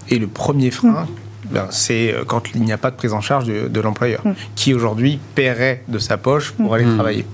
Et 0.09 0.19
le 0.19 0.27
premier 0.27 0.69
frein, 0.71 1.07
ben, 1.51 1.67
c'est 1.69 2.13
euh, 2.13 2.23
quand 2.25 2.43
il 2.55 2.61
n'y 2.63 2.71
a 2.73 2.77
pas 2.77 2.91
de 2.91 2.95
prise 2.95 3.13
en 3.13 3.21
charge 3.21 3.45
de, 3.45 3.67
de 3.67 3.81
l'employeur, 3.81 4.21
qui 4.55 4.73
aujourd'hui 4.73 5.19
paierait 5.35 5.83
de 5.87 5.99
sa 5.99 6.17
poche 6.17 6.51
pour 6.51 6.73
aller 6.75 6.85
travailler. 6.95 7.25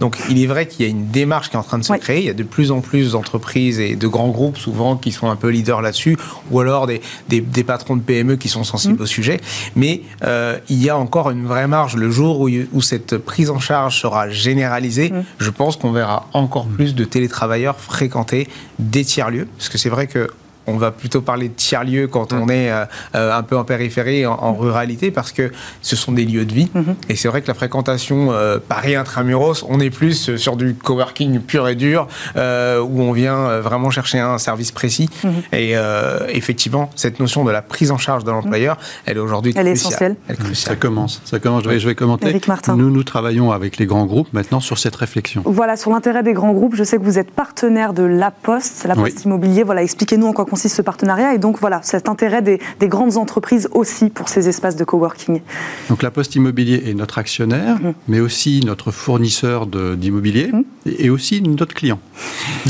Donc 0.00 0.16
il 0.30 0.42
est 0.42 0.46
vrai 0.46 0.66
qu'il 0.66 0.84
y 0.84 0.88
a 0.88 0.90
une 0.90 1.08
démarche 1.08 1.50
qui 1.50 1.56
est 1.56 1.58
en 1.58 1.62
train 1.62 1.78
de 1.78 1.84
se 1.84 1.92
créer. 2.00 2.20
Il 2.20 2.26
y 2.26 2.30
a 2.30 2.34
de 2.34 2.42
plus 2.42 2.70
en 2.70 2.80
plus 2.80 3.12
d'entreprises 3.12 3.78
et 3.80 3.96
de 3.96 4.06
grands 4.08 4.28
groupes 4.30 4.58
souvent 4.58 4.96
qui 4.96 5.12
sont 5.12 5.28
un 5.30 5.36
peu 5.36 5.48
leaders 5.48 5.82
là-dessus, 5.82 6.16
ou 6.50 6.60
alors 6.60 6.86
des, 6.86 7.00
des- 7.28 7.40
des 7.40 7.64
patrons 7.64 7.96
de 7.96 8.02
PME 8.02 8.36
qui 8.36 8.48
sont 8.48 8.64
sensibles 8.64 9.02
au 9.02 9.06
sujet. 9.06 9.40
Mais 9.74 10.02
euh, 10.24 10.58
il 10.68 10.82
y 10.82 10.88
a 10.90 10.96
encore 10.96 11.30
une 11.30 11.46
vraie 11.46 11.66
marge. 11.66 11.96
Le 11.96 12.10
jour 12.10 12.40
où, 12.40 12.48
où 12.72 12.80
cette 12.82 13.18
prise 13.18 13.50
en 13.50 13.58
charge 13.58 14.00
sera 14.00 14.28
généralisée, 14.30 15.12
je 15.38 15.50
pense 15.50 15.76
qu'on 15.76 15.92
verra 15.92 16.28
encore 16.32 16.66
plus 16.66 16.94
de 16.94 17.04
télétravailleurs 17.04 17.76
fréquenter 17.78 18.48
des 18.78 19.04
tiers-lieux. 19.04 19.48
Parce 19.56 19.68
que 19.68 19.78
c'est 19.78 19.88
vrai 19.88 20.06
que 20.06 20.28
on 20.66 20.76
va 20.76 20.90
plutôt 20.90 21.20
parler 21.20 21.48
de 21.48 21.54
tiers-lieux 21.54 22.06
quand 22.08 22.32
on 22.32 22.48
est 22.48 22.70
euh, 22.70 22.84
un 23.14 23.42
peu 23.42 23.56
en 23.56 23.64
périphérie, 23.64 24.26
en, 24.26 24.32
en 24.34 24.54
ruralité, 24.54 25.10
parce 25.10 25.32
que 25.32 25.50
ce 25.82 25.96
sont 25.96 26.12
des 26.12 26.24
lieux 26.24 26.44
de 26.44 26.52
vie. 26.52 26.70
Et 27.08 27.16
c'est 27.16 27.28
vrai 27.28 27.42
que 27.42 27.48
la 27.48 27.54
fréquentation 27.54 28.32
euh, 28.32 28.58
Paris 28.66 28.94
intramuros, 28.96 29.64
on 29.68 29.80
est 29.80 29.90
plus 29.90 30.28
euh, 30.30 30.36
sur 30.36 30.56
du 30.56 30.74
coworking 30.74 31.40
pur 31.40 31.68
et 31.68 31.74
dur, 31.74 32.08
euh, 32.36 32.80
où 32.80 33.00
on 33.02 33.12
vient 33.12 33.58
vraiment 33.60 33.90
chercher 33.90 34.18
un 34.18 34.38
service 34.38 34.72
précis. 34.72 35.08
Et 35.52 35.72
euh, 35.76 36.26
effectivement, 36.28 36.90
cette 36.96 37.20
notion 37.20 37.44
de 37.44 37.50
la 37.50 37.62
prise 37.62 37.90
en 37.90 37.98
charge 37.98 38.24
de 38.24 38.30
l'employeur, 38.30 38.76
elle 39.06 39.16
est 39.16 39.20
aujourd'hui 39.20 39.52
Elle 39.56 39.66
est 39.68 39.72
cruciale. 39.74 40.12
essentielle. 40.12 40.16
Elle 40.28 40.34
est 40.34 40.38
Ça 40.38 40.44
cruciale. 40.44 40.78
commence. 40.78 41.22
Ça 41.24 41.38
commence. 41.38 41.64
Je 41.64 41.68
vais, 41.68 41.80
je 41.80 41.88
vais 41.88 41.94
commenter. 41.94 42.28
Éric 42.28 42.48
Martin. 42.48 42.76
Nous, 42.76 42.90
nous 42.90 43.02
travaillons 43.04 43.52
avec 43.52 43.76
les 43.78 43.86
grands 43.86 44.06
groupes 44.06 44.32
maintenant 44.32 44.60
sur 44.60 44.78
cette 44.78 44.96
réflexion. 44.96 45.42
Voilà, 45.44 45.76
sur 45.76 45.90
l'intérêt 45.90 46.22
des 46.22 46.32
grands 46.32 46.52
groupes, 46.52 46.74
je 46.74 46.84
sais 46.84 46.96
que 46.98 47.02
vous 47.02 47.18
êtes 47.18 47.30
partenaire 47.30 47.92
de 47.92 48.02
La 48.02 48.30
Poste, 48.30 48.84
La 48.88 48.94
Oui. 48.96 49.10
Poste 49.10 49.24
Immobilier. 49.24 49.62
Voilà, 49.62 49.82
expliquez-nous 49.82 50.26
en 50.26 50.32
quoi 50.32 50.44
consiste 50.56 50.76
ce 50.76 50.82
partenariat 50.82 51.34
et 51.34 51.38
donc 51.38 51.60
voilà 51.60 51.82
cet 51.82 52.08
intérêt 52.08 52.40
des, 52.40 52.58
grandes 52.88 53.18
entreprises 53.18 53.68
aussi 53.72 54.08
pour 54.08 54.30
ces 54.30 54.48
espaces 54.48 54.74
de 54.74 54.84
coworking. 54.84 55.42
Donc 55.90 56.02
la 56.02 56.10
Poste 56.10 56.34
Immobilier 56.34 56.82
est 56.86 56.94
notre 56.94 57.18
actionnaire, 57.18 57.76
mmh. 57.78 57.92
mais 58.08 58.20
aussi 58.20 58.62
notre 58.64 58.90
fournisseur 58.90 59.66
d'immobilier 59.66 60.50
mmh. 60.50 60.62
et 60.98 61.10
aussi 61.10 61.42
notre 61.42 61.74
client. 61.74 62.00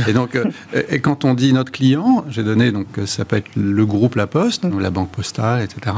et 0.08 0.12
donc 0.12 0.36
et 0.90 0.98
quand 0.98 1.24
on 1.24 1.34
dit 1.34 1.52
notre 1.52 1.70
client, 1.70 2.24
j'ai 2.28 2.42
donné 2.42 2.72
donc 2.72 2.88
ça 3.04 3.24
peut 3.24 3.36
être 3.36 3.50
le 3.54 3.86
groupe 3.86 4.16
La 4.16 4.26
Poste, 4.26 4.64
mmh. 4.64 4.80
la 4.80 4.90
banque 4.90 5.10
postale, 5.10 5.62
etc. 5.62 5.94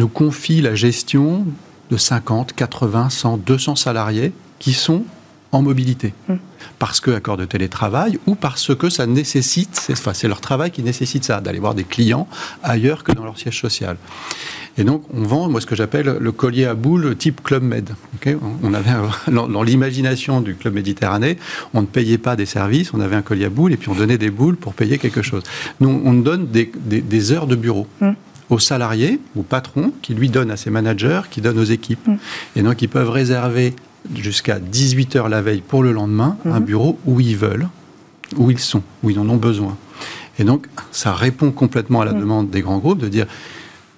nous 0.00 0.08
confie 0.08 0.60
la 0.60 0.74
gestion 0.74 1.46
de 1.92 1.96
50, 1.96 2.52
80, 2.52 3.10
100, 3.10 3.36
200 3.36 3.76
salariés 3.76 4.32
qui 4.58 4.72
sont 4.72 5.04
en 5.52 5.62
mobilité. 5.62 6.14
Parce 6.78 7.00
que 7.00 7.10
accord 7.10 7.36
de 7.36 7.44
télétravail 7.44 8.18
ou 8.26 8.34
parce 8.34 8.74
que 8.74 8.90
ça 8.90 9.06
nécessite, 9.06 9.78
c'est 9.80 9.92
enfin, 9.92 10.12
leur 10.28 10.40
travail 10.40 10.70
qui 10.70 10.82
nécessite 10.82 11.24
ça, 11.24 11.40
d'aller 11.40 11.58
voir 11.58 11.74
des 11.74 11.84
clients 11.84 12.28
ailleurs 12.62 13.04
que 13.04 13.12
dans 13.12 13.24
leur 13.24 13.38
siège 13.38 13.60
social. 13.60 13.96
Et 14.78 14.84
donc, 14.84 15.04
on 15.12 15.22
vend, 15.22 15.48
moi, 15.48 15.60
ce 15.60 15.66
que 15.66 15.76
j'appelle 15.76 16.16
le 16.18 16.32
collier 16.32 16.64
à 16.64 16.74
boules 16.74 17.14
type 17.16 17.42
Club 17.42 17.62
Med. 17.62 17.90
on 18.62 18.72
avait, 18.72 18.90
dans, 19.30 19.62
l'imagination 19.62 20.40
du 20.40 20.54
Club 20.54 20.74
Méditerranée, 20.74 21.36
on 21.74 21.82
ne 21.82 21.86
payait 21.86 22.18
pas 22.18 22.36
des 22.36 22.46
services, 22.46 22.94
on 22.94 23.00
avait 23.00 23.16
un 23.16 23.22
collier 23.22 23.46
à 23.46 23.50
boules 23.50 23.72
et 23.72 23.76
puis 23.76 23.90
on 23.90 23.94
donnait 23.94 24.18
des 24.18 24.30
boules 24.30 24.56
pour 24.56 24.72
payer 24.72 24.98
quelque 24.98 25.22
chose. 25.22 25.42
Nous, 25.80 26.02
on 26.04 26.14
donne 26.14 26.46
des, 26.46 27.32
heures 27.32 27.46
de 27.46 27.56
bureau. 27.56 27.86
Hmm 28.00 28.12
aux 28.50 28.58
salariés, 28.58 29.18
aux 29.34 29.42
patrons, 29.42 29.94
qui 30.02 30.12
lui 30.12 30.28
donnent 30.28 30.50
à 30.50 30.58
ses 30.58 30.68
managers, 30.68 31.22
qui 31.30 31.40
donnent 31.40 31.58
aux 31.58 31.64
équipes. 31.64 32.06
Mm. 32.06 32.16
Et 32.56 32.62
donc, 32.62 32.82
ils 32.82 32.88
peuvent 32.88 33.08
réserver 33.08 33.74
jusqu'à 34.14 34.58
18 34.58 35.16
heures 35.16 35.28
la 35.28 35.42
veille 35.42 35.62
pour 35.66 35.82
le 35.82 35.92
lendemain 35.92 36.36
un 36.44 36.60
mm-hmm. 36.60 36.64
bureau 36.64 36.98
où 37.06 37.20
ils 37.20 37.36
veulent, 37.36 37.68
où 38.36 38.50
ils 38.50 38.58
sont, 38.58 38.82
où 39.02 39.10
ils 39.10 39.18
en 39.18 39.28
ont 39.28 39.36
besoin. 39.36 39.76
Et 40.38 40.44
donc, 40.44 40.66
ça 40.90 41.12
répond 41.12 41.50
complètement 41.50 42.00
à 42.00 42.04
la 42.04 42.12
mm. 42.12 42.20
demande 42.20 42.50
des 42.50 42.62
grands 42.62 42.78
groupes 42.78 42.98
de 42.98 43.08
dire 43.08 43.26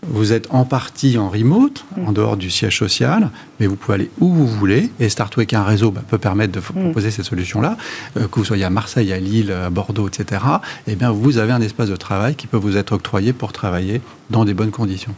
vous 0.07 0.33
êtes 0.33 0.49
en 0.51 0.65
partie 0.65 1.17
en 1.17 1.31
remote, 1.31 1.85
en 1.97 2.11
mm. 2.11 2.15
dehors 2.15 2.37
du 2.37 2.51
siège 2.51 2.79
social, 2.79 3.31
mais 3.59 3.67
vous 3.67 3.77
pouvez 3.77 3.95
aller 3.95 4.11
où 4.21 4.33
vous 4.33 4.47
voulez. 4.47 4.91
Et 5.01 5.07
est 5.07 5.55
un 5.55 5.65
réseau, 5.65 5.91
bah, 5.91 6.03
peut 6.07 6.19
permettre 6.19 6.53
de 6.53 6.61
proposer 6.61 7.11
cette 7.11 7.25
solution-là. 7.25 7.77
Euh, 8.17 8.29
que 8.29 8.39
vous 8.39 8.45
soyez 8.45 8.65
à 8.65 8.71
Marseille, 8.71 9.13
à 9.13 9.19
Lille, 9.19 9.53
à 9.53 9.71
Bordeaux, 9.71 10.09
etc., 10.09 10.43
eh 10.87 10.97
bien, 10.97 11.11
vous 11.11 11.39
avez 11.39 11.53
un 11.53 11.61
espace 11.61 11.89
de 11.89 11.97
travail 11.97 12.35
qui 12.35 12.47
peut 12.47 12.57
vous 12.57 12.77
être 12.77 12.93
octroyé 12.93 13.33
pour 13.33 13.53
travailler 13.53 14.01
dans 14.31 14.45
des 14.45 14.55
bonnes 14.55 14.71
conditions. 14.71 15.15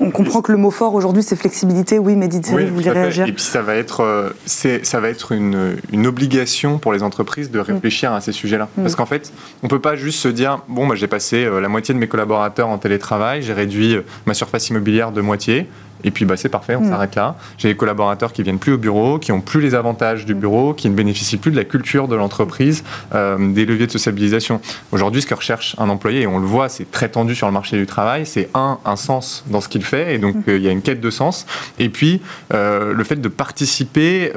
On 0.00 0.10
comprend 0.10 0.42
que 0.42 0.52
le 0.52 0.58
mot 0.58 0.70
fort 0.70 0.94
aujourd'hui, 0.94 1.22
c'est 1.22 1.36
flexibilité. 1.36 1.98
Oui, 1.98 2.14
mais 2.14 2.28
dites 2.28 2.48
vous 2.48 2.74
voulez 2.74 2.90
réagir 2.90 3.26
Et 3.26 3.32
puis 3.32 3.42
ça 3.42 3.62
va 3.62 3.74
être, 3.74 4.02
euh, 4.02 4.30
ça 4.46 5.00
va 5.00 5.08
être 5.08 5.32
une, 5.32 5.76
une, 5.92 6.06
obligation 6.06 6.78
pour 6.78 6.92
les 6.92 7.02
entreprises 7.02 7.50
de 7.50 7.58
réfléchir 7.58 8.12
à 8.12 8.20
ces 8.20 8.32
sujets-là. 8.32 8.68
Mm. 8.76 8.82
Parce 8.82 8.94
qu'en 8.94 9.06
fait, 9.06 9.32
on 9.62 9.66
ne 9.66 9.70
peut 9.70 9.80
pas 9.80 9.96
juste 9.96 10.20
se 10.20 10.28
dire, 10.28 10.60
bon, 10.68 10.86
bah, 10.86 10.94
j'ai 10.94 11.08
passé 11.08 11.44
euh, 11.44 11.60
la 11.60 11.68
moitié 11.68 11.94
de 11.94 11.98
mes 11.98 12.08
collaborateurs 12.08 12.68
en 12.68 12.78
télétravail, 12.78 13.42
j'ai 13.42 13.52
réduit 13.52 13.98
ma 14.26 14.34
surface 14.34 14.68
immobilière 14.68 15.10
de 15.10 15.20
moitié. 15.20 15.66
Et 16.04 16.10
puis 16.10 16.24
bah, 16.24 16.36
c'est 16.36 16.48
parfait, 16.48 16.76
on 16.76 16.82
mm. 16.82 16.88
s'arrête 16.88 17.14
là. 17.14 17.36
J'ai 17.56 17.68
des 17.68 17.76
collaborateurs 17.76 18.32
qui 18.32 18.42
viennent 18.42 18.58
plus 18.58 18.72
au 18.72 18.78
bureau, 18.78 19.18
qui 19.18 19.32
ont 19.32 19.40
plus 19.40 19.60
les 19.60 19.74
avantages 19.74 20.24
du 20.24 20.34
bureau, 20.34 20.74
qui 20.74 20.88
ne 20.88 20.94
bénéficient 20.94 21.36
plus 21.36 21.50
de 21.50 21.56
la 21.56 21.64
culture 21.64 22.08
de 22.08 22.16
l'entreprise, 22.16 22.84
euh, 23.14 23.52
des 23.52 23.64
leviers 23.64 23.86
de 23.86 23.92
sociabilisation. 23.92 24.60
Aujourd'hui, 24.92 25.22
ce 25.22 25.26
que 25.26 25.34
recherche 25.34 25.74
un 25.78 25.88
employé, 25.88 26.22
et 26.22 26.26
on 26.26 26.38
le 26.38 26.46
voit, 26.46 26.68
c'est 26.68 26.90
très 26.90 27.08
tendu 27.08 27.34
sur 27.34 27.46
le 27.46 27.52
marché 27.52 27.76
du 27.76 27.86
travail, 27.86 28.26
c'est 28.26 28.48
un, 28.54 28.78
un 28.84 28.96
sens 28.96 29.44
dans 29.48 29.60
ce 29.60 29.68
qu'il 29.68 29.84
fait, 29.84 30.14
et 30.14 30.18
donc 30.18 30.34
mm. 30.34 30.42
euh, 30.48 30.56
il 30.56 30.62
y 30.62 30.68
a 30.68 30.72
une 30.72 30.82
quête 30.82 31.00
de 31.00 31.10
sens. 31.10 31.46
Et 31.78 31.88
puis 31.88 32.22
euh, 32.54 32.92
le 32.92 33.04
fait 33.04 33.16
de 33.16 33.28
participer, 33.28 34.32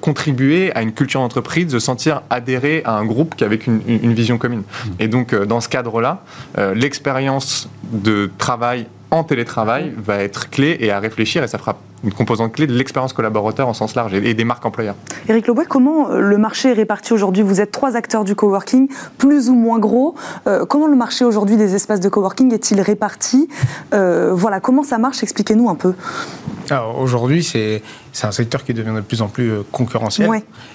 contribuer 0.00 0.72
à 0.74 0.82
une 0.82 0.92
culture 0.92 1.20
d'entreprise, 1.20 1.66
de 1.66 1.78
sentir 1.78 2.22
adhérer 2.30 2.82
à 2.84 2.92
un 2.92 3.04
groupe 3.04 3.34
qui 3.34 3.44
avec 3.44 3.66
une, 3.66 3.80
une 3.86 4.14
vision 4.14 4.38
commune. 4.38 4.60
Mm. 4.60 4.90
Et 5.00 5.08
donc 5.08 5.34
dans 5.34 5.60
ce 5.60 5.68
cadre-là, 5.68 6.22
l'expérience 6.74 7.68
de 7.92 8.30
travail 8.38 8.86
en 9.16 9.24
télétravail 9.24 9.92
va 9.96 10.16
être 10.18 10.50
clé 10.50 10.76
et 10.80 10.90
à 10.90 11.00
réfléchir 11.00 11.42
et 11.42 11.48
ça 11.48 11.58
fera 11.58 11.76
une 12.04 12.12
composante 12.12 12.52
clé 12.52 12.66
de 12.66 12.72
l'expérience 12.72 13.12
collaborateur 13.12 13.68
en 13.68 13.74
sens 13.74 13.94
large 13.94 14.14
et 14.14 14.34
des 14.34 14.44
marques 14.44 14.64
employeurs. 14.64 14.94
Éric 15.28 15.46
Lobouet, 15.46 15.64
comment 15.66 16.10
euh, 16.10 16.20
le 16.20 16.38
marché 16.38 16.70
est 16.70 16.74
réparti 16.74 17.12
aujourd'hui? 17.12 17.42
Vous 17.42 17.60
êtes 17.60 17.72
trois 17.72 17.96
acteurs 17.96 18.24
du 18.24 18.34
coworking, 18.34 18.88
plus 19.18 19.48
ou 19.48 19.54
moins 19.54 19.78
gros. 19.78 20.14
Euh, 20.46 20.66
comment 20.66 20.86
le 20.86 20.96
marché 20.96 21.24
aujourd'hui 21.24 21.56
des 21.56 21.74
espaces 21.74 22.00
de 22.00 22.08
coworking 22.08 22.52
est-il 22.52 22.80
réparti? 22.80 23.48
Euh, 23.94 24.32
Voilà, 24.34 24.60
comment 24.60 24.82
ça 24.82 24.98
marche? 24.98 25.22
Expliquez-nous 25.22 25.68
un 25.68 25.74
peu. 25.74 25.94
Alors 26.70 27.00
aujourd'hui, 27.00 27.42
c'est 27.42 27.82
c'est 28.16 28.26
un 28.26 28.32
secteur 28.32 28.64
qui 28.64 28.74
devient 28.74 28.94
de 28.94 29.00
plus 29.00 29.22
en 29.22 29.28
plus 29.28 29.62
concurrentiel. 29.72 30.30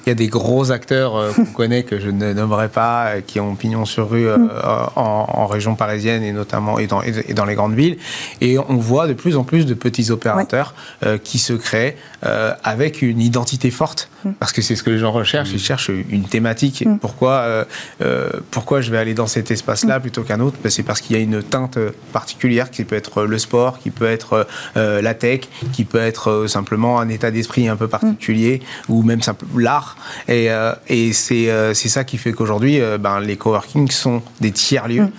Il 0.06 0.10
y 0.10 0.12
a 0.12 0.16
des 0.16 0.28
gros 0.28 0.72
acteurs 0.72 1.34
qu'on 1.36 1.46
connaît 1.54 1.84
que 1.84 2.00
je 2.00 2.10
ne 2.10 2.34
nommerai 2.34 2.70
pas, 2.70 3.22
qui 3.26 3.40
ont 3.40 3.56
pignon 3.56 3.86
sur 3.86 4.10
rue 4.10 4.28
mm. 4.28 4.50
en, 4.96 5.48
région 5.48 5.76
parisienne 5.76 6.24
et 6.24 6.32
notamment 6.32 6.78
et 6.80 6.88
dans, 6.88 7.02
et 7.02 7.34
dans, 7.34 7.46
les 7.46 7.56
grandes 7.56 7.74
villes. 7.74 7.98
Et 8.42 8.58
on 8.60 8.78
voit 8.78 9.08
de 9.08 9.14
plus 9.14 9.38
en 9.38 9.44
plus 9.44 9.66
de 9.66 9.74
petits 9.74 10.12
opérateurs 10.12 10.76
qui 11.24 11.40
se 11.40 11.54
crée 11.54 11.98
euh, 12.24 12.54
avec 12.64 13.02
une 13.02 13.20
identité 13.20 13.72
forte, 13.72 14.08
mm. 14.26 14.34
parce 14.34 14.54
que 14.54 14.62
c'est 14.62 14.76
ce 14.76 14.84
que 14.84 14.92
les 14.92 15.00
gens 15.00 15.12
recherchent. 15.12 15.50
Ils 15.50 15.56
mm. 15.56 15.60
cherchent 15.60 15.90
une 15.90 16.26
thématique. 16.26 16.86
Mm. 16.86 17.00
Pourquoi, 17.00 17.32
euh, 17.32 17.66
euh, 18.04 18.30
pourquoi 18.52 18.82
je 18.82 18.92
vais 18.92 19.00
aller 19.00 19.16
dans 19.16 19.26
cet 19.26 19.50
espace-là 19.50 20.00
plutôt 20.00 20.22
qu'un 20.22 20.40
autre? 20.40 20.58
Ben, 20.64 20.70
C'est 20.70 20.84
parce 20.84 21.02
qu'il 21.02 21.16
y 21.16 21.20
a 21.20 21.24
une 21.24 21.42
teinte 21.42 21.80
particulière 22.14 22.70
qui 22.70 22.84
peut 22.84 22.96
être 22.96 23.24
le 23.24 23.40
sport, 23.40 23.80
qui 23.80 23.90
peut 23.90 24.06
être 24.06 24.46
la 24.76 25.14
tech, 25.16 25.42
qui 25.74 25.84
peut 25.84 25.98
être 25.98 26.46
simplement 26.48 27.00
un 27.00 27.10
état 27.10 27.31
d'esprit 27.32 27.68
un 27.68 27.76
peu 27.76 27.88
particulier, 27.88 28.62
ou 28.90 29.04
même 29.04 29.20
l'art. 29.56 29.98
Et, 30.28 30.50
et 30.88 31.14
c'est 31.14 31.74
ça 31.74 32.04
qui 32.04 32.18
fait 32.18 32.34
qu'aujourd'hui, 32.34 32.80
ben, 33.00 33.20
les 33.20 33.38
coworking 33.38 33.90
sont 33.90 34.22
des 34.40 34.52
tiers-lieux 34.52 35.10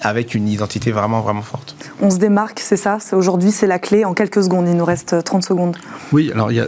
avec 0.00 0.34
une 0.34 0.48
identité 0.48 0.92
vraiment, 0.92 1.20
vraiment 1.20 1.42
forte. 1.42 1.76
On 2.00 2.10
se 2.10 2.18
démarque, 2.18 2.60
c'est 2.60 2.76
ça? 2.76 2.98
Aujourd'hui, 3.12 3.52
c'est 3.52 3.66
la 3.66 3.78
clé. 3.78 4.04
En 4.04 4.14
quelques 4.14 4.42
secondes, 4.42 4.68
il 4.68 4.76
nous 4.76 4.84
reste 4.84 5.22
30 5.24 5.44
secondes. 5.44 5.76
Oui, 6.12 6.30
alors 6.32 6.52
il 6.52 6.56
y 6.56 6.60
a, 6.60 6.66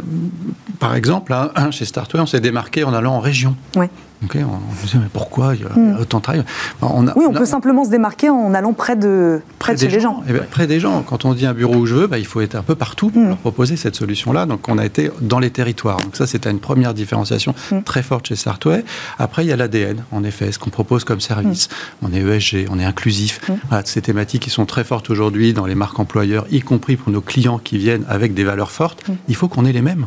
par 0.78 0.94
exemple, 0.94 1.32
hein, 1.32 1.70
chez 1.70 1.84
Startway, 1.84 2.20
on 2.20 2.26
s'est 2.26 2.40
démarqué 2.40 2.84
en 2.84 2.94
allant 2.94 3.14
en 3.14 3.20
région. 3.20 3.56
Oui 3.76 3.86
on, 4.22 4.76
se 4.76 4.86
disait, 4.86 4.98
mais 4.98 5.10
pourquoi 5.12 5.54
il 5.54 5.62
y 5.62 5.64
a 5.64 5.68
hmm. 5.68 6.00
autant 6.00 6.18
de 6.18 6.22
travail? 6.22 6.44
Oui, 6.82 7.24
on, 7.28 7.32
peut 7.32 7.46
simplement 7.46 7.84
se 7.84 7.90
démarquer 7.90 8.30
en 8.30 8.54
allant 8.54 8.72
près 8.72 8.96
de, 8.96 9.40
près, 9.58 9.74
de 9.74 9.80
chez 9.80 9.88
les 9.88 10.00
gens. 10.00 10.22
Eh 10.28 10.32
près 10.50 10.66
des 10.66 10.80
gens. 10.80 11.02
Quand 11.02 11.24
on 11.24 11.34
dit 11.34 11.46
un 11.46 11.54
bureau 11.54 11.76
où 11.76 11.86
je 11.86 11.94
veux, 11.94 12.06
bah, 12.06 12.18
il 12.18 12.26
faut 12.26 12.40
être 12.40 12.54
un 12.54 12.62
peu 12.62 12.74
partout 12.74 13.10
pour 13.10 13.22
hmm. 13.22 13.28
leur 13.28 13.36
proposer 13.36 13.76
cette 13.76 13.96
solution-là. 13.96 14.46
Donc, 14.46 14.68
on 14.68 14.78
a 14.78 14.84
été 14.84 15.10
dans 15.20 15.38
les 15.38 15.50
territoires. 15.50 15.98
Donc, 15.98 16.16
ça, 16.16 16.26
c'était 16.26 16.50
une 16.50 16.60
première 16.60 16.94
différenciation 16.94 17.54
hmm. 17.70 17.82
très 17.82 18.02
forte 18.02 18.28
chez 18.28 18.36
Startway. 18.36 18.84
Après, 19.18 19.44
il 19.44 19.48
y 19.48 19.52
a 19.52 19.56
l'ADN, 19.56 20.04
en 20.12 20.24
effet, 20.24 20.52
ce 20.52 20.58
qu'on 20.58 20.70
propose 20.70 21.04
comme 21.04 21.20
service. 21.20 21.68
On 22.02 22.12
est 22.12 22.20
ESG, 22.20 22.68
on 22.70 22.78
est 22.78 22.84
inclusif. 22.84 23.40
ces 23.84 24.02
thématiques 24.02 24.42
qui 24.42 24.50
sont 24.50 24.66
très 24.66 24.84
fortes 24.84 25.10
aujourd'hui 25.10 25.52
dans 25.52 25.66
les 25.66 25.74
marques 25.74 25.98
employeurs, 25.98 26.46
y 26.50 26.60
compris 26.60 26.96
pour 26.96 27.12
nos 27.12 27.20
clients 27.20 27.58
qui 27.58 27.78
viennent 27.78 28.04
avec 28.08 28.34
des 28.34 28.44
valeurs 28.44 28.70
fortes. 28.70 29.04
Il 29.28 29.36
faut 29.36 29.48
qu'on 29.48 29.64
ait 29.64 29.72
les 29.72 29.82
mêmes 29.82 30.06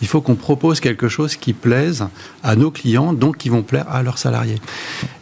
il 0.00 0.08
faut 0.08 0.20
qu'on 0.20 0.34
propose 0.34 0.80
quelque 0.80 1.08
chose 1.08 1.36
qui 1.36 1.52
plaise 1.52 2.06
à 2.42 2.56
nos 2.56 2.70
clients, 2.70 3.12
donc 3.12 3.36
qui 3.38 3.48
vont 3.48 3.62
plaire 3.62 3.86
à 3.88 4.02
leurs 4.02 4.18
salariés. 4.18 4.60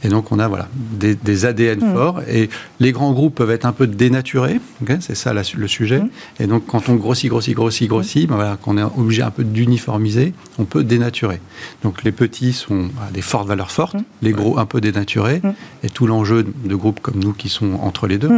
Et 0.08 0.10
donc 0.10 0.32
on 0.32 0.38
a 0.38 0.48
voilà 0.48 0.68
des, 0.72 1.44
ADN 1.44 1.80
mm. 1.80 1.92
forts 1.92 2.22
et 2.26 2.48
les 2.80 2.92
grands 2.92 3.12
groupes 3.12 3.34
peuvent 3.34 3.50
être 3.50 3.66
un 3.66 3.72
peu 3.72 3.86
dénaturés, 3.86 4.58
c'est 5.00 5.14
ça 5.14 5.34
le 5.34 5.68
sujet. 5.68 6.00
Mm. 6.00 6.08
Et 6.40 6.46
donc 6.46 6.64
quand 6.66 6.88
on 6.88 6.94
grossit, 6.94 7.28
grossit, 7.28 7.54
grossit, 7.54 7.86
grossit, 7.90 8.26
ben 8.26 8.36
voilà, 8.36 8.56
qu'on 8.56 8.78
est 8.78 8.82
obligé 8.82 9.20
un 9.20 9.30
peu 9.30 9.44
d'uniformiser, 9.44 10.32
on 10.58 10.64
peut 10.64 10.82
dénaturer. 10.82 11.40
Donc 11.82 12.04
les 12.04 12.12
petits 12.12 12.54
sont 12.54 12.88
des 13.12 13.20
fortes 13.20 13.46
valeurs 13.46 13.70
fortes, 13.70 13.96
mm. 13.96 14.04
les 14.22 14.32
gros 14.32 14.58
un 14.58 14.64
peu 14.64 14.80
dénaturés. 14.80 15.42
Et 15.82 15.90
tout 15.90 16.06
l'enjeu 16.06 16.42
de 16.42 16.74
groupes 16.74 17.00
comme 17.00 17.18
nous 17.22 17.34
qui 17.34 17.50
sont 17.50 17.74
entre 17.82 18.06
les 18.06 18.16
deux, 18.16 18.30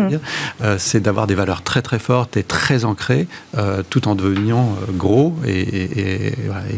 euh, 0.60 0.74
c'est 0.76 1.00
d'avoir 1.00 1.28
des 1.28 1.36
valeurs 1.36 1.62
très 1.62 1.82
très 1.82 2.00
fortes 2.00 2.36
et 2.36 2.42
très 2.42 2.84
ancrées, 2.84 3.28
euh, 3.56 3.84
tout 3.88 4.08
en 4.08 4.16
devenant 4.16 4.70
euh, 4.88 4.92
gros 4.92 5.36
et 5.46 5.60
et, 5.60 6.32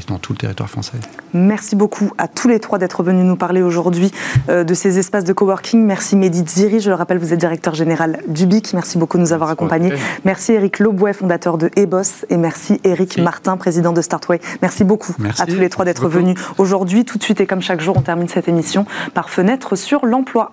dans 0.07 0.19
tout 0.19 0.35
le 0.35 0.39
territoire 0.39 0.69
français. 0.69 0.99
Merci 1.33 1.77
beaucoup 1.77 2.13
à 2.19 2.29
tous 2.29 2.49
les 2.49 2.61
trois 2.61 2.79
d'être 2.79 3.03
venus 3.03 3.25
nous 3.25 3.37
parler 3.37 3.63
aujourd'hui 3.63 4.11
de 4.49 4.75
ces 4.83 4.99
espaces 4.99 5.23
de 5.23 5.33
coworking. 5.33 5.85
Merci 5.85 6.17
Mehdi 6.17 6.43
Ziri, 6.45 6.81
je 6.81 6.91
le 6.91 6.97
rappelle, 6.97 7.19
vous 7.19 7.33
êtes 7.33 7.39
directeur 7.39 7.73
général 7.73 8.19
du 8.27 8.47
BIC. 8.47 8.75
Merci 8.75 8.99
beaucoup 8.99 9.17
de 9.17 9.23
nous 9.23 9.33
avoir 9.33 9.49
accompagnés. 9.49 9.93
Merci 10.25 10.55
Eric 10.55 10.81
Lobouet, 10.81 11.13
fondateur 11.13 11.57
de 11.57 11.71
Ebos. 11.77 12.25
Et 12.31 12.37
merci 12.37 12.81
Eric 12.83 13.17
Martin, 13.19 13.57
président 13.57 13.93
de 13.93 14.03
Startway. 14.03 14.41
Merci 14.61 14.83
beaucoup 14.83 15.15
à 15.39 15.47
tous 15.47 15.55
les 15.55 15.69
trois 15.69 15.85
d'être 15.85 16.09
venus 16.09 16.37
aujourd'hui. 16.59 17.05
Tout 17.05 17.17
de 17.17 17.23
suite 17.23 17.41
et 17.41 17.47
comme 17.47 17.63
chaque 17.63 17.81
jour, 17.81 17.97
on 17.97 18.01
termine 18.01 18.29
cette 18.29 18.49
émission 18.49 18.85
par 19.15 19.31
fenêtre 19.31 19.77
sur 19.77 20.05
l'emploi. 20.05 20.53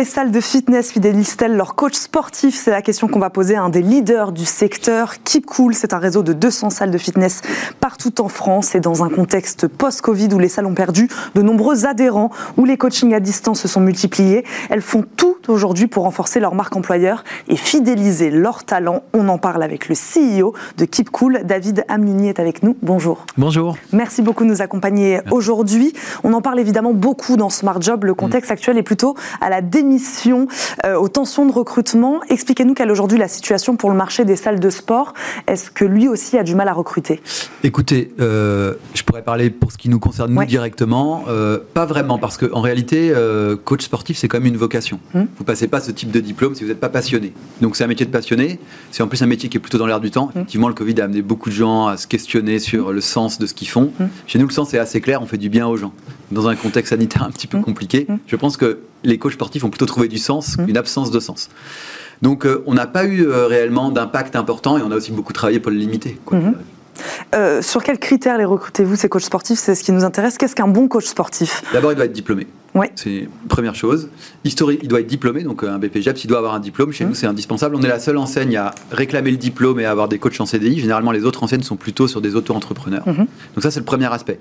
Les 0.00 0.06
salles 0.06 0.30
de 0.30 0.40
fitness 0.40 0.92
fidélisent-elles 0.92 1.54
leurs 1.54 1.74
coachs 1.74 1.94
sportifs 1.94 2.54
C'est 2.54 2.70
la 2.70 2.80
question 2.80 3.06
qu'on 3.06 3.18
va 3.18 3.28
poser 3.28 3.56
à 3.56 3.62
un 3.62 3.68
des 3.68 3.82
leaders 3.82 4.32
du 4.32 4.46
secteur. 4.46 5.22
Keep 5.24 5.44
Cool, 5.44 5.74
c'est 5.74 5.92
un 5.92 5.98
réseau 5.98 6.22
de 6.22 6.32
200 6.32 6.70
salles 6.70 6.90
de 6.90 6.96
fitness 6.96 7.42
partout 7.80 8.22
en 8.22 8.28
France 8.28 8.74
et 8.74 8.80
dans 8.80 9.04
un 9.04 9.10
contexte 9.10 9.68
post-Covid 9.68 10.28
où 10.32 10.38
les 10.38 10.48
salles 10.48 10.64
ont 10.64 10.72
perdu 10.72 11.10
de 11.34 11.42
nombreux 11.42 11.84
adhérents, 11.84 12.30
où 12.56 12.64
les 12.64 12.78
coachings 12.78 13.12
à 13.12 13.20
distance 13.20 13.60
se 13.60 13.68
sont 13.68 13.82
multipliés. 13.82 14.46
Elles 14.70 14.80
font 14.80 15.04
tout 15.18 15.36
aujourd'hui 15.48 15.86
pour 15.86 16.04
renforcer 16.04 16.40
leur 16.40 16.54
marque 16.54 16.76
employeur 16.76 17.22
et 17.48 17.56
fidéliser 17.56 18.30
leurs 18.30 18.64
talents. 18.64 19.02
On 19.12 19.28
en 19.28 19.36
parle 19.36 19.62
avec 19.62 19.90
le 19.90 19.94
CEO 19.94 20.54
de 20.78 20.86
Keep 20.86 21.10
Cool, 21.10 21.40
David 21.44 21.84
Amlini 21.88 22.30
est 22.30 22.40
avec 22.40 22.62
nous. 22.62 22.74
Bonjour. 22.80 23.26
Bonjour. 23.36 23.76
Merci 23.92 24.22
beaucoup 24.22 24.44
de 24.44 24.48
nous 24.48 24.62
accompagner 24.62 25.20
aujourd'hui. 25.30 25.92
On 26.24 26.32
en 26.32 26.40
parle 26.40 26.58
évidemment 26.58 26.94
beaucoup 26.94 27.36
dans 27.36 27.50
Smart 27.50 27.82
Job. 27.82 28.04
Le 28.04 28.14
contexte 28.14 28.50
actuel 28.50 28.78
est 28.78 28.82
plutôt 28.82 29.14
à 29.42 29.50
la 29.50 29.60
démission, 29.60 29.89
euh, 30.84 30.96
aux 30.96 31.08
tensions 31.08 31.46
de 31.46 31.52
recrutement. 31.52 32.20
Expliquez-nous 32.28 32.74
quelle 32.74 32.88
est 32.88 32.92
aujourd'hui 32.92 33.18
la 33.18 33.28
situation 33.28 33.76
pour 33.76 33.90
le 33.90 33.96
marché 33.96 34.24
des 34.24 34.36
salles 34.36 34.60
de 34.60 34.70
sport. 34.70 35.14
Est-ce 35.46 35.70
que 35.70 35.84
lui 35.84 36.08
aussi 36.08 36.38
a 36.38 36.42
du 36.42 36.54
mal 36.54 36.68
à 36.68 36.72
recruter? 36.72 37.20
Écoutez, 37.64 38.12
euh, 38.20 38.74
je 38.94 39.02
pourrais 39.02 39.22
parler 39.22 39.50
pour 39.50 39.72
ce 39.72 39.78
qui 39.78 39.88
nous 39.88 39.98
concerne 39.98 40.32
nous 40.32 40.44
directement. 40.44 41.24
Euh, 41.28 41.58
pas 41.74 41.86
vraiment, 41.86 42.18
parce 42.18 42.36
qu'en 42.36 42.60
réalité, 42.60 43.12
coach 43.64 43.82
sportif, 43.82 44.18
c'est 44.18 44.28
quand 44.28 44.38
même 44.38 44.46
une 44.46 44.56
vocation. 44.56 45.00
Hum. 45.14 45.26
Vous 45.38 45.44
passez 45.44 45.68
pas 45.68 45.80
ce 45.80 45.90
type 45.90 46.10
de 46.10 46.20
diplôme 46.20 46.54
si 46.54 46.62
vous 46.62 46.68
n'êtes 46.68 46.80
pas 46.80 46.88
passionné. 46.88 47.32
Donc 47.60 47.76
c'est 47.76 47.84
un 47.84 47.88
métier 47.88 48.06
de 48.06 48.10
passionné. 48.10 48.58
C'est 48.90 49.02
en 49.02 49.08
plus 49.08 49.22
un 49.22 49.26
métier 49.26 49.48
qui 49.48 49.56
est 49.56 49.60
plutôt 49.60 49.78
dans 49.78 49.86
l'air 49.86 50.00
du 50.00 50.10
temps. 50.10 50.26
Hum. 50.26 50.30
Effectivement, 50.36 50.68
le 50.68 50.74
Covid 50.74 51.00
a 51.00 51.04
amené 51.04 51.22
beaucoup 51.22 51.50
de 51.50 51.54
gens 51.54 51.86
à 51.86 51.96
se 51.96 52.06
questionner 52.06 52.58
sur 52.58 52.88
hum. 52.88 52.94
le 52.94 53.00
sens 53.00 53.38
de 53.38 53.46
ce 53.46 53.54
qu'ils 53.54 53.68
font. 53.68 53.92
Chez 54.26 54.38
nous, 54.38 54.46
le 54.46 54.52
sens 54.52 54.72
est 54.74 54.78
assez 54.78 55.00
clair. 55.00 55.22
On 55.22 55.26
fait 55.26 55.38
du 55.38 55.48
bien 55.48 55.66
aux 55.66 55.76
gens. 55.76 55.92
Dans 56.30 56.48
un 56.48 56.54
contexte 56.54 56.90
sanitaire 56.90 57.24
un 57.24 57.30
petit 57.30 57.46
peu 57.46 57.58
compliqué, 57.60 58.06
je 58.26 58.36
pense 58.36 58.56
que 58.56 58.78
les 59.04 59.18
coachs 59.18 59.32
sportifs 59.32 59.64
ont 59.64 59.70
plutôt 59.70 59.86
trouvé 59.86 60.08
du 60.08 60.18
sens 60.18 60.56
qu'une 60.56 60.76
absence 60.76 61.10
de 61.10 61.20
sens. 61.20 61.48
Donc 62.22 62.44
euh, 62.44 62.62
on 62.66 62.74
n'a 62.74 62.86
pas 62.86 63.04
eu 63.04 63.26
euh, 63.26 63.46
réellement 63.46 63.90
d'impact 63.90 64.36
important 64.36 64.78
et 64.78 64.82
on 64.82 64.90
a 64.90 64.96
aussi 64.96 65.12
beaucoup 65.12 65.32
travaillé 65.32 65.60
pour 65.60 65.70
le 65.70 65.78
limiter. 65.78 66.18
Mhm. 66.30 66.54
Euh, 67.34 67.62
sur 67.62 67.82
quels 67.82 67.98
critères 67.98 68.36
les 68.36 68.44
recrutez-vous, 68.44 68.94
ces 68.94 69.08
coachs 69.08 69.22
sportifs? 69.22 69.58
C'est 69.58 69.74
ce 69.74 69.82
qui 69.82 69.92
nous 69.92 70.04
intéresse. 70.04 70.36
Qu'est-ce 70.36 70.54
qu'un 70.54 70.68
bon 70.68 70.86
coach 70.86 71.06
sportif? 71.06 71.62
D'abord, 71.72 71.92
il 71.92 71.94
doit 71.94 72.04
être 72.04 72.12
diplômé. 72.12 72.46
C'est 72.94 73.28
première 73.48 73.74
chose. 73.74 74.10
Historique, 74.44 74.80
il 74.82 74.88
doit 74.88 75.00
être 75.00 75.06
diplômé, 75.06 75.42
donc 75.42 75.64
un 75.64 75.78
BPJEPS, 75.78 76.24
il 76.24 76.28
doit 76.28 76.38
avoir 76.38 76.54
un 76.54 76.60
diplôme. 76.60 76.92
Chez 76.92 77.04
mhm. 77.04 77.10
nous, 77.10 77.16
c'est 77.16 77.26
indispensable. 77.26 77.74
On 77.74 77.82
est 77.82 77.88
la 77.88 77.98
seule 77.98 78.18
enseigne 78.18 78.56
à 78.58 78.74
réclamer 78.92 79.30
le 79.30 79.38
diplôme 79.38 79.80
et 79.80 79.86
à 79.86 79.90
avoir 79.90 80.08
des 80.08 80.18
coachs 80.18 80.40
en 80.40 80.46
CDI. 80.46 80.78
Généralement, 80.78 81.10
les 81.10 81.24
autres 81.24 81.42
enseignes 81.42 81.62
sont 81.62 81.76
plutôt 81.76 82.06
sur 82.06 82.20
des 82.20 82.36
auto-entrepreneurs. 82.36 83.04
Donc 83.06 83.62
ça, 83.62 83.70
c'est 83.70 83.80
le 83.80 83.86
premier 83.86 84.12
aspect. 84.12 84.38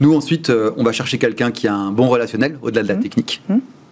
Nous, 0.00 0.14
ensuite, 0.14 0.52
on 0.76 0.84
va 0.84 0.92
chercher 0.92 1.16
quelqu'un 1.18 1.50
qui 1.50 1.66
a 1.66 1.74
un 1.74 1.90
bon 1.90 2.08
relationnel, 2.08 2.58
au-delà 2.62 2.82
de 2.82 2.88
la 2.88 2.96
technique. 2.96 3.42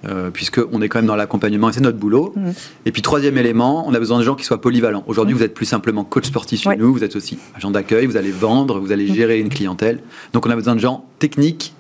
Euh, 0.05 0.30
puisqu'on 0.30 0.82
est 0.82 0.88
quand 0.88 0.98
même 0.98 1.07
dans 1.07 1.14
l'accompagnement 1.14 1.70
et 1.70 1.72
c'est 1.72 1.80
notre 1.80 1.98
boulot. 1.98 2.32
Mmh. 2.34 2.50
Et 2.86 2.92
puis 2.92 3.03
troisième 3.03 3.38
élément, 3.38 3.86
on 3.86 3.94
a 3.94 3.98
besoin 4.00 4.18
de 4.18 4.24
gens 4.24 4.34
qui 4.34 4.44
soient 4.44 4.61
polyvalents. 4.61 5.05
Aujourd'hui, 5.07 5.34
mmh. 5.34 5.38
vous 5.38 5.44
êtes 5.44 5.55
plus 5.55 5.66
simplement 5.66 6.03
coach 6.03 6.26
sportif 6.26 6.62
chez 6.62 6.76
nous, 6.76 6.92
vous 6.92 7.05
êtes 7.05 7.14
aussi 7.14 7.38
agent 7.55 7.70
d'accueil, 7.70 8.07
vous 8.07 8.16
allez 8.16 8.32
vendre, 8.32 8.80
vous 8.80 8.90
allez 8.90 9.09
mmh. 9.09 9.14
gérer 9.14 9.38
une 9.38 9.48
clientèle. 9.48 10.00
Donc 10.32 10.44
on 10.44 10.50
a 10.50 10.57
besoin 10.57 10.74
de 10.74 10.80
gens 10.80 11.05
techniques 11.20 11.72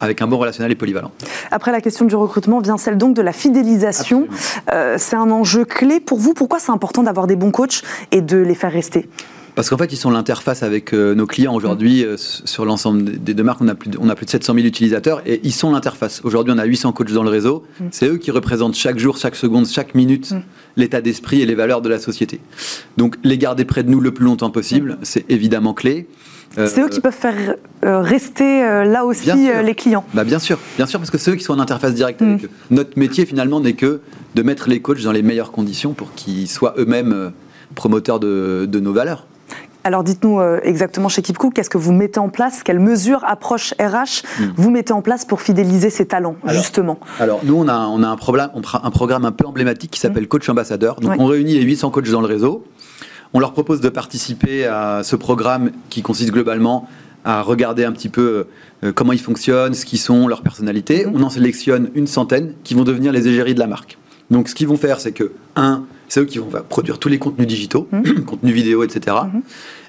avec 0.00 0.20
un 0.20 0.26
bon 0.26 0.36
relationnel 0.36 0.70
et 0.72 0.74
polyvalent. 0.74 1.12
Après 1.50 1.72
la 1.72 1.80
question 1.80 2.04
du 2.04 2.16
recrutement 2.16 2.60
vient 2.60 2.76
celle 2.76 2.98
donc 2.98 3.14
de 3.14 3.22
la 3.22 3.32
fidélisation. 3.32 4.26
Euh, 4.70 4.96
c'est 4.98 5.16
un 5.16 5.30
enjeu 5.30 5.64
clé 5.64 6.00
pour 6.00 6.18
vous. 6.18 6.34
Pourquoi 6.34 6.58
c'est 6.58 6.72
important 6.72 7.04
d'avoir 7.04 7.26
des 7.26 7.36
bons 7.36 7.52
coachs 7.52 7.82
et 8.10 8.20
de 8.20 8.36
les 8.36 8.54
faire 8.54 8.72
rester? 8.72 9.08
Parce 9.54 9.68
qu'en 9.68 9.76
fait, 9.76 9.92
ils 9.92 9.96
sont 9.96 10.10
l'interface 10.10 10.62
avec 10.62 10.94
euh, 10.94 11.14
nos 11.14 11.26
clients 11.26 11.54
aujourd'hui. 11.54 12.04
Mm. 12.04 12.08
Euh, 12.08 12.16
sur 12.16 12.64
l'ensemble 12.64 13.22
des 13.22 13.34
deux 13.34 13.42
marques, 13.42 13.60
on 13.60 13.68
a, 13.68 13.74
plus 13.74 13.90
de, 13.90 13.98
on 14.00 14.08
a 14.08 14.14
plus 14.14 14.26
de 14.26 14.30
700 14.30 14.54
000 14.54 14.66
utilisateurs 14.66 15.22
et 15.26 15.40
ils 15.44 15.52
sont 15.52 15.72
l'interface. 15.72 16.22
Aujourd'hui, 16.24 16.54
on 16.56 16.58
a 16.58 16.64
800 16.64 16.92
coachs 16.92 17.12
dans 17.12 17.22
le 17.22 17.30
réseau. 17.30 17.64
Mm. 17.78 17.84
C'est 17.90 18.06
eux 18.06 18.16
qui 18.16 18.30
représentent 18.30 18.74
chaque 18.74 18.98
jour, 18.98 19.18
chaque 19.18 19.36
seconde, 19.36 19.66
chaque 19.66 19.94
minute 19.94 20.32
mm. 20.32 20.42
l'état 20.76 21.00
d'esprit 21.02 21.42
et 21.42 21.46
les 21.46 21.54
valeurs 21.54 21.82
de 21.82 21.88
la 21.88 21.98
société. 21.98 22.40
Donc, 22.96 23.16
les 23.24 23.36
garder 23.36 23.64
près 23.64 23.82
de 23.82 23.90
nous 23.90 24.00
le 24.00 24.12
plus 24.12 24.24
longtemps 24.24 24.50
possible, 24.50 24.98
c'est 25.02 25.30
évidemment 25.30 25.74
clé. 25.74 26.08
Euh, 26.58 26.66
c'est 26.66 26.82
eux 26.82 26.88
qui 26.88 27.00
peuvent 27.00 27.12
faire 27.12 27.56
rester 27.82 28.60
là 28.84 29.06
aussi 29.06 29.48
les 29.64 29.74
clients. 29.74 30.04
Bah 30.12 30.22
bien 30.22 30.38
sûr, 30.38 30.58
bien 30.76 30.84
sûr, 30.84 30.98
parce 30.98 31.10
que 31.10 31.16
c'est 31.16 31.30
eux 31.30 31.36
qui 31.36 31.44
sont 31.44 31.54
en 31.54 31.58
interface 31.58 31.94
directe 31.94 32.20
avec 32.20 32.44
eux. 32.44 32.50
Notre 32.70 32.98
métier 32.98 33.24
finalement 33.24 33.58
n'est 33.58 33.72
que 33.72 34.00
de 34.34 34.42
mettre 34.42 34.68
les 34.68 34.80
coachs 34.80 35.02
dans 35.02 35.12
les 35.12 35.22
meilleures 35.22 35.50
conditions 35.50 35.94
pour 35.94 36.12
qu'ils 36.12 36.48
soient 36.48 36.74
eux-mêmes 36.76 37.32
promoteurs 37.74 38.20
de, 38.20 38.68
de 38.70 38.80
nos 38.80 38.92
valeurs. 38.92 39.26
Alors 39.84 40.04
dites-nous 40.04 40.40
euh, 40.40 40.60
exactement 40.62 41.08
chez 41.08 41.22
KeepCool, 41.22 41.52
qu'est-ce 41.52 41.70
que 41.70 41.78
vous 41.78 41.92
mettez 41.92 42.20
en 42.20 42.28
place? 42.28 42.62
Quelles 42.62 42.78
mesures, 42.78 43.24
approches 43.26 43.74
RH 43.80 44.22
hmm. 44.40 44.52
vous 44.56 44.70
mettez 44.70 44.92
en 44.92 45.02
place 45.02 45.24
pour 45.24 45.40
fidéliser 45.40 45.90
ces 45.90 46.06
talents, 46.06 46.36
justement? 46.46 46.98
Alors 47.18 47.40
nous, 47.44 47.56
on 47.56 47.68
a, 47.68 47.86
on 47.86 48.02
a 48.02 48.08
un, 48.08 48.16
problème, 48.16 48.50
un 48.54 48.90
programme 48.90 49.24
un 49.24 49.32
peu 49.32 49.46
emblématique 49.46 49.90
qui 49.90 50.00
s'appelle 50.00 50.24
hmm. 50.24 50.28
Coach 50.28 50.48
Ambassadeur. 50.48 51.00
Donc 51.00 51.14
on 51.18 51.26
réunit 51.26 51.54
les 51.54 51.62
800 51.62 51.90
coachs 51.90 52.10
dans 52.10 52.20
le 52.20 52.26
réseau. 52.26 52.64
On 53.34 53.40
leur 53.40 53.52
propose 53.52 53.80
de 53.80 53.88
participer 53.88 54.66
à 54.66 55.00
ce 55.02 55.16
programme 55.16 55.70
qui 55.88 56.02
consiste 56.02 56.32
globalement 56.32 56.86
à 57.24 57.40
regarder 57.42 57.84
un 57.84 57.92
petit 57.92 58.08
peu 58.08 58.46
euh, 58.84 58.92
comment 58.92 59.12
ils 59.12 59.20
fonctionnent, 59.20 59.74
ce 59.74 59.86
qu'ils 59.86 60.00
sont, 60.00 60.28
leur 60.28 60.42
personnalité. 60.42 61.06
Hmm. 61.06 61.12
On 61.14 61.22
en 61.22 61.30
sélectionne 61.30 61.90
une 61.94 62.06
centaine 62.06 62.54
qui 62.62 62.74
vont 62.74 62.84
devenir 62.84 63.12
les 63.12 63.26
égéries 63.26 63.54
de 63.54 63.60
la 63.60 63.66
marque. 63.66 63.98
Donc 64.30 64.48
ce 64.48 64.54
qu'ils 64.54 64.68
vont 64.68 64.76
faire, 64.76 65.00
c'est 65.00 65.12
que, 65.12 65.32
un, 65.56 65.84
c'est 66.12 66.20
eux 66.20 66.26
qui 66.26 66.36
vont 66.36 66.50
produire 66.68 66.98
tous 66.98 67.08
les 67.08 67.18
contenus 67.18 67.46
digitaux, 67.46 67.88
mmh. 67.90 68.20
contenus 68.26 68.54
vidéo, 68.54 68.84
etc. 68.84 69.16
Mmh. 69.24 69.38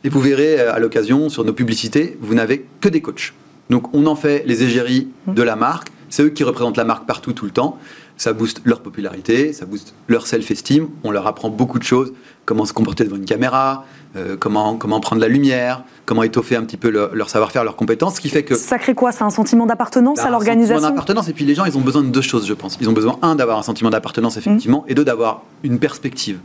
Et 0.06 0.10
vous 0.10 0.22
verrez 0.22 0.58
euh, 0.58 0.74
à 0.74 0.80
l'occasion, 0.80 1.28
sur 1.28 1.44
nos 1.44 1.52
publicités, 1.52 2.18
vous 2.22 2.34
n'avez 2.34 2.66
que 2.80 2.88
des 2.88 3.02
coachs. 3.02 3.34
Donc 3.70 3.94
on 3.94 4.06
en 4.06 4.16
fait 4.16 4.42
les 4.46 4.64
égéries 4.64 5.10
mmh. 5.28 5.34
de 5.34 5.44
la 5.44 5.58
marque. 5.58 5.90
C'est 6.08 6.24
eux 6.24 6.30
qui 6.30 6.46
représentent 6.46 6.78
la 6.78 6.86
marque 6.86 7.06
partout, 7.06 7.34
tout 7.34 7.44
le 7.44 7.52
temps. 7.52 7.78
Ça 8.18 8.34
booste 8.34 8.62
leur 8.64 8.82
popularité, 8.82 9.54
ça 9.54 9.66
booste 9.66 9.94
leur 10.08 10.28
self-esteem. 10.28 10.88
On 11.04 11.12
leur 11.12 11.28
apprend 11.28 11.50
beaucoup 11.50 11.80
de 11.80 11.84
choses. 11.84 12.14
Comment 12.46 12.66
se 12.66 12.74
comporter 12.74 13.04
devant 13.06 13.16
une 13.16 13.26
caméra, 13.26 13.86
euh, 14.16 14.36
comment, 14.38 14.76
comment 14.76 15.00
prendre 15.00 15.22
la 15.22 15.28
lumière, 15.28 15.84
comment 16.06 16.24
étoffer 16.24 16.56
un 16.56 16.64
petit 16.64 16.78
peu 16.78 16.90
leur, 16.90 17.30
savoir-faire, 17.30 17.64
leurs 17.64 17.76
compétences, 17.76 18.16
ce 18.16 18.22
qui 18.22 18.30
fait 18.30 18.44
que... 18.44 18.56
Ça 18.56 18.78
crée 18.78 18.94
quoi 18.94 19.12
C'est 19.12 19.24
un 19.24 19.30
sentiment 19.30 19.66
d'appartenance 19.66 20.20
à 20.20 20.30
l'organisation 20.30 20.76
Un 20.76 20.80
sentiment 20.80 20.90
d'appartenance, 20.92 21.30
et 21.30 21.34
puis 21.34 21.46
les 21.46 21.56
gens, 21.56 21.66
ils 21.66 21.78
ont 21.78 21.82
besoin 21.82 22.04
de 22.04 22.10
deux 22.10 22.22
choses, 22.22 22.46
je 22.46 22.54
pense. 22.54 22.78
Ils 22.80 22.90
ont 22.90 22.94
besoin, 22.94 23.18
un, 23.22 23.36
d'avoir 23.36 23.58
un 23.58 23.64
sentiment 23.64 23.90
d'appartenance, 23.90 24.38
effectivement, 24.38 24.84
mmh. 24.88 24.92
et 24.92 24.96
deux, 24.96 25.06
d'avoir 25.06 25.44
une 25.64 25.80
perspective. 25.80 26.40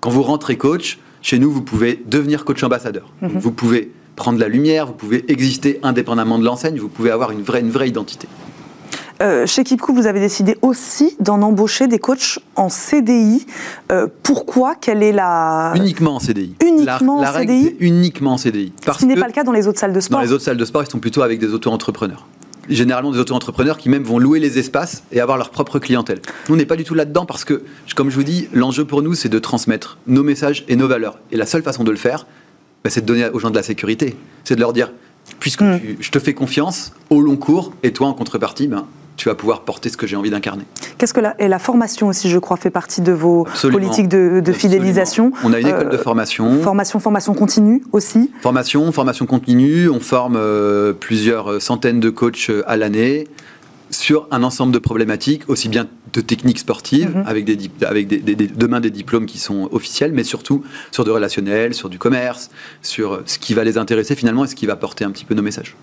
Quand 0.00 0.10
vous 0.10 0.22
rentrez 0.22 0.56
coach, 0.56 0.98
chez 1.22 1.38
nous, 1.38 1.52
vous 1.52 1.62
pouvez 1.62 2.02
devenir 2.06 2.44
coach 2.44 2.62
ambassadeur. 2.64 3.12
Mmh. 3.22 3.28
Vous 3.34 3.52
pouvez 3.52 3.92
prendre 4.16 4.38
la 4.38 4.48
lumière, 4.48 4.86
vous 4.86 4.92
pouvez 4.92 5.30
exister 5.30 5.78
indépendamment 5.82 6.38
de 6.38 6.44
l'enseigne, 6.44 6.78
vous 6.78 6.88
pouvez 6.88 7.10
avoir 7.10 7.30
une 7.30 7.42
vraie, 7.42 7.60
une 7.60 7.70
vraie 7.70 7.88
identité. 7.88 8.26
Euh, 9.22 9.46
chez 9.46 9.62
Kipco, 9.64 9.92
vous 9.92 10.06
avez 10.06 10.20
décidé 10.20 10.56
aussi 10.62 11.16
d'en 11.20 11.40
embaucher 11.42 11.86
des 11.86 11.98
coachs 11.98 12.40
en 12.56 12.68
CDI. 12.68 13.46
Euh, 13.92 14.08
pourquoi? 14.22 14.74
Quelle 14.74 15.02
est 15.02 15.12
la... 15.12 15.72
Uniquement 15.76 16.16
en 16.16 16.20
CDI. 16.20 16.54
Uniquement 16.64 17.20
la, 17.20 17.30
en 17.30 17.38
CDI 17.40 17.76
Uniquement 17.80 18.32
en 18.32 18.38
CDI. 18.38 18.72
Parce 18.84 19.00
Ce 19.00 19.06
n'est 19.06 19.16
pas 19.16 19.26
le 19.26 19.32
cas 19.32 19.44
dans 19.44 19.52
les 19.52 19.68
autres 19.68 19.78
salles 19.78 19.92
de 19.92 20.00
sport. 20.00 20.18
Dans 20.18 20.24
les 20.24 20.32
autres 20.32 20.44
salles 20.44 20.56
de 20.56 20.64
sport, 20.64 20.82
ils 20.82 20.90
sont 20.90 20.98
plutôt 20.98 21.22
avec 21.22 21.38
des 21.38 21.52
auto-entrepreneurs 21.52 22.26
généralement 22.68 23.10
des 23.10 23.18
auto-entrepreneurs 23.18 23.76
qui 23.76 23.90
même 23.90 24.04
vont 24.04 24.18
louer 24.18 24.40
les 24.40 24.58
espaces 24.58 25.02
et 25.12 25.20
avoir 25.20 25.36
leur 25.36 25.50
propre 25.50 25.78
clientèle. 25.78 26.20
Nous, 26.48 26.54
on 26.54 26.56
n'est 26.56 26.64
pas 26.64 26.76
du 26.76 26.84
tout 26.84 26.94
là-dedans 26.94 27.26
parce 27.26 27.44
que, 27.44 27.62
comme 27.94 28.08
je 28.08 28.14
vous 28.14 28.24
dis, 28.24 28.48
l'enjeu 28.54 28.86
pour 28.86 29.02
nous, 29.02 29.14
c'est 29.14 29.28
de 29.28 29.38
transmettre 29.38 29.98
nos 30.06 30.22
messages 30.22 30.64
et 30.66 30.74
nos 30.74 30.88
valeurs. 30.88 31.18
Et 31.30 31.36
la 31.36 31.44
seule 31.44 31.62
façon 31.62 31.84
de 31.84 31.90
le 31.90 31.98
faire, 31.98 32.26
bah, 32.82 32.88
c'est 32.88 33.02
de 33.02 33.06
donner 33.06 33.28
aux 33.28 33.38
gens 33.38 33.50
de 33.50 33.56
la 33.56 33.62
sécurité. 33.62 34.16
C'est 34.44 34.54
de 34.54 34.60
leur 34.60 34.72
dire, 34.72 34.92
puisque 35.40 35.62
mm. 35.62 35.80
je 36.00 36.10
te 36.10 36.18
fais 36.18 36.34
confiance 36.34 36.92
au 37.10 37.20
long 37.20 37.36
cours, 37.36 37.72
et 37.82 37.92
toi, 37.92 38.08
en 38.08 38.14
contrepartie, 38.14 38.66
ben, 38.66 38.86
tu 39.16 39.28
vas 39.28 39.34
pouvoir 39.34 39.62
porter 39.62 39.88
ce 39.88 39.96
que 39.96 40.06
j'ai 40.06 40.16
envie 40.16 40.30
d'incarner. 40.30 40.64
Qu'est-ce 40.98 41.14
que 41.14 41.20
la, 41.20 41.40
et 41.40 41.48
la 41.48 41.58
formation 41.58 42.08
aussi, 42.08 42.28
je 42.28 42.38
crois, 42.38 42.56
fait 42.56 42.70
partie 42.70 43.00
de 43.00 43.12
vos 43.12 43.46
politiques 43.70 44.08
de, 44.08 44.52
fidélisation. 44.52 45.32
On 45.42 45.52
a 45.52 45.60
une 45.60 45.66
école 45.66 45.90
de 45.90 45.96
euh, 45.96 46.02
formation. 46.02 46.62
Formation, 46.62 47.00
formation 47.00 47.34
continue 47.34 47.82
aussi. 47.92 48.30
Formation, 48.40 48.90
formation 48.92 49.26
continue. 49.26 49.88
On 49.88 50.00
forme 50.00 50.36
euh, 50.36 50.92
plusieurs 50.92 51.60
centaines 51.60 52.00
de 52.00 52.10
coachs 52.10 52.50
euh, 52.50 52.62
à 52.66 52.76
l'année 52.76 53.26
sur 53.90 54.26
un 54.30 54.42
ensemble 54.42 54.72
de 54.72 54.78
problématiques, 54.78 55.42
aussi 55.48 55.68
bien 55.68 55.86
de 56.12 56.20
techniques 56.20 56.58
sportives, 56.58 57.16
mhm. 57.16 57.24
avec, 57.26 57.44
des, 57.44 57.70
avec 57.84 58.06
des, 58.06 58.18
demain 58.46 58.80
des 58.80 58.90
diplômes 58.90 59.26
qui 59.26 59.38
sont 59.38 59.68
officiels, 59.72 60.12
mais 60.12 60.24
surtout 60.24 60.62
sur 60.92 61.04
du 61.04 61.10
relationnel, 61.10 61.74
sur 61.74 61.88
du 61.88 61.98
commerce, 61.98 62.50
sur 62.82 63.22
ce 63.26 63.38
qui 63.38 63.54
va 63.54 63.64
les 63.64 63.78
intéresser 63.78 64.14
finalement 64.14 64.44
et 64.44 64.48
ce 64.48 64.54
qui 64.54 64.66
va 64.66 64.76
porter 64.76 65.04
un 65.04 65.10
petit 65.10 65.24
peu 65.24 65.34
nos 65.34 65.42
messages. 65.42 65.76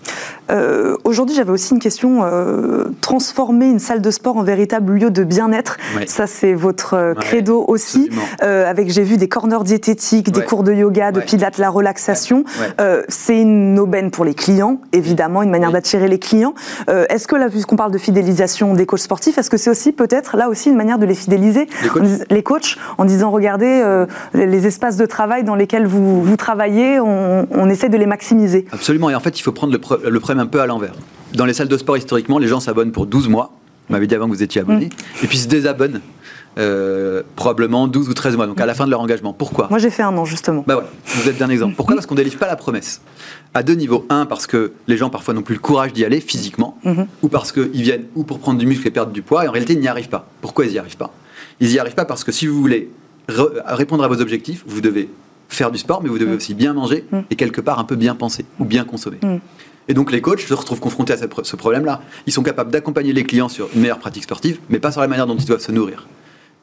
Euh, 0.50 0.96
aujourd'hui, 1.04 1.36
j'avais 1.36 1.52
aussi 1.52 1.74
une 1.74 1.80
question 1.80 2.24
euh, 2.24 2.84
transformer 3.12 3.66
une 3.66 3.78
salle 3.78 4.00
de 4.00 4.10
sport 4.10 4.38
en 4.38 4.42
véritable 4.42 4.94
lieu 4.94 5.10
de 5.10 5.22
bien-être. 5.22 5.76
Ça, 6.06 6.26
c'est 6.26 6.54
votre 6.54 6.94
euh, 6.94 7.14
credo 7.14 7.62
aussi. 7.68 8.08
avec, 8.40 8.90
j'ai 8.90 9.02
vu 9.02 9.18
des 9.18 9.28
corners 9.28 9.64
diététiques, 9.64 10.30
des 10.30 10.42
cours 10.42 10.62
de 10.62 10.72
yoga, 10.72 11.12
de 11.12 11.20
pilates, 11.20 11.58
la 11.58 11.68
relaxation. 11.68 12.44
c'est 13.08 13.38
une 13.38 13.78
aubaine 13.78 14.10
pour 14.10 14.24
les 14.24 14.34
clients, 14.34 14.80
évidemment, 14.92 15.42
une 15.42 15.50
manière 15.50 15.72
d'attirer 15.72 16.08
les 16.08 16.18
clients. 16.18 16.54
Est-ce 16.88 17.28
que 17.28 17.36
là, 17.36 17.50
puisqu'on 17.50 17.76
parle 17.76 17.92
de 17.92 17.98
fidélisation 17.98 18.72
des 18.74 18.86
coachs 18.86 19.00
sportifs, 19.00 19.36
est-ce 19.38 19.50
que 19.50 19.56
c'est 19.56 19.70
aussi 19.70 19.92
peut-être 19.92 20.36
là 20.36 20.48
aussi 20.48 20.70
une 20.70 20.76
manière 20.76 20.98
de 20.98 21.06
les 21.06 21.14
fidéliser, 21.14 21.68
les 22.30 22.42
coachs, 22.42 22.78
en 22.98 23.04
disant 23.04 23.30
regardez 23.30 23.82
euh, 23.84 24.06
les 24.34 24.66
espaces 24.66 24.96
de 24.96 25.06
travail 25.06 25.44
dans 25.44 25.54
lesquels 25.54 25.86
vous, 25.86 26.22
vous 26.22 26.36
travaillez, 26.36 27.00
on, 27.00 27.68
essaie 27.68 27.88
de 27.88 27.96
les 27.96 28.06
maximiser? 28.06 28.66
Absolument, 28.72 29.10
et 29.10 29.14
en 29.14 29.20
fait 29.20 29.38
il 29.38 29.42
faut 29.42 29.52
prendre 29.52 29.72
le, 29.72 30.10
le 30.10 30.20
problème 30.20 30.44
un 30.44 30.48
peu 30.48 30.60
à 30.60 30.66
l'envers. 30.66 30.92
Dans 31.34 31.44
les 31.46 31.54
salles 31.54 31.68
de 31.68 31.76
sport 31.78 31.96
historiquement, 31.96 32.38
les 32.38 32.48
gens 32.48 32.60
s'abonnent 32.60 32.92
pour 32.92 33.06
12 33.06 33.28
mois 33.28 33.52
Vous 33.88 33.92
m'avez 33.94 34.06
dit 34.06 34.14
avant 34.14 34.26
que 34.28 34.32
vous 34.34 34.42
étiez 34.42 34.60
abonné. 34.60 34.90
Et 35.22 35.26
puis 35.26 35.38
se 35.38 35.48
désabonnent. 35.48 36.00
euh, 36.58 37.22
probablement 37.34 37.88
12 37.88 38.10
ou 38.10 38.14
13 38.14 38.36
mois, 38.36 38.46
donc 38.46 38.60
à 38.60 38.66
la 38.66 38.74
fin 38.74 38.84
de 38.84 38.90
leur 38.90 39.00
engagement. 39.00 39.32
Pourquoi? 39.32 39.68
Moi, 39.70 39.78
j'ai 39.78 39.88
fait 39.88 40.02
un 40.02 40.14
an, 40.18 40.26
justement. 40.26 40.62
Bah 40.66 40.74
voilà, 40.74 40.90
vous 41.06 41.26
êtes 41.28 41.36
bien 41.38 41.48
exemple. 41.48 41.74
Pourquoi? 41.76 41.94
Parce 41.94 42.06
qu'on 42.06 42.14
délivre 42.14 42.36
pas 42.38 42.46
la 42.46 42.56
promesse. 42.56 43.00
À 43.54 43.62
deux 43.62 43.72
niveaux. 43.72 44.04
Un, 44.10 44.26
parce 44.26 44.46
que 44.46 44.72
les 44.86 44.98
gens 44.98 45.08
parfois 45.08 45.32
n'ont 45.32 45.40
plus 45.42 45.54
le 45.54 45.60
courage 45.60 45.94
d'y 45.94 46.04
aller 46.04 46.20
physiquement, 46.20 46.76
ou 47.22 47.28
parce 47.28 47.52
qu'ils 47.52 47.82
viennent 47.82 48.04
ou 48.14 48.24
pour 48.24 48.38
prendre 48.38 48.58
du 48.58 48.66
muscle 48.66 48.86
et 48.86 48.90
perdre 48.90 49.12
du 49.12 49.22
poids, 49.22 49.46
et 49.46 49.48
en 49.48 49.52
réalité 49.52 49.72
ils 49.72 49.80
n'y 49.80 49.88
arrivent 49.88 50.10
pas. 50.10 50.28
Pourquoi 50.42 50.66
ils 50.66 50.72
n'y 50.72 50.78
arrivent 50.78 50.98
pas? 50.98 51.10
Ils 51.60 51.68
n'y 51.70 51.78
arrivent 51.78 51.94
pas 51.94 52.04
parce 52.04 52.22
que 52.22 52.32
si 52.32 52.46
vous 52.46 52.60
voulez 52.60 52.90
re- 53.30 53.62
répondre 53.68 54.04
à 54.04 54.08
vos 54.08 54.20
objectifs, 54.20 54.62
vous 54.66 54.82
devez 54.82 55.08
faire 55.48 55.70
du 55.70 55.78
sport, 55.78 56.02
mais 56.02 56.10
vous 56.10 56.18
devez 56.18 56.34
aussi 56.34 56.52
bien 56.52 56.74
manger 56.74 57.06
et 57.30 57.36
quelque 57.36 57.62
part 57.62 57.78
un 57.78 57.84
peu 57.84 57.96
bien 57.96 58.14
penser 58.14 58.44
ou 58.58 58.66
bien 58.66 58.84
consommer. 58.84 59.18
Et 59.88 59.94
donc 59.94 60.12
les 60.12 60.20
coachs 60.20 60.40
se 60.40 60.54
retrouvent 60.54 60.80
confrontés 60.80 61.12
à 61.12 61.16
ce 61.16 61.56
problème-là. 61.56 62.02
Ils 62.26 62.32
sont 62.32 62.42
capables 62.42 62.70
d'accompagner 62.70 63.12
les 63.12 63.24
clients 63.24 63.48
sur 63.48 63.68
une 63.74 63.80
meilleure 63.80 63.98
pratique 63.98 64.24
sportive, 64.24 64.58
mais 64.68 64.78
pas 64.78 64.92
sur 64.92 65.00
la 65.00 65.08
manière 65.08 65.26
dont 65.26 65.36
ils 65.36 65.44
doivent 65.44 65.60
se 65.60 65.72
nourrir. 65.72 66.06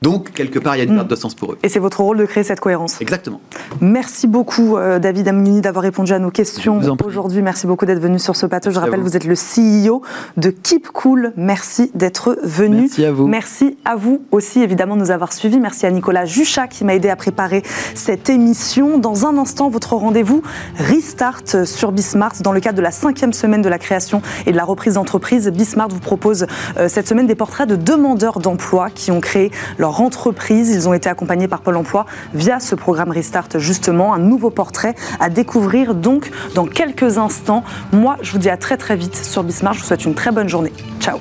Donc 0.01 0.31
quelque 0.31 0.59
part 0.59 0.75
il 0.75 0.79
y 0.79 0.81
a 0.81 0.85
une 0.85 0.95
perte 0.95 1.09
de 1.09 1.15
sens 1.15 1.35
pour 1.35 1.53
eux. 1.53 1.57
Et 1.61 1.69
c'est 1.69 1.79
votre 1.79 1.99
rôle 2.01 2.17
de 2.17 2.25
créer 2.25 2.43
cette 2.43 2.61
cohérence. 2.61 3.01
Exactement. 3.01 3.41
Merci 3.81 4.27
beaucoup, 4.27 4.77
euh, 4.77 4.97
David 4.99 5.27
Amouni, 5.27 5.61
d'avoir 5.61 5.83
répondu 5.83 6.13
à 6.13 6.19
nos 6.19 6.31
questions 6.31 6.79
aujourd'hui. 7.03 7.41
Merci 7.41 7.67
beaucoup 7.67 7.85
d'être 7.85 7.99
venu 7.99 8.17
sur 8.17 8.35
ce 8.35 8.45
plateau. 8.45 8.71
Je 8.71 8.79
rappelle, 8.79 9.01
vous. 9.01 9.07
vous 9.07 9.17
êtes 9.17 9.25
le 9.25 9.35
CEO 9.35 10.01
de 10.37 10.49
Keep 10.51 10.89
Cool. 10.89 11.33
Merci 11.35 11.91
d'être 11.95 12.37
venu. 12.43 12.81
Merci 12.81 13.05
à 13.05 13.11
vous. 13.11 13.27
Merci 13.27 13.77
à 13.83 13.95
vous 13.95 14.21
aussi, 14.31 14.61
évidemment, 14.61 14.95
de 14.95 15.01
nous 15.01 15.11
avoir 15.11 15.33
suivis. 15.33 15.59
Merci 15.59 15.85
à 15.85 15.91
Nicolas 15.91 16.25
Juchat 16.25 16.67
qui 16.67 16.85
m'a 16.85 16.95
aidé 16.95 17.09
à 17.09 17.15
préparer 17.17 17.63
cette 17.93 18.29
émission. 18.29 18.99
Dans 18.99 19.25
un 19.25 19.37
instant, 19.37 19.69
votre 19.69 19.95
rendez-vous 19.95 20.41
Restart 20.77 21.65
sur 21.65 21.91
Bismart. 21.91 22.35
Dans 22.41 22.53
le 22.53 22.61
cadre 22.61 22.77
de 22.77 22.83
la 22.83 22.91
cinquième 22.91 23.33
semaine 23.33 23.61
de 23.61 23.69
la 23.69 23.79
création 23.79 24.21
et 24.45 24.51
de 24.51 24.57
la 24.57 24.63
reprise 24.63 24.93
d'entreprise, 24.93 25.49
Bismart 25.49 25.89
vous 25.89 25.99
propose 25.99 26.45
euh, 26.77 26.87
cette 26.87 27.07
semaine 27.07 27.27
des 27.27 27.35
portraits 27.35 27.67
de 27.67 27.75
demandeurs 27.75 28.39
d'emploi 28.39 28.89
qui 28.89 29.11
ont 29.11 29.19
créé 29.19 29.51
leur 29.77 29.88
entreprise. 29.89 30.69
Ils 30.69 30.87
ont 30.87 30.93
été 30.93 31.09
accompagnés 31.09 31.47
par 31.47 31.61
Pôle 31.61 31.77
emploi 31.77 32.05
via 32.33 32.59
ce 32.59 32.75
programme 32.75 33.11
Restart, 33.11 33.49
justement. 33.55 34.13
Un 34.13 34.19
nouveau 34.19 34.49
portrait 34.49 34.95
à 35.19 35.29
découvrir 35.29 35.95
donc 35.95 36.31
dans 36.55 36.65
quelques 36.65 37.17
instants. 37.17 37.63
Moi, 37.91 38.17
je 38.21 38.31
vous 38.31 38.37
dis 38.37 38.49
à 38.49 38.57
très 38.57 38.77
très 38.77 38.95
vite 38.95 39.15
sur 39.15 39.43
Bismart. 39.43 39.73
Je 39.73 39.81
vous 39.81 39.85
souhaite 39.85 40.05
une 40.05 40.15
très 40.15 40.31
bonne 40.31 40.49
journée. 40.49 40.73
Ciao. 40.99 41.19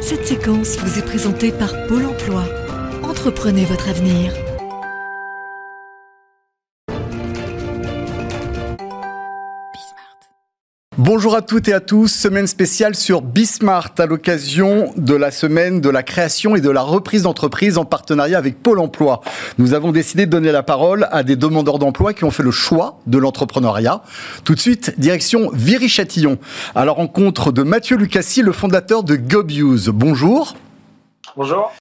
Cette 0.00 0.26
séquence 0.26 0.76
vous 0.78 0.98
est 0.98 1.04
présentée 1.04 1.52
par 1.52 1.70
Pôle 1.86 2.06
emploi. 2.06 2.42
Entreprenez 3.02 3.64
votre 3.64 3.88
avenir. 3.88 4.32
Bonjour 11.02 11.34
à 11.34 11.40
toutes 11.40 11.66
et 11.68 11.72
à 11.72 11.80
tous, 11.80 12.08
semaine 12.08 12.46
spéciale 12.46 12.94
sur 12.94 13.22
Bismart 13.22 13.92
à 13.96 14.04
l'occasion 14.04 14.92
de 14.98 15.14
la 15.14 15.30
semaine 15.30 15.80
de 15.80 15.88
la 15.88 16.02
création 16.02 16.56
et 16.56 16.60
de 16.60 16.68
la 16.68 16.82
reprise 16.82 17.22
d'entreprise 17.22 17.78
en 17.78 17.86
partenariat 17.86 18.36
avec 18.36 18.62
Pôle 18.62 18.78
Emploi. 18.78 19.22
Nous 19.56 19.72
avons 19.72 19.92
décidé 19.92 20.26
de 20.26 20.30
donner 20.30 20.52
la 20.52 20.62
parole 20.62 21.08
à 21.10 21.22
des 21.22 21.36
demandeurs 21.36 21.78
d'emploi 21.78 22.12
qui 22.12 22.24
ont 22.24 22.30
fait 22.30 22.42
le 22.42 22.50
choix 22.50 23.00
de 23.06 23.16
l'entrepreneuriat. 23.16 24.02
Tout 24.44 24.54
de 24.54 24.60
suite, 24.60 25.00
direction 25.00 25.50
Viry-Châtillon, 25.54 26.36
à 26.74 26.84
la 26.84 26.92
rencontre 26.92 27.50
de 27.50 27.62
Mathieu 27.62 27.96
Lucassi, 27.96 28.42
le 28.42 28.52
fondateur 28.52 29.02
de 29.02 29.16
Gobiuse. 29.16 29.88
Bonjour. 29.88 30.54
Bonjour. 31.34 31.72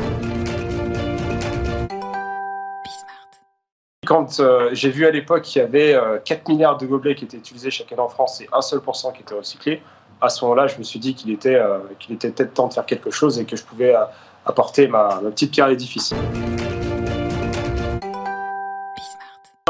Quand 4.10 4.40
euh, 4.40 4.72
j'ai 4.74 4.90
vu 4.90 5.06
à 5.06 5.12
l'époque 5.12 5.44
qu'il 5.44 5.62
y 5.62 5.64
avait 5.64 5.94
euh, 5.94 6.18
4 6.26 6.50
milliards 6.50 6.78
de 6.80 6.88
gobelets 6.88 7.14
qui 7.14 7.26
étaient 7.26 7.38
utilisés 7.38 7.70
chaque 7.70 7.92
année 7.92 8.02
en 8.02 8.10
France 8.10 8.42
et 8.42 8.50
un 8.52 8.64
seul 8.64 8.80
pour 8.80 8.96
cent 8.96 9.12
qui 9.12 9.22
était 9.22 9.36
recyclé, 9.36 9.84
à 10.20 10.30
ce 10.30 10.44
moment-là, 10.46 10.66
je 10.66 10.80
me 10.80 10.84
suis 10.84 10.98
dit 10.98 11.14
qu'il 11.14 11.30
était, 11.30 11.54
euh, 11.54 11.78
qu'il 12.00 12.16
était 12.16 12.32
peut-être 12.32 12.56
temps 12.56 12.68
de 12.68 12.74
faire 12.74 12.88
quelque 12.88 13.12
chose 13.12 13.38
et 13.38 13.46
que 13.46 13.56
je 13.56 13.64
pouvais 13.64 13.94
euh, 13.94 14.06
apporter 14.48 14.88
ma, 14.88 15.22
ma 15.22 15.30
petite 15.30 15.52
pierre 15.52 15.68
à 15.68 15.70
l'édifice. 15.70 16.12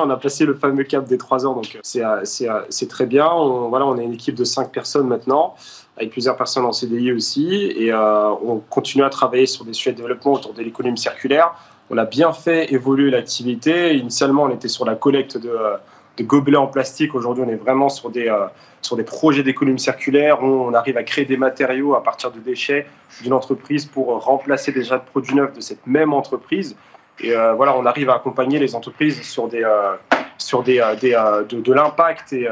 On 0.02 0.10
a 0.10 0.18
placé 0.18 0.46
le 0.46 0.54
fameux 0.54 0.84
cap 0.84 1.06
des 1.06 1.18
3 1.18 1.46
ans, 1.46 1.54
donc 1.54 1.76
euh, 1.76 1.80
c'est, 1.84 2.04
euh, 2.04 2.22
c'est, 2.24 2.50
euh, 2.50 2.62
c'est 2.70 2.88
très 2.88 3.06
bien. 3.06 3.28
On, 3.28 3.70
voilà, 3.70 3.86
on 3.86 3.98
est 3.98 4.04
une 4.04 4.14
équipe 4.14 4.36
de 4.36 4.44
5 4.44 4.72
personnes 4.72 5.08
maintenant, 5.08 5.56
avec 5.98 6.12
plusieurs 6.12 6.38
personnes 6.38 6.66
en 6.66 6.72
CDI 6.72 7.12
aussi, 7.12 7.54
et 7.76 7.92
euh, 7.92 8.30
on 8.44 8.62
continue 8.70 9.04
à 9.04 9.10
travailler 9.10 9.46
sur 9.46 9.66
des 9.66 9.74
sujets 9.74 9.92
de 9.92 9.98
développement 9.98 10.34
autour 10.34 10.54
de 10.54 10.62
l'économie 10.62 10.98
circulaire. 10.98 11.54
On 11.92 11.98
a 11.98 12.06
bien 12.06 12.32
fait 12.34 12.72
évoluer 12.72 13.10
l'activité. 13.10 13.96
Initialement, 13.96 14.44
on 14.44 14.50
était 14.50 14.68
sur 14.68 14.86
la 14.86 14.96
collecte 14.96 15.38
de, 15.38 15.50
euh, 15.50 15.78
gobelets 16.22 16.58
en 16.58 16.68
plastique. 16.68 17.16
Aujourd'hui, 17.16 17.44
on 17.48 17.50
est 17.50 17.56
vraiment 17.56 17.90
sur 17.90 18.10
des, 18.10 18.28
euh, 18.28 18.46
sur 18.82 18.96
des 18.96 19.04
projets 19.04 19.42
d'économie 19.42 19.80
circulaire. 19.80 20.44
On, 20.44 20.68
on 20.68 20.74
arrive 20.74 20.98
à 20.98 21.04
créer 21.04 21.26
des 21.26 21.38
matériaux 21.38 21.96
à 21.96 22.04
partir 22.04 22.32
de 22.32 22.40
déchets 22.40 22.86
d'une 23.24 23.34
entreprise 23.34 23.86
pour 23.86 24.24
remplacer 24.24 24.72
déjà 24.72 24.98
de 24.98 25.04
produits 25.06 25.36
neufs 25.36 25.54
de 25.54 25.62
cette 25.62 25.88
même 25.88 26.14
entreprise. 26.14 26.76
Et 27.22 27.36
euh, 27.36 27.54
voilà, 27.54 27.76
on 27.76 27.86
arrive 27.86 28.10
à 28.10 28.16
accompagner 28.16 28.60
les 28.60 28.76
entreprises 28.76 29.22
sur, 29.24 29.48
de, 29.48 29.64
l'impact 31.74 32.34
et 32.34 32.48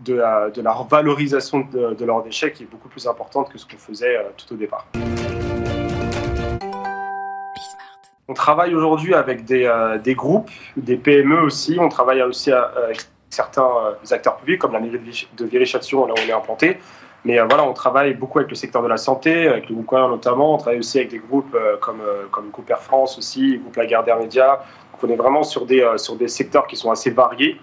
de, 0.00 0.14
la, 0.14 0.50
valorisation 0.88 1.60
de, 1.72 1.94
de 1.94 2.04
leurs 2.04 2.22
déchets 2.22 2.52
qui 2.52 2.62
est 2.62 2.66
beaucoup 2.70 2.88
plus 2.88 3.06
importante 3.06 3.50
que 3.50 3.58
ce 3.58 3.66
qu'on 3.66 3.78
faisait 3.78 4.18
tout 4.36 4.54
au 4.54 4.56
départ. 4.56 4.86
On 8.30 8.34
travaille 8.34 8.74
aujourd'hui 8.74 9.14
avec 9.14 9.46
des, 9.46 9.64
euh, 9.64 9.96
groupes, 10.08 10.50
des 10.76 10.96
PME 10.98 11.40
aussi. 11.40 11.78
On 11.80 11.88
travaille 11.88 12.20
aussi 12.22 12.52
à- 12.52 12.70
avec 12.84 13.00
certains 13.30 13.64
euh, 13.64 13.94
acteurs 14.14 14.36
publics, 14.36 14.60
comme 14.60 14.72
la 14.74 14.80
mairie 14.80 14.98
de 15.34 15.44
Viry-Châtillon, 15.46 16.04
là 16.06 16.12
où 16.12 16.16
on 16.22 16.28
est 16.28 16.32
implanté. 16.32 16.76
Mais 17.24 17.40
euh, 17.40 17.46
voilà, 17.48 17.64
on 17.64 17.72
travaille 17.72 18.12
beaucoup 18.12 18.38
avec 18.38 18.50
le 18.50 18.54
secteur 18.54 18.82
de 18.82 18.88
la 18.88 18.98
santé, 18.98 19.48
avec 19.48 19.70
le 19.70 19.74
groupe 19.76 19.92
notamment. 19.92 20.54
On 20.54 20.58
travaille 20.58 20.78
aussi 20.78 20.98
avec 20.98 21.10
des 21.10 21.20
groupes 21.20 21.54
euh, 21.54 21.78
comme, 21.78 22.02
euh, 22.02 22.26
comme 22.30 22.52
Air 22.68 22.82
France 22.82 23.16
aussi, 23.16 23.56
groupe 23.56 23.76
Lagardère 23.76 24.18
Média. 24.18 24.60
Donc 24.92 25.02
on 25.04 25.08
est 25.08 25.16
vraiment 25.16 25.42
sur 25.42 25.64
des, 25.64 25.80
euh, 25.80 25.96
sur 25.96 26.14
des 26.16 26.28
secteurs 26.28 26.66
qui 26.66 26.76
sont 26.76 26.90
assez 26.90 27.10
variés. 27.10 27.58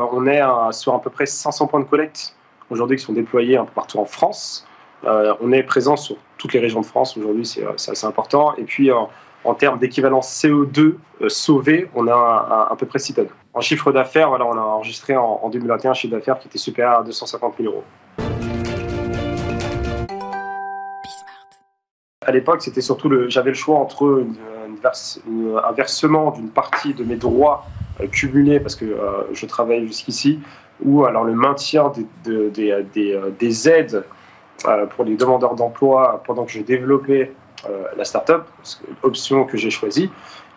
Euh, 0.00 0.06
On 0.10 0.26
est 0.26 0.40
sur 0.72 0.94
à 0.94 1.02
peu 1.02 1.10
près 1.10 1.26
500 1.26 1.66
points 1.66 1.80
de 1.80 1.84
collecte 1.84 2.34
aujourd'hui 2.70 2.96
qui 2.96 3.04
sont 3.04 3.12
déployés 3.12 3.58
un 3.58 3.66
peu 3.66 3.72
partout 3.74 3.98
en 3.98 4.06
France. 4.06 4.66
Euh, 5.04 5.34
on 5.40 5.52
est 5.52 5.62
présent 5.62 5.94
sur 5.96 6.16
toutes 6.46 6.54
les 6.54 6.60
régions 6.60 6.80
de 6.80 6.86
France 6.86 7.16
aujourd'hui, 7.16 7.44
c'est 7.44 7.64
euh, 7.64 7.72
assez 7.72 8.06
important. 8.06 8.54
Et 8.56 8.62
puis 8.62 8.92
en, 8.92 9.08
termes 9.58 9.78
d'équivalent 9.80 10.20
CO2 10.20 10.78
euh, 11.22 11.28
sauvé, 11.28 11.88
on 11.96 12.06
a 12.06 12.12
à, 12.14 12.68
à, 12.70 12.76
peu 12.76 12.86
près 12.86 13.00
6 13.00 13.14
tonnes. 13.14 13.26
En 13.52 13.60
chiffre 13.60 13.90
d'affaires, 13.90 14.28
voilà, 14.28 14.46
on 14.46 14.52
a 14.52 14.60
enregistré 14.60 15.16
en, 15.16 15.40
en 15.42 15.48
2021 15.50 15.90
un 15.90 15.94
chiffre 15.94 16.14
d'affaires 16.14 16.38
qui 16.38 16.46
était 16.46 16.58
supérieur 16.58 17.00
à 17.00 17.02
250 17.02 17.54
000 17.58 17.72
euros. 17.72 17.84
À 22.24 22.30
l'époque, 22.30 22.62
c'était 22.62 22.80
surtout 22.80 23.08
le, 23.08 23.28
j'avais 23.28 23.50
le 23.50 23.56
choix 23.56 23.78
entre 23.78 24.20
une- 24.20 24.36
un 25.64 25.72
versement 25.72 26.30
d'une 26.30 26.50
partie 26.50 26.94
de 26.94 27.02
mes 27.02 27.16
droits 27.16 27.66
euh, 28.00 28.06
cumulés 28.06 28.60
parce 28.60 28.76
que 28.76 28.96
je 29.32 29.46
travaille 29.46 29.84
jusqu'ici, 29.86 30.38
ou 30.84 31.04
alors 31.04 31.24
le 31.24 31.34
maintien 31.34 31.90
des, 31.90 32.06
de- 32.30 32.48
des, 32.50 32.84
des, 32.94 33.20
des 33.40 33.68
aides 33.68 34.04
pour 34.90 35.04
les 35.04 35.16
demandeurs 35.16 35.54
d'emploi 35.54 36.22
pendant 36.26 36.44
que 36.44 36.52
je 36.52 36.60
développais 36.60 37.32
euh, 37.68 37.84
la 37.96 38.04
startup, 38.04 38.42
option 39.02 39.44
que 39.44 39.56
j'ai 39.56 39.70
choisie. 39.70 40.10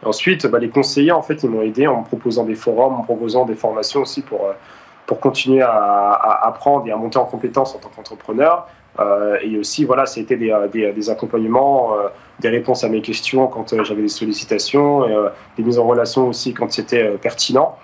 Ensuite, 0.03 0.47
bah, 0.47 0.59
les 0.59 0.69
conseillers, 0.69 1.11
en 1.11 1.21
fait, 1.21 1.43
ils 1.43 1.49
m'ont 1.49 1.61
aidé 1.61 1.87
en 1.87 2.01
me 2.01 2.05
proposant 2.05 2.43
des 2.43 2.55
forums, 2.55 2.93
en 2.93 2.99
me 2.99 3.03
proposant 3.03 3.45
des 3.45 3.55
formations 3.55 4.01
aussi 4.01 4.21
pour, 4.21 4.45
euh, 4.45 4.53
pour 5.05 5.19
continuer 5.19 5.61
à, 5.61 6.39
apprendre 6.43 6.87
et 6.87 6.91
à 6.91 6.97
monter 6.97 7.17
en 7.17 7.25
compétences 7.25 7.75
en 7.75 7.79
tant 7.79 7.89
qu'entrepreneur. 7.89 8.67
Euh, 8.99 9.37
et 9.41 9.57
aussi, 9.57 9.85
voilà, 9.85 10.05
c'était 10.05 10.35
des, 10.35 10.51
euh, 10.51 10.67
des, 10.67 11.09
accompagnements, 11.09 11.93
euh, 11.93 12.07
des 12.39 12.49
réponses 12.49 12.83
à 12.83 12.89
mes 12.89 13.01
questions 13.01 13.47
quand 13.47 13.73
euh, 13.73 13.83
j'avais 13.83 14.01
des 14.01 14.07
sollicitations, 14.07 15.03
euh, 15.03 15.29
des 15.57 15.63
mises 15.63 15.79
en 15.79 15.87
relation 15.87 16.27
aussi 16.27 16.53
quand 16.53 16.71
c'était 16.71 17.03
euh, 17.03 17.17
pertinent. 17.17 17.77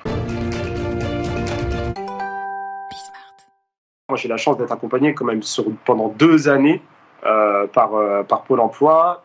J'ai 4.16 4.28
la 4.28 4.38
chance 4.38 4.58
d'être 4.58 4.72
accompagné 4.72 5.14
quand 5.14 5.26
même 5.26 5.42
pendant 5.86 6.10
deux 6.10 6.50
années 6.50 6.82
euh, 7.26 7.68
par, 7.68 7.96
euh, 7.96 8.24
par 8.24 8.44
Pôle 8.44 8.60
emploi. 8.60 9.24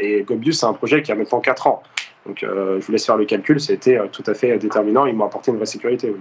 Et 0.00 0.22
Gobius, 0.22 0.60
c'est 0.60 0.66
un 0.66 0.72
projet 0.72 1.02
qui 1.02 1.10
a 1.10 1.16
maintenant 1.16 1.40
quatre 1.40 1.66
ans. 1.66 1.82
Donc, 2.28 2.42
euh, 2.42 2.78
je 2.80 2.86
vous 2.86 2.92
laisse 2.92 3.06
faire 3.06 3.16
le 3.16 3.24
calcul. 3.24 3.58
Euh, 3.70 4.06
tout 4.12 4.22
à 4.26 4.34
fait 4.34 4.56
déterminant. 4.58 5.06
Ils 5.06 5.16
m'ont 5.16 5.24
apporté 5.24 5.50
une 5.50 5.56
vraie 5.56 5.66
sécurité. 5.66 6.14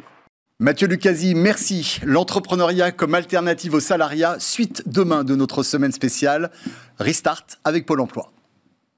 Mathieu 0.59 0.87
Lucasi, 0.87 1.35
merci. 1.35 1.99
L'entrepreneuriat 2.03 2.91
comme 2.91 3.13
alternative 3.13 3.75
au 3.75 3.79
salariat, 3.79 4.37
suite 4.39 4.83
demain 4.87 5.23
de 5.23 5.35
notre 5.35 5.61
semaine 5.61 5.91
spéciale 5.91 6.49
Restart 6.97 7.45
avec 7.63 7.85
Pôle 7.85 8.01
emploi. 8.01 8.31